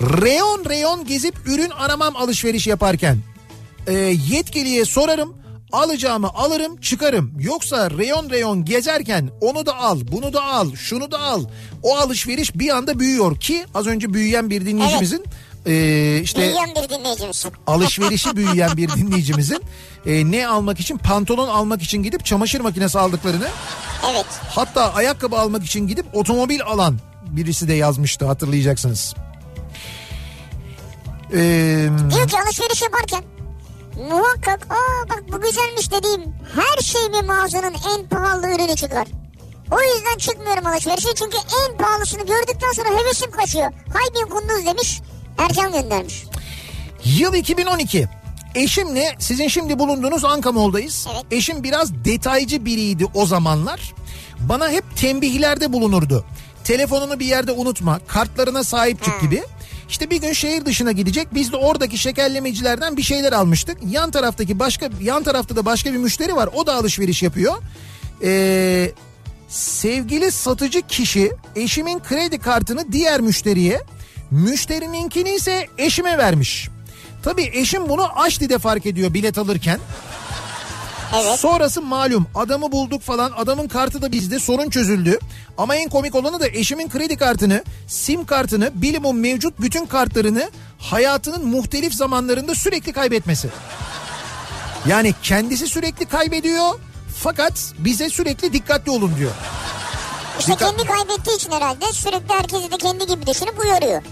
[0.00, 3.18] Reyon reyon gezip ürün aramam alışveriş yaparken.
[3.86, 3.92] Ee,
[4.28, 5.36] yetkiliye sorarım.
[5.72, 7.32] Alacağımı alırım çıkarım.
[7.40, 11.44] Yoksa reyon reyon gezerken onu da al, bunu da al, şunu da al.
[11.82, 15.24] O alışveriş bir anda büyüyor ki az önce büyüyen bir dinleyicimizin
[15.66, 17.46] ee, işte Büyüyen bir dinleyicimiz.
[17.66, 19.60] alışverişi büyüyen bir dinleyicimizin
[20.06, 23.48] e, ne almak için pantolon almak için gidip çamaşır makinesi aldıklarını
[24.12, 24.26] Evet.
[24.50, 29.14] hatta ayakkabı almak için gidip otomobil alan birisi de yazmıştı hatırlayacaksınız.
[31.32, 33.22] Ee, Diyor ki alışveriş yaparken
[34.10, 36.22] muhakkak aa bak bu güzelmiş dediğim
[36.54, 39.06] her şey bir mağazanın en pahalı ürünü çıkar.
[39.70, 43.72] O yüzden çıkmıyorum alışverişe çünkü en pahalısını gördükten sonra hevesim kaçıyor.
[43.94, 45.00] Haybin kunduz demiş
[45.38, 46.24] Ercan göndermiş.
[47.04, 48.08] yıl 2012.
[48.54, 51.06] Eşimle sizin şimdi bulunduğunuz Ankamol'dayız.
[51.14, 51.24] Evet.
[51.30, 53.94] Eşim biraz detaycı biriydi o zamanlar.
[54.40, 56.24] Bana hep tembihlerde bulunurdu.
[56.64, 59.18] Telefonunu bir yerde unutma, kartlarına sahip çık Ha.
[59.20, 59.42] gibi.
[59.88, 61.28] İşte bir gün şehir dışına gidecek.
[61.34, 63.78] Biz de oradaki şekerlemecilerden bir şeyler almıştık.
[63.90, 66.48] Yan taraftaki başka yan tarafta da başka bir müşteri var.
[66.54, 67.54] O da alışveriş yapıyor.
[68.22, 68.92] Ee,
[69.48, 73.80] sevgili satıcı kişi eşimin kredi kartını diğer müşteriye,
[74.30, 76.68] müşterininkini ise eşime vermiş.
[77.22, 79.80] Tabii eşim bunu Aşti'de fark ediyor bilet alırken.
[81.14, 81.38] Evet.
[81.40, 85.18] Sonrası malum adamı bulduk falan adamın kartı da bizde sorun çözüldü.
[85.58, 91.46] Ama en komik olanı da eşimin kredi kartını, sim kartını, bilimum mevcut bütün kartlarını hayatının
[91.48, 93.48] muhtelif zamanlarında sürekli kaybetmesi.
[94.88, 96.78] Yani kendisi sürekli kaybediyor
[97.22, 99.30] fakat bize sürekli dikkatli olun diyor.
[100.38, 104.02] İşte Dikkat- kendi kaybettiği için herhalde sürekli herkesi de kendi gibi düşünüp uyarıyor.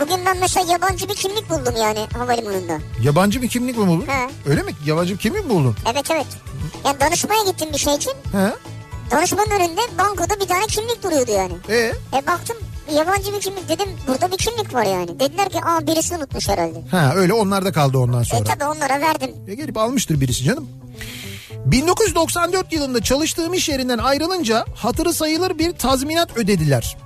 [0.00, 2.78] Bugün ben mesela yabancı bir kimlik buldum yani havalimanında.
[3.02, 4.06] Yabancı bir kimlik mi buldun?
[4.06, 4.28] He.
[4.50, 4.72] Öyle mi?
[4.86, 5.76] Yabancı bir kimlik mi buldun?
[5.92, 6.26] Evet evet.
[6.84, 8.12] Yani danışmaya gittim bir şey için.
[8.32, 8.52] He?
[9.10, 11.52] Danışmanın önünde bankoda bir tane kimlik duruyordu yani.
[11.68, 11.76] E
[12.16, 12.56] E baktım
[12.94, 15.20] yabancı bir kimlik dedim burada bir kimlik var yani.
[15.20, 16.78] Dediler ki aa birisi unutmuş herhalde.
[16.90, 18.44] ha öyle onlar da kaldı ondan E sonra.
[18.44, 19.30] tabi onlara verdim.
[19.48, 20.68] E gelip almıştır birisi canım.
[21.64, 26.96] 1994 yılında çalıştığım iş yerinden ayrılınca hatırı sayılır bir tazminat ödediler.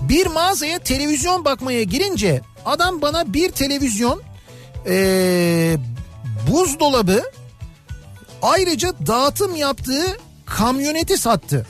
[0.00, 4.22] Bir mağazaya televizyon bakmaya girince adam bana bir televizyon,
[4.86, 5.76] ee,
[6.50, 7.22] buzdolabı,
[8.42, 11.66] ayrıca dağıtım yaptığı kamyoneti sattı.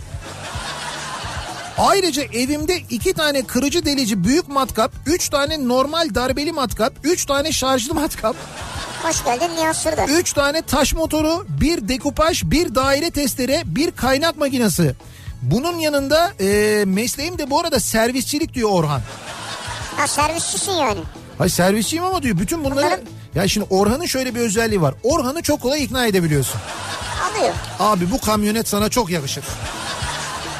[1.78, 7.52] Ayrıca evimde iki tane kırıcı delici büyük matkap, üç tane normal darbeli matkap, üç tane
[7.52, 8.36] şarjlı matkap,
[9.02, 10.08] Hoş geldin Nihat Sırdar.
[10.08, 14.94] Üç tane taş motoru, bir dekupaj, bir daire testere, bir kaynak makinesi.
[15.42, 19.00] Bunun yanında e, mesleğim de bu arada servisçilik diyor Orhan.
[19.96, 21.00] Ha servisçisin yani.
[21.38, 22.76] Hayır servisçiyim ama diyor bütün bunları...
[22.86, 24.94] Bunların- Ya şimdi Orhan'ın şöyle bir özelliği var.
[25.02, 26.60] Orhan'ı çok kolay ikna edebiliyorsun.
[27.30, 27.54] Alıyor.
[27.78, 29.44] Abi bu kamyonet sana çok yakışır.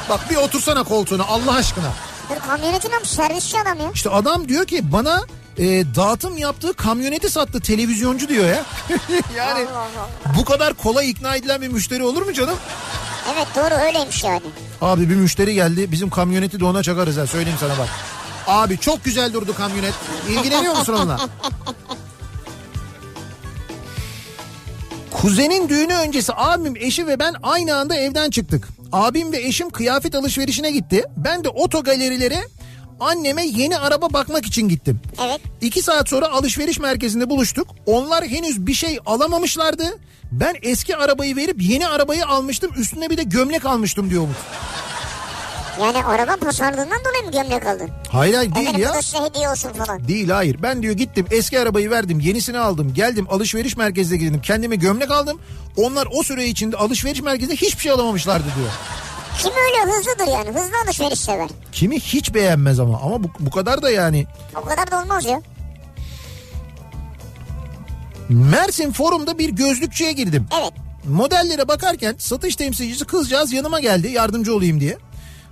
[0.09, 1.91] Bak bir otursana koltuğuna Allah aşkına.
[2.29, 3.91] Dur kamyonetin ama servisçi adam ya.
[3.93, 5.21] İşte adam diyor ki bana
[5.57, 5.65] e,
[5.95, 8.63] dağıtım yaptığı kamyoneti sattı televizyoncu diyor ya.
[9.37, 10.37] yani Allah Allah.
[10.37, 12.55] bu kadar kolay ikna edilen bir müşteri olur mu canım?
[13.35, 14.41] Evet doğru öyleymiş yani.
[14.81, 17.89] Abi bir müşteri geldi bizim kamyoneti de ona çakarız ha söyleyeyim sana bak.
[18.47, 19.93] Abi çok güzel durdu kamyonet.
[20.29, 21.29] İlgileniyor musun onunla?
[25.11, 28.67] Kuzenin düğünü öncesi abim, eşi ve ben aynı anda evden çıktık.
[28.91, 31.03] Abim ve eşim kıyafet alışverişine gitti.
[31.17, 32.41] Ben de oto galerilere
[33.01, 34.99] anneme yeni araba bakmak için gittim.
[35.25, 35.41] Evet.
[35.61, 37.67] İki saat sonra alışveriş merkezinde buluştuk.
[37.85, 39.83] Onlar henüz bir şey alamamışlardı.
[40.31, 42.71] Ben eski arabayı verip yeni arabayı almıştım.
[42.77, 44.35] Üstüne bir de gömlek almıştım diyor Umut.
[45.81, 47.89] Yani araba pazarlığından dolayı mı gömlek aldın?
[48.11, 48.93] Hayır hayır değil Efendim ya.
[48.93, 50.07] da size hediye olsun falan.
[50.07, 50.57] Değil hayır.
[50.63, 52.93] Ben diyor gittim eski arabayı verdim yenisini aldım.
[52.93, 54.41] Geldim alışveriş merkezine girdim.
[54.41, 55.39] Kendime gömlek aldım.
[55.77, 58.69] Onlar o süre içinde alışveriş merkezinde hiçbir şey alamamışlardı diyor.
[59.41, 61.49] Kim öyle hızlıdır yani hızlı alışveriş sever.
[61.71, 62.99] Kimi hiç beğenmez ama.
[63.03, 64.25] Ama bu, bu kadar da yani.
[64.55, 65.41] O kadar da olmaz ya.
[68.29, 70.47] Mersin forumda bir gözlükçüye girdim.
[70.61, 70.71] Evet.
[71.05, 74.97] Modellere bakarken satış temsilcisi kızcağız yanıma geldi yardımcı olayım diye.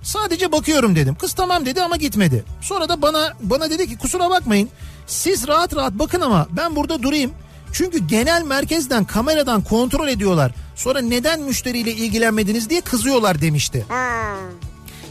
[0.02, 1.14] Sadece bakıyorum dedim.
[1.14, 2.44] Kız tamam dedi ama gitmedi.
[2.60, 4.68] Sonra da bana bana dedi ki kusura bakmayın.
[5.06, 7.32] Siz rahat rahat bakın ama ben burada durayım.
[7.72, 10.52] Çünkü genel merkezden kameradan kontrol ediyorlar.
[10.80, 13.86] Sonra neden müşteriyle ilgilenmediniz diye kızıyorlar demişti.
[13.88, 14.36] Ha.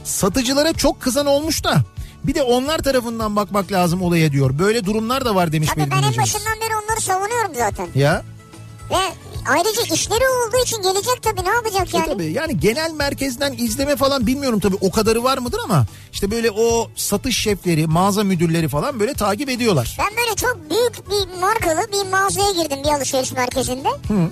[0.04, 1.84] Satıcılara çok kızan olmuş da
[2.24, 4.60] bir de onlar tarafından bakmak lazım olaya diyor.
[4.60, 7.88] Böyle durumlar da var demiş Tabii bir ben en başından beri onları savunuyorum zaten.
[7.96, 8.24] Ya
[8.90, 9.14] Ve
[9.48, 12.08] ayrıca işleri olduğu için gelecek tabii ne yapacak E yani?
[12.08, 16.52] tabii yani genel merkezden izleme falan bilmiyorum tabii o kadarı var mıdır ama işte böyle
[16.52, 19.98] o satış şefleri, mağaza müdürleri falan böyle takip ediyorlar.
[20.00, 23.90] Ben böyle çok büyük bir markalı bir mağazaya girdim bir alışveriş merkezinde.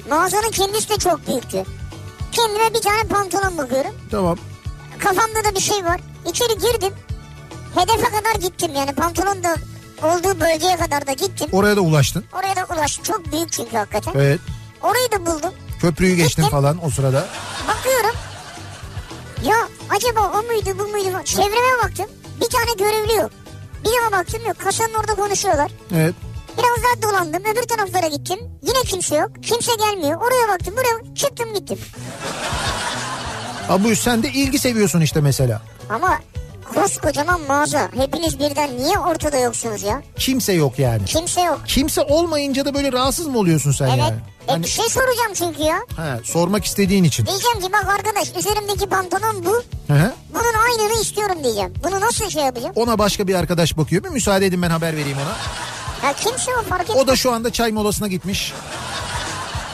[0.10, 1.64] Mağazanın kendisi de çok büyüktü.
[2.32, 3.92] Kendime bir tane pantolon bakıyorum.
[4.12, 4.38] Tamam.
[5.00, 6.02] Kafamda da bir şey var.
[6.30, 6.94] İçeri girdim.
[7.76, 9.56] Hedefe kadar gittim yani pantolon da
[10.04, 11.48] olduğu bölgeye kadar da gittim.
[11.52, 12.24] Oraya da ulaştın.
[12.40, 13.04] Oraya da ulaştım.
[13.04, 14.12] Çok büyük çünkü hakikaten.
[14.16, 14.40] Evet.
[14.84, 15.52] Orayı da buldum.
[15.82, 16.58] Köprüyü geçtin Gittim.
[16.60, 17.26] falan o sırada.
[17.68, 18.16] Bakıyorum.
[19.44, 19.56] Ya
[19.90, 21.24] acaba o muydu bu muydu?
[21.26, 22.06] Çevreme baktım.
[22.42, 23.32] Bir tane görevli yok.
[23.86, 24.60] Bir daha baktım yok.
[24.60, 25.72] Kasanın orada konuşuyorlar.
[25.96, 26.16] Evet.
[26.58, 27.42] Biraz daha dolandım.
[27.52, 28.40] Öbür taraflara gittim.
[28.62, 29.32] Yine kimse yok.
[29.44, 30.22] Kimse gelmiyor.
[30.22, 30.74] Oraya baktım.
[30.78, 31.80] Buraya çıktım gittim.
[33.68, 35.62] Ha bu sen de ilgi seviyorsun işte mesela.
[35.90, 36.20] Ama
[36.76, 37.90] koskocaman mağaza.
[37.98, 40.02] Hepiniz birden niye ortada yoksunuz ya?
[40.20, 41.06] Kimse yok yani.
[41.06, 41.62] Kimse yok.
[41.68, 43.98] Kimse olmayınca da böyle rahatsız mı oluyorsun sen Evet.
[43.98, 44.16] yani?
[44.48, 45.78] E Hani, bir şey soracağım çünkü ya.
[45.98, 47.26] he, sormak istediğin için.
[47.26, 49.54] Diyeceğim ki bak arkadaş üzerimdeki pantolon bu.
[49.94, 50.14] Hı.
[50.34, 51.74] Bunun aynını istiyorum diyeceğim.
[51.84, 52.74] Bunu nasıl şey yapacağım?
[52.76, 54.04] Ona başka bir arkadaş bakıyor.
[54.04, 56.08] Bir müsaade edin ben haber vereyim ona.
[56.08, 56.98] Ya kimse o fark etmez.
[57.04, 58.54] O da şu anda çay molasına gitmiş.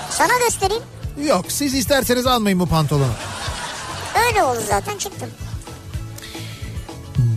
[0.09, 0.83] Sana göstereyim.
[1.27, 3.13] Yok siz isterseniz almayın bu pantolonu.
[4.27, 5.29] Öyle oldu zaten çıktım.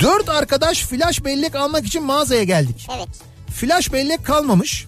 [0.00, 2.88] Dört arkadaş flash bellek almak için mağazaya geldik.
[2.96, 3.08] Evet.
[3.54, 4.86] Flash bellek kalmamış.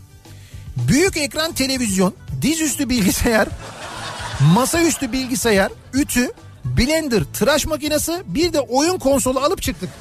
[0.77, 3.49] Büyük ekran televizyon, dizüstü bilgisayar,
[4.41, 6.33] masaüstü bilgisayar, ütü,
[6.65, 9.91] blender, tıraş makinesi bir de oyun konsolu alıp çıktık.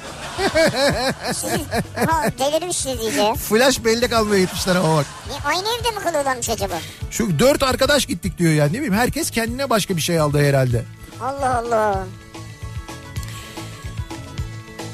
[2.06, 3.34] Ha delirmişsiniz iyice.
[3.34, 5.06] Flash bellek almaya gitmişler ama bak.
[5.44, 6.74] Aynı evde mi kalıyorlarmış acaba?
[7.10, 10.84] Şu dört arkadaş gittik diyor yani ne bileyim herkes kendine başka bir şey aldı herhalde.
[11.22, 12.04] Allah Allah.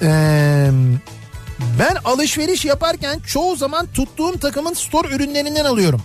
[0.03, 0.71] Ee,
[1.79, 6.03] ben alışveriş yaparken çoğu zaman tuttuğum takımın store ürünlerinden alıyorum.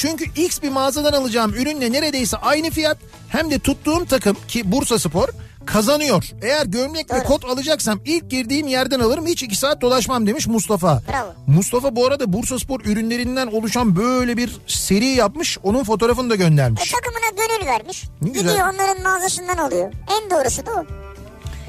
[0.00, 2.98] Çünkü X bir mağazadan alacağım ürünle neredeyse aynı fiyat
[3.28, 5.28] hem de tuttuğum takım ki Bursa Spor
[5.66, 6.30] kazanıyor.
[6.42, 11.02] Eğer gömlek ve kot alacaksam ilk girdiğim yerden alırım hiç iki saat dolaşmam demiş Mustafa.
[11.12, 11.34] Bravo.
[11.46, 16.36] Mustafa bu arada Bursa Spor ürünlerinden oluşan böyle bir seri yapmış onun fotoğrafını da E,
[16.36, 16.92] göndermiş.
[16.92, 18.04] takımına gönül vermiş.
[18.22, 18.48] Ne güzel.
[18.50, 19.92] Gidiyor onların mağazasından alıyor.
[20.22, 20.84] En doğrusu da o.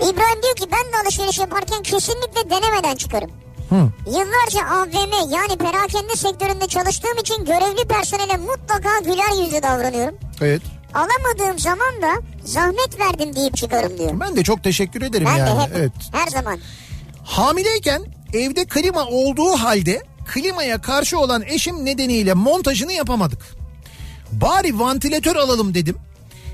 [0.09, 3.31] İbrahim diyor ki ben de alışveriş yaparken kesinlikle denemeden çıkarım.
[3.71, 3.89] Hı.
[4.07, 10.15] Yıllarca AVM yani perakende sektöründe çalıştığım için görevli personele mutlaka güler yüzlü davranıyorum.
[10.41, 10.61] Evet
[10.93, 12.13] Alamadığım zaman da
[12.45, 14.19] zahmet verdim deyip çıkarım diyor.
[14.19, 15.59] ben de çok teşekkür ederim Ben yani.
[15.59, 15.91] de hep Evet.
[16.11, 16.59] her zaman.
[17.23, 18.01] Hamileyken
[18.33, 20.01] evde klima olduğu halde
[20.33, 23.39] klimaya karşı olan eşim nedeniyle montajını yapamadık.
[24.31, 25.97] Bari vantilatör alalım dedim.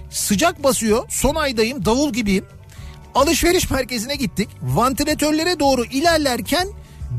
[0.10, 2.46] Sıcak basıyor son aydayım davul gibiyim.
[3.16, 4.50] Alışveriş merkezine gittik.
[4.62, 6.68] Vantilatörlere doğru ilerlerken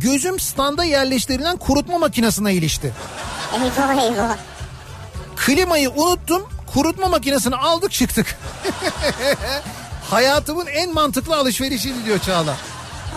[0.01, 2.93] gözüm standa yerleştirilen kurutma makinesine ilişti.
[3.55, 4.36] Eyvah eyvah.
[5.36, 6.43] Klimayı unuttum
[6.73, 8.39] kurutma makinesini aldık çıktık.
[10.10, 12.56] Hayatımın en mantıklı alışverişiydi diyor Çağla.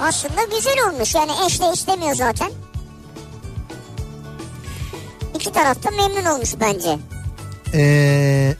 [0.01, 2.51] Aslında güzel olmuş yani eş de istemiyor zaten.
[5.35, 6.97] İki taraf da memnun olmuş bence.
[7.73, 8.55] Ee,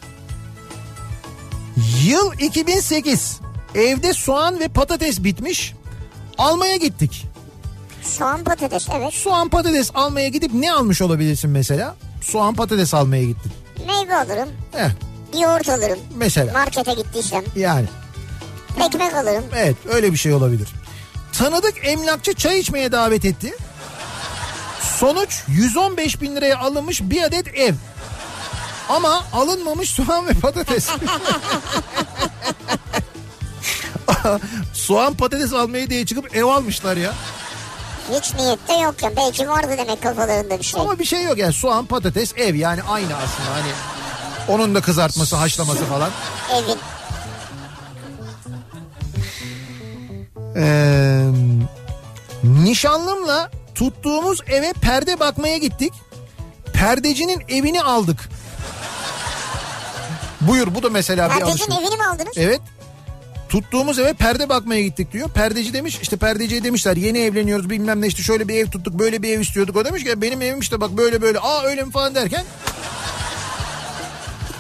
[2.04, 3.40] yıl 2008.
[3.76, 5.74] Evde soğan ve patates bitmiş.
[6.38, 7.26] Almaya gittik.
[8.04, 9.14] Soğan patates evet.
[9.14, 11.96] Soğan patates almaya gidip ne almış olabilirsin mesela?
[12.22, 13.52] Soğan patates almaya gittin.
[13.88, 14.50] Meyve alırım.
[14.72, 14.90] Heh,
[15.42, 16.00] Yoğurt alırım.
[16.16, 17.44] mesela Markete gittiysem.
[17.56, 17.86] yani
[18.86, 19.44] Ekmek alırım.
[19.56, 20.68] evet öyle bir şey olabilir.
[21.34, 23.54] Tanıdık emlakçı çay içmeye davet etti.
[25.00, 27.74] Sonuç 115 bin liraya alınmış bir adet ev.
[28.90, 30.90] Ama alınmamış soğan ve patates.
[34.74, 37.14] soğan patates almaya diye çıkıp ev almışlar ya.
[38.12, 39.16] Hiç niyette yok ya.
[39.16, 40.82] Belki vardı demek kafalarında bir şey.
[40.82, 43.72] Ama bir şey yok yani soğan patates ev yani aynı aslında hani
[44.48, 46.10] onun da kızartması haşlaması falan.
[46.56, 46.78] Evin.
[50.56, 51.26] Ee,
[52.44, 55.94] nişanlımla tuttuğumuz eve perde bakmaya gittik.
[56.74, 58.30] Perdecinin evini aldık.
[60.42, 61.88] Buyur bu da mesela bir Perdecinin alışveriş.
[61.90, 62.38] evini mi aldınız?
[62.38, 62.62] Evet.
[63.52, 65.30] Tuttuğumuz eve perde bakmaya gittik diyor.
[65.30, 69.22] Perdeci demiş işte perdeciye demişler yeni evleniyoruz bilmem ne işte şöyle bir ev tuttuk böyle
[69.24, 69.76] bir ev istiyorduk.
[69.76, 72.44] O demiş ki benim evim işte bak böyle böyle aa öyle mi falan derken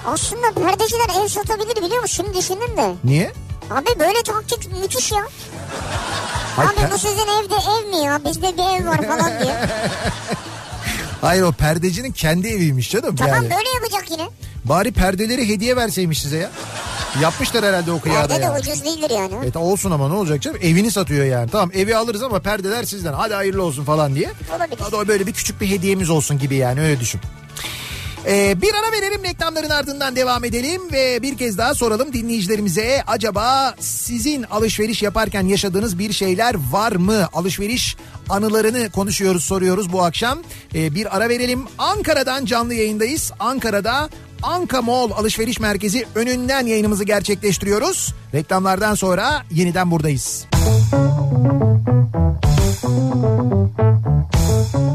[0.05, 2.23] Aslında perdeciler ev satabilir biliyor musun?
[2.23, 2.93] Şimdi düşündüm de.
[3.03, 3.31] niye?
[3.69, 5.27] Abi böyle taktik müthiş ya.
[6.55, 8.21] Hayır, Abi bu sizin evde ev mi ya?
[8.25, 9.55] Bizde bir ev var falan diye.
[11.21, 13.15] Hayır o perdecinin kendi eviymiş canım.
[13.15, 13.49] Tamam yani.
[13.49, 14.29] böyle yapacak yine.
[14.65, 16.51] Bari perdeleri hediye verseymiş size ya.
[17.21, 18.59] Yapmışlar herhalde o kıyada Perde de ya.
[18.59, 19.33] ucuz değildir yani.
[19.43, 21.49] Evet olsun ama ne olacak canım evini satıyor yani.
[21.51, 24.29] Tamam evi alırız ama perdeler sizden hadi hayırlı olsun falan diye.
[24.57, 24.77] Olabilir.
[24.79, 27.21] Hadi o böyle bir küçük bir hediyemiz olsun gibi yani öyle düşün.
[28.27, 33.75] Ee, bir ara verelim reklamların ardından devam edelim ve bir kez daha soralım dinleyicilerimize acaba
[33.79, 37.27] sizin alışveriş yaparken yaşadığınız bir şeyler var mı?
[37.33, 37.97] Alışveriş
[38.29, 40.39] anılarını konuşuyoruz soruyoruz bu akşam.
[40.75, 43.31] Ee, bir ara verelim Ankara'dan canlı yayındayız.
[43.39, 44.09] Ankara'da
[44.43, 48.13] Anka Mall alışveriş merkezi önünden yayınımızı gerçekleştiriyoruz.
[48.33, 50.45] Reklamlardan sonra yeniden buradayız.
[54.71, 54.90] Türkiye'nin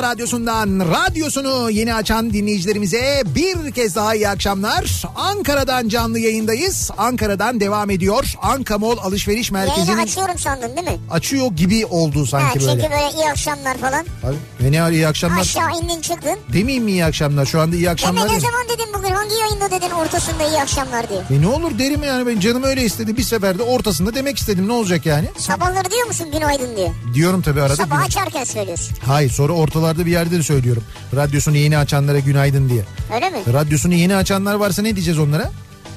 [0.00, 5.02] kafa radyosundan radyosunu yeni açan dinleyicilerimize bir kez daha iyi akşamlar.
[5.16, 6.90] Ankara'dan canlı yayındayız.
[6.98, 8.34] Ankara'dan devam ediyor.
[8.42, 10.98] Anka Mall Alışveriş Yayını Merkezi'nin açıyorum sandın değil mi?
[11.10, 12.82] açıyor gibi oldu Ha, sanki çünkü böyle.
[12.82, 14.06] böyle iyi akşamlar falan.
[14.24, 15.40] Abi, ne ne iyi akşamlar.
[15.40, 16.38] Aşağı indin çıktın.
[16.52, 17.46] Demeyeyim mi iyi akşamlar?
[17.46, 18.24] Şu anda iyi akşamlar.
[18.24, 21.20] Deme ne zaman dedin bugün hangi yayında dedin ortasında iyi akşamlar diye.
[21.30, 23.16] E ne olur derim yani ben canım öyle istedi.
[23.16, 24.68] Bir seferde ortasında demek istedim.
[24.68, 25.28] Ne olacak yani?
[25.38, 26.92] Sabahları diyor musun günaydın diye.
[27.14, 27.76] Diyorum tabii arada.
[27.76, 28.96] Sabah Gün- açarken söylüyorsun.
[29.06, 29.52] Hayır sonra
[29.88, 30.82] ortalarda bir yerde de söylüyorum.
[31.16, 32.84] Radyosunu yeni açanlara günaydın diye.
[33.14, 33.38] Öyle mi?
[33.52, 35.50] Radyosunu yeni açanlar varsa ne diyeceğiz onlara?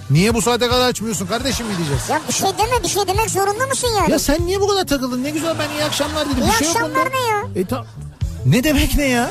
[0.10, 2.02] Niye bu saate kadar açmıyorsun kardeşim mi diyeceğiz?
[2.10, 4.12] Ya bir şey deme bir şey demek zorunda mısın yani?
[4.12, 5.24] Ya sen niye bu kadar takıldın?
[5.24, 6.44] Ne güzel ben iyi akşamlar dedim.
[6.44, 7.42] İyi bir şey akşamlar ne ya?
[7.56, 7.86] E, ta-
[8.46, 9.30] ne demek ne ya?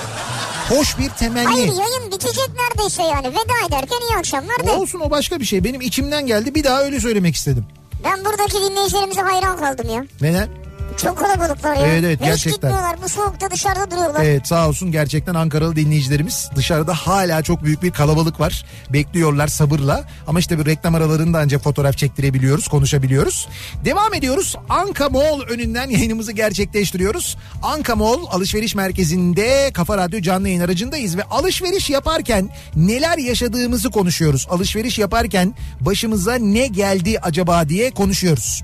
[0.69, 1.47] Hoş bir temenni.
[1.47, 3.27] Hayır yayın bitecek neredeyse yani.
[3.29, 4.71] Veda ederken iyi akşamlar de.
[4.71, 5.65] Olsun o başka bir şey.
[5.65, 6.55] Benim içimden geldi.
[6.55, 7.65] Bir daha öyle söylemek istedim.
[8.05, 10.05] Ben buradaki dinleyicilerimize hayran kaldım ya.
[10.21, 10.49] Neden?
[10.97, 11.87] Çok kalabalıklar ya.
[11.87, 12.71] Evet, evet, Ve Hiç gerçekten.
[12.71, 14.25] gitmiyorlar bu soğukta dışarıda duruyorlar.
[14.25, 18.65] Evet sağ olsun gerçekten Ankaralı dinleyicilerimiz dışarıda hala çok büyük bir kalabalık var.
[18.91, 23.49] Bekliyorlar sabırla ama işte bir reklam aralarında ancak fotoğraf çektirebiliyoruz, konuşabiliyoruz.
[23.85, 24.57] Devam ediyoruz.
[24.69, 27.37] Anka Mall önünden yayınımızı gerçekleştiriyoruz.
[27.63, 34.47] Anka Mall alışveriş merkezinde Kafa Radyo canlı yayın aracındayız ve alışveriş yaparken neler yaşadığımızı konuşuyoruz.
[34.51, 38.63] Alışveriş yaparken başımıza ne geldi acaba diye konuşuyoruz.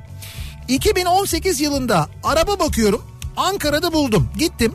[0.68, 3.02] 2018 yılında araba bakıyorum.
[3.36, 4.28] Ankara'da buldum.
[4.38, 4.72] Gittim.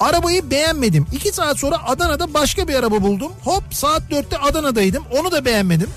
[0.00, 1.06] Arabayı beğenmedim.
[1.12, 3.32] 2 saat sonra Adana'da başka bir araba buldum.
[3.44, 5.04] Hop saat 4'te Adana'daydım.
[5.18, 5.90] Onu da beğenmedim.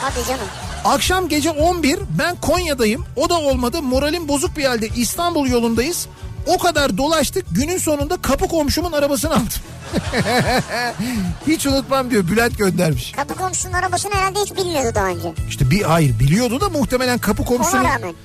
[0.00, 0.46] Hadi canım.
[0.84, 3.04] Akşam gece 11 ben Konya'dayım.
[3.16, 3.82] O da olmadı.
[3.82, 6.06] Moralim bozuk bir halde İstanbul yolundayız.
[6.46, 7.46] O kadar dolaştık.
[7.50, 9.46] Günün sonunda kapı komşumun arabasını aldım.
[11.46, 12.28] Hiç unutmam diyor.
[12.28, 13.12] Bülent göndermiş.
[13.12, 15.34] Kapı komşunun arabasını herhalde hiç bilmiyordu daha önce.
[15.48, 17.84] İşte bir hayır biliyordu da muhtemelen kapı komşusunun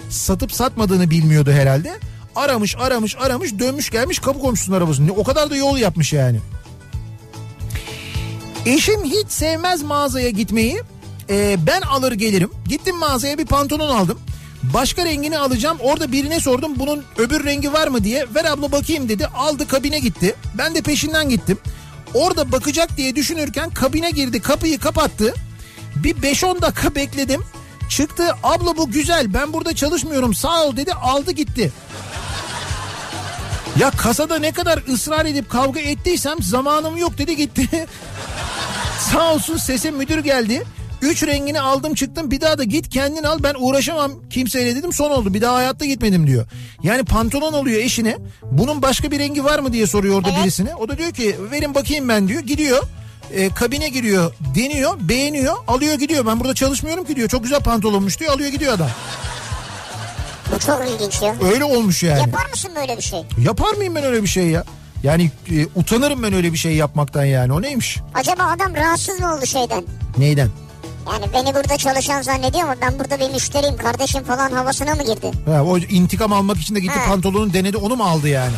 [0.10, 2.00] satıp satmadığını bilmiyordu herhalde.
[2.36, 5.12] Aramış aramış aramış dönmüş gelmiş kapı komşusunun arabasını.
[5.12, 6.40] O kadar da yol yapmış yani.
[8.66, 10.82] Eşim hiç sevmez mağazaya gitmeyi.
[11.30, 12.52] Ee, ben alır gelirim.
[12.68, 14.20] Gittim mağazaya bir pantolon aldım.
[14.74, 15.78] Başka rengini alacağım.
[15.82, 18.26] Orada birine sordum bunun öbür rengi var mı diye.
[18.36, 19.28] Ver abla bakayım dedi.
[19.28, 20.36] Aldı kabine gitti.
[20.58, 21.58] Ben de peşinden gittim.
[22.14, 25.34] Orada bakacak diye düşünürken kabine girdi kapıyı kapattı.
[25.96, 27.44] Bir 5-10 dakika bekledim.
[27.90, 31.72] Çıktı abla bu güzel ben burada çalışmıyorum sağ ol dedi aldı gitti.
[33.80, 37.70] Ya kasada ne kadar ısrar edip kavga ettiysem zamanım yok dedi gitti.
[39.12, 40.64] Sağ olsun sese müdür geldi.
[41.02, 45.12] Üç rengini aldım çıktım bir daha da git kendin al ben uğraşamam kimseyle dedim son
[45.12, 46.46] oldu bir daha hayatta gitmedim diyor.
[46.84, 48.18] Yani pantolon alıyor eşine
[48.52, 50.40] bunun başka bir rengi var mı diye soruyor orada Evet.
[50.44, 50.76] birisine.
[50.76, 52.84] O da diyor ki verin bakayım ben diyor gidiyor
[53.34, 58.20] e, kabine giriyor deniyor beğeniyor alıyor gidiyor ben burada çalışmıyorum ki diyor çok güzel pantolonmuş
[58.20, 58.90] diyor alıyor gidiyor adam.
[60.56, 61.36] Bu çok ilginç ya.
[61.54, 62.20] Öyle olmuş yani.
[62.20, 63.20] Yapar mısın böyle bir şey?
[63.46, 64.64] Yapar mıyım ben öyle bir şey ya?
[65.04, 67.98] Yani e, utanırım ben öyle bir şey yapmaktan yani o neymiş?
[68.16, 69.84] Acaba adam rahatsız mı oldu şeyden?
[70.18, 70.50] Neyden?
[71.12, 75.32] Yani beni burada çalışan zannediyor ama ben burada bir müşteriyim kardeşim falan havasına mı girdi?
[75.46, 77.10] Ha, o intikam almak için de gitti Ha.
[77.10, 78.54] pantolonun denedi onu mu aldı yani?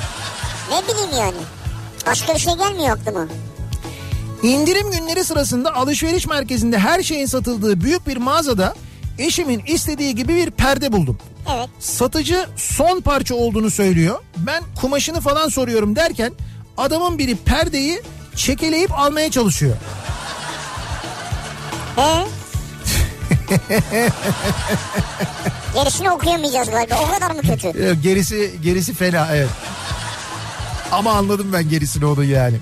[0.71, 1.37] Ne bileyim yani.
[2.07, 3.27] Başka bir şey gelmiyor aklıma.
[4.43, 8.75] İndirim günleri sırasında alışveriş merkezinde her şeyin satıldığı büyük bir mağazada
[9.17, 11.17] eşimin istediği gibi bir perde buldum.
[11.55, 11.69] Evet.
[11.79, 14.19] Satıcı son parça olduğunu söylüyor.
[14.37, 16.33] Ben kumaşını falan soruyorum derken
[16.77, 18.01] adamın biri perdeyi
[18.35, 19.75] çekeleyip almaya çalışıyor.
[21.95, 22.25] He?
[25.73, 26.95] Gerisini okuyamayacağız galiba.
[27.07, 27.67] O kadar mı kötü?
[27.67, 29.49] Ee, Gerisi gerisi fena evet.
[30.91, 32.57] Ama anladım ben gerisini onu yani.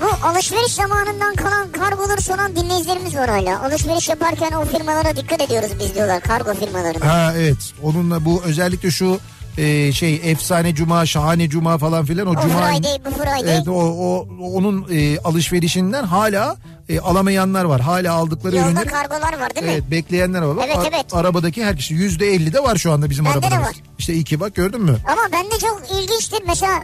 [0.00, 3.62] Bu alışveriş zamanından kalan kargoları soran dinleyicilerimiz var hala.
[3.64, 7.06] Alışveriş yaparken o firmalara dikkat ediyoruz biz diyorlar kargo firmalarına.
[7.14, 7.72] Ha evet.
[7.82, 9.18] Onunla bu özellikle şu
[9.58, 13.54] e, şey efsane cuma, şahane cuma falan filan o, O cuma Friday bu Friday.
[13.56, 16.56] Evet o, o onun e, alışverişinden hala
[16.88, 17.80] e, alamayanlar var.
[17.80, 19.72] Hala aldıkları Yolda ürünleri kargolar var değil mi?
[19.72, 20.64] Evet bekleyenler var.
[20.66, 21.06] Evet, a- evet.
[21.14, 23.60] Arabadaki her kişi yüzde elli de var şu anda bizim Bende de arabada.
[23.68, 23.74] var.
[23.98, 24.96] İşte iki bak gördün mü?
[25.12, 26.42] Ama bende çok ilginçtir.
[26.46, 26.82] Mesela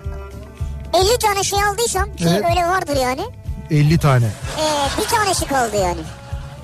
[0.95, 2.45] 50 tane şey aldıysam ki Evet.
[2.51, 3.23] öyle vardır yani.
[3.71, 4.27] 50 tane.
[4.59, 6.01] Ee, bir tanesi kaldı yani.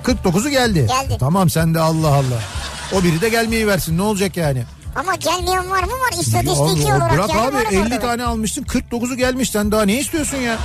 [0.03, 0.87] 49'u geldi.
[0.87, 1.17] Geldi.
[1.19, 2.41] Tamam sen de Allah Allah.
[2.93, 4.63] O biri de gelmeyi versin ne olacak yani?
[4.97, 7.99] Ama gelmeyen var mı var Ya istatistiki abi, olarak bırak yani abi var 50 orada.
[7.99, 10.57] tane almışsın 49'u gelmiş sen daha ne istiyorsun ya?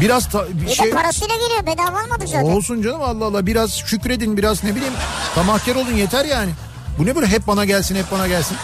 [0.00, 2.44] Biraz ta- bir Bir şey de parasıyla geliyor bedava almadık zaten.
[2.44, 4.94] olsun canım Allah Allah biraz şükredin biraz ne bileyim
[5.34, 6.50] tamahkar olun yeter yani.
[6.98, 8.56] Bu ne böyle hep bana gelsin hep bana gelsin.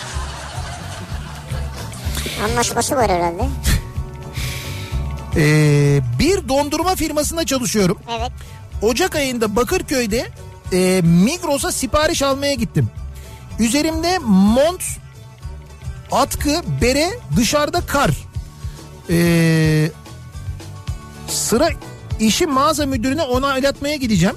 [2.45, 3.43] Anlaşması var herhalde.
[5.37, 7.99] Ee, bir dondurma firmasında çalışıyorum.
[8.19, 8.33] Evet.
[8.83, 10.29] Ocak ayında Bakırköy'de
[10.73, 12.91] e, Migros'a sipariş almaya gittim.
[13.59, 14.83] Üzerimde mont,
[16.13, 18.11] atkı, bere, dışarıda kar.
[19.11, 19.91] Ee,
[21.29, 21.69] sıra
[22.21, 24.37] işi mağaza müdürüne onaylatmaya gideceğim.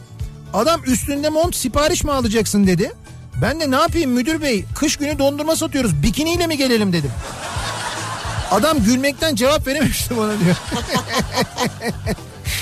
[0.53, 2.91] Adam üstünde mont sipariş mi alacaksın dedi.
[3.41, 7.11] Ben de ne yapayım müdür bey kış günü dondurma satıyoruz bikiniyle mi gelelim dedim.
[8.51, 10.55] Adam gülmekten cevap verememişti bana diyor.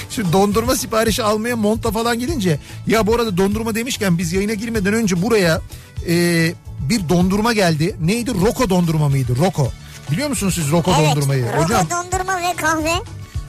[0.10, 4.94] Şu dondurma siparişi almaya montla falan gidince ya bu arada dondurma demişken biz yayına girmeden
[4.94, 5.62] önce buraya
[6.10, 6.54] e,
[6.90, 7.96] bir dondurma geldi.
[8.02, 8.32] Neydi?
[8.46, 9.36] Roko dondurma mıydı?
[9.40, 9.72] Roko.
[10.12, 11.16] Biliyor musunuz siz Roko Evet.
[11.16, 11.46] dondurmayı?
[11.54, 12.92] Roko Hocam dondurma ve kahve.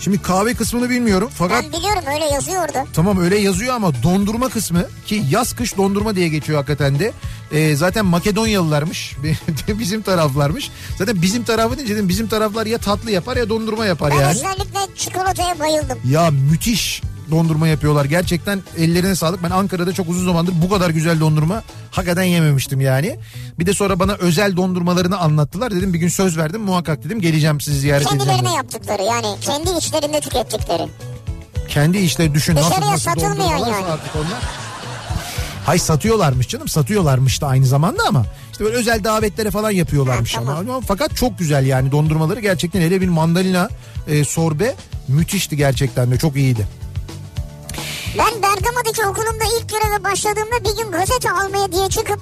[0.01, 2.85] şimdi kahve kısmını bilmiyorum fakat Ben biliyorum öyle yazıyor orada.
[2.93, 7.13] Tamam öyle yazıyor ama dondurma kısmı ki yaz kış dondurma diye geçiyor hakikaten de.
[7.53, 9.17] Ee, zaten Makedonyalılarmış
[9.79, 10.71] bizim taraflarmış.
[10.99, 14.31] Zaten bizim tarafı deyince dedim bizim taraflar ya tatlı yapar ya dondurma yapar Ben yani.
[14.31, 15.99] özellikle çikolataya bayıldım.
[16.11, 18.05] Ya müthiş dondurma yapıyorlar.
[18.05, 19.43] Gerçekten ellerine sağlık.
[19.43, 23.19] Ben Ankara'da çok uzun zamandır bu kadar güzel dondurma hakikaten yememiştim yani.
[23.59, 25.71] Bir de sonra bana özel dondurmalarını anlattılar.
[25.75, 28.27] Dedim bir gün söz verdim muhakkak dedim geleceğim sizi ziyaret edeceğim.
[28.27, 30.83] Kendilerine yaptıkları yani kendi içlerinde tükettikleri.
[31.69, 32.57] Kendi işleri düşün.
[32.57, 33.75] Dışarıya nasıl nasıl satılmıyor yani.
[33.87, 34.43] Artık onlar.
[35.67, 40.39] Hay satıyorlarmış canım satıyorlarmış da aynı zamanda ama işte böyle özel davetlere falan yapıyorlarmış Ha,
[40.41, 40.59] tamam.
[40.59, 40.73] ama.
[40.73, 43.69] ama fakat çok güzel yani dondurmaları gerçekten hele bir mandalina
[44.09, 44.75] e, sorbe
[45.09, 46.67] müthişti gerçekten de çok iyiydi.
[48.57, 52.21] Bergama'daki okulumda ilk göreve başladığımda bir gün gazete almaya diye çıkıp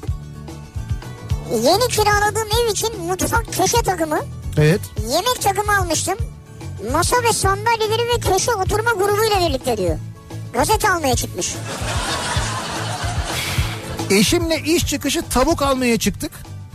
[1.52, 4.20] yeni kiraladığım ev için mutfak köşe takımı,
[4.58, 4.80] Evet.
[5.08, 6.18] yemek takımı almıştım.
[6.92, 9.98] Masa ve sandalyeleri ve köşe oturma grubuyla birlikte diyor.
[10.52, 11.54] Gazete almaya çıkmış.
[14.10, 16.32] Eşimle iş çıkışı tavuk almaya çıktık.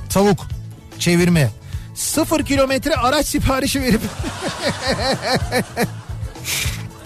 [0.10, 0.40] Tavuk
[1.00, 1.52] çevirme.
[1.96, 4.02] Sıfır kilometre araç siparişi verip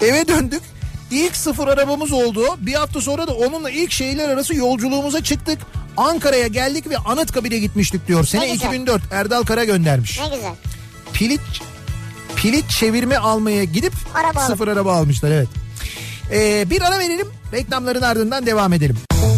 [0.00, 0.62] eve döndük.
[1.14, 2.44] İlk sıfır arabamız oldu.
[2.58, 5.58] Bir hafta sonra da onunla ilk şehirler arası yolculuğumuza çıktık.
[5.96, 8.24] Ankara'ya geldik ve Anıtkabir'e gitmiştik diyor.
[8.24, 8.66] Sene Ne güzel.
[8.68, 10.20] 2004 Erdal Kara göndermiş.
[10.20, 10.52] Ne güzel.
[11.12, 11.40] Pilit
[12.36, 14.50] pilit çevirme almaya gidip Araba alıp.
[14.50, 15.48] sıfır araba almışlar evet.
[16.32, 18.96] Ee, bir ara verelim reklamların ardından devam edelim.
[19.10, 19.33] Kafa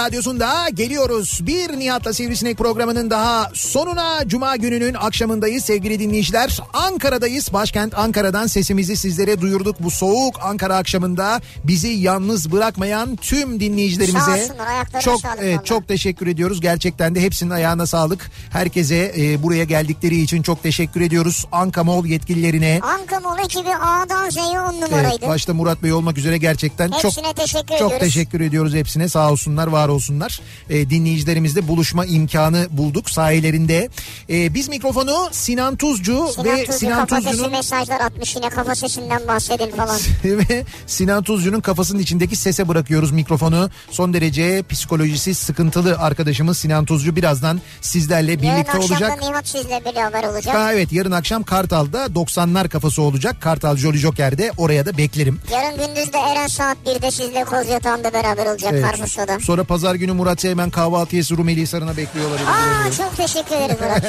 [0.00, 1.40] radyosunda geliyoruz.
[1.42, 6.58] Bir Nihat'la Sivrisinek programının daha sonuna Cuma gününün akşamındayız sevgili dinleyiciler.
[6.72, 7.52] Ankara'dayız.
[7.52, 9.76] Başkent Ankara'dan sesimizi sizlere duyurduk.
[9.80, 15.58] Bu soğuk Ankara akşamında bizi yalnız bırakmayan tüm dinleyicilerimize olsunlar, çok vallahi.
[15.64, 16.60] çok teşekkür ediyoruz.
[16.60, 18.30] Gerçekten de hepsinin ayağına sağlık.
[18.50, 21.46] Herkese e, buraya geldikleri için çok teşekkür ediyoruz.
[21.52, 25.08] Anka Mall yetkililerine Anka Mall ekibi A'dan Z'ye on numaraydı.
[25.20, 27.98] Evet, başta Murat Bey olmak üzere gerçekten çok Hepsine teşekkür çok ediyoruz.
[27.98, 29.08] teşekkür ediyoruz hepsine.
[29.08, 30.40] Sağ olsunlar, var olsunlar.
[30.70, 33.88] Ee, dinleyicilerimizle buluşma imkanı bulduk sayelerinde.
[34.30, 39.28] Ee, biz mikrofonu Sinan Tuzcu Sinan ve Tuzcu Sinan Tuzcu'nun mesajlar atmış yine kafa sesinden
[39.28, 39.98] bahsedin falan.
[40.24, 43.70] ve Sinan Tuzcu'nun kafasının içindeki sese bırakıyoruz mikrofonu.
[43.90, 49.22] Son derece psikolojisi sıkıntılı arkadaşımız Sinan Tuzcu birazdan sizlerle Yarın birlikte akşam olacak.
[49.22, 50.54] da Nihat sizle beraber olacak.
[50.54, 53.36] Ha, evet yarın akşam Kartal'da 90'lar kafası olacak.
[53.40, 55.40] Kartal Jolly Joker'de oraya da beklerim.
[55.52, 58.84] Yarın gündüz de Eren saat 1'de sizle Koz Yatağı'nda beraber olacak Evet.
[58.84, 59.40] Karpuzsa'da.
[59.40, 62.46] Sonra pazar günü Murat Seymen kahvaltıya Rumeli Hisarı'na bekliyor olabilir.
[62.46, 64.04] Aa çok teşekkür ederim Murat.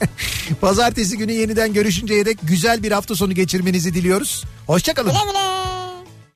[0.60, 4.44] Pazartesi günü yeniden görüşünceye dek güzel bir hafta sonu geçirmenizi diliyoruz.
[4.66, 5.10] Hoşçakalın.
[5.10, 5.67] güle güle.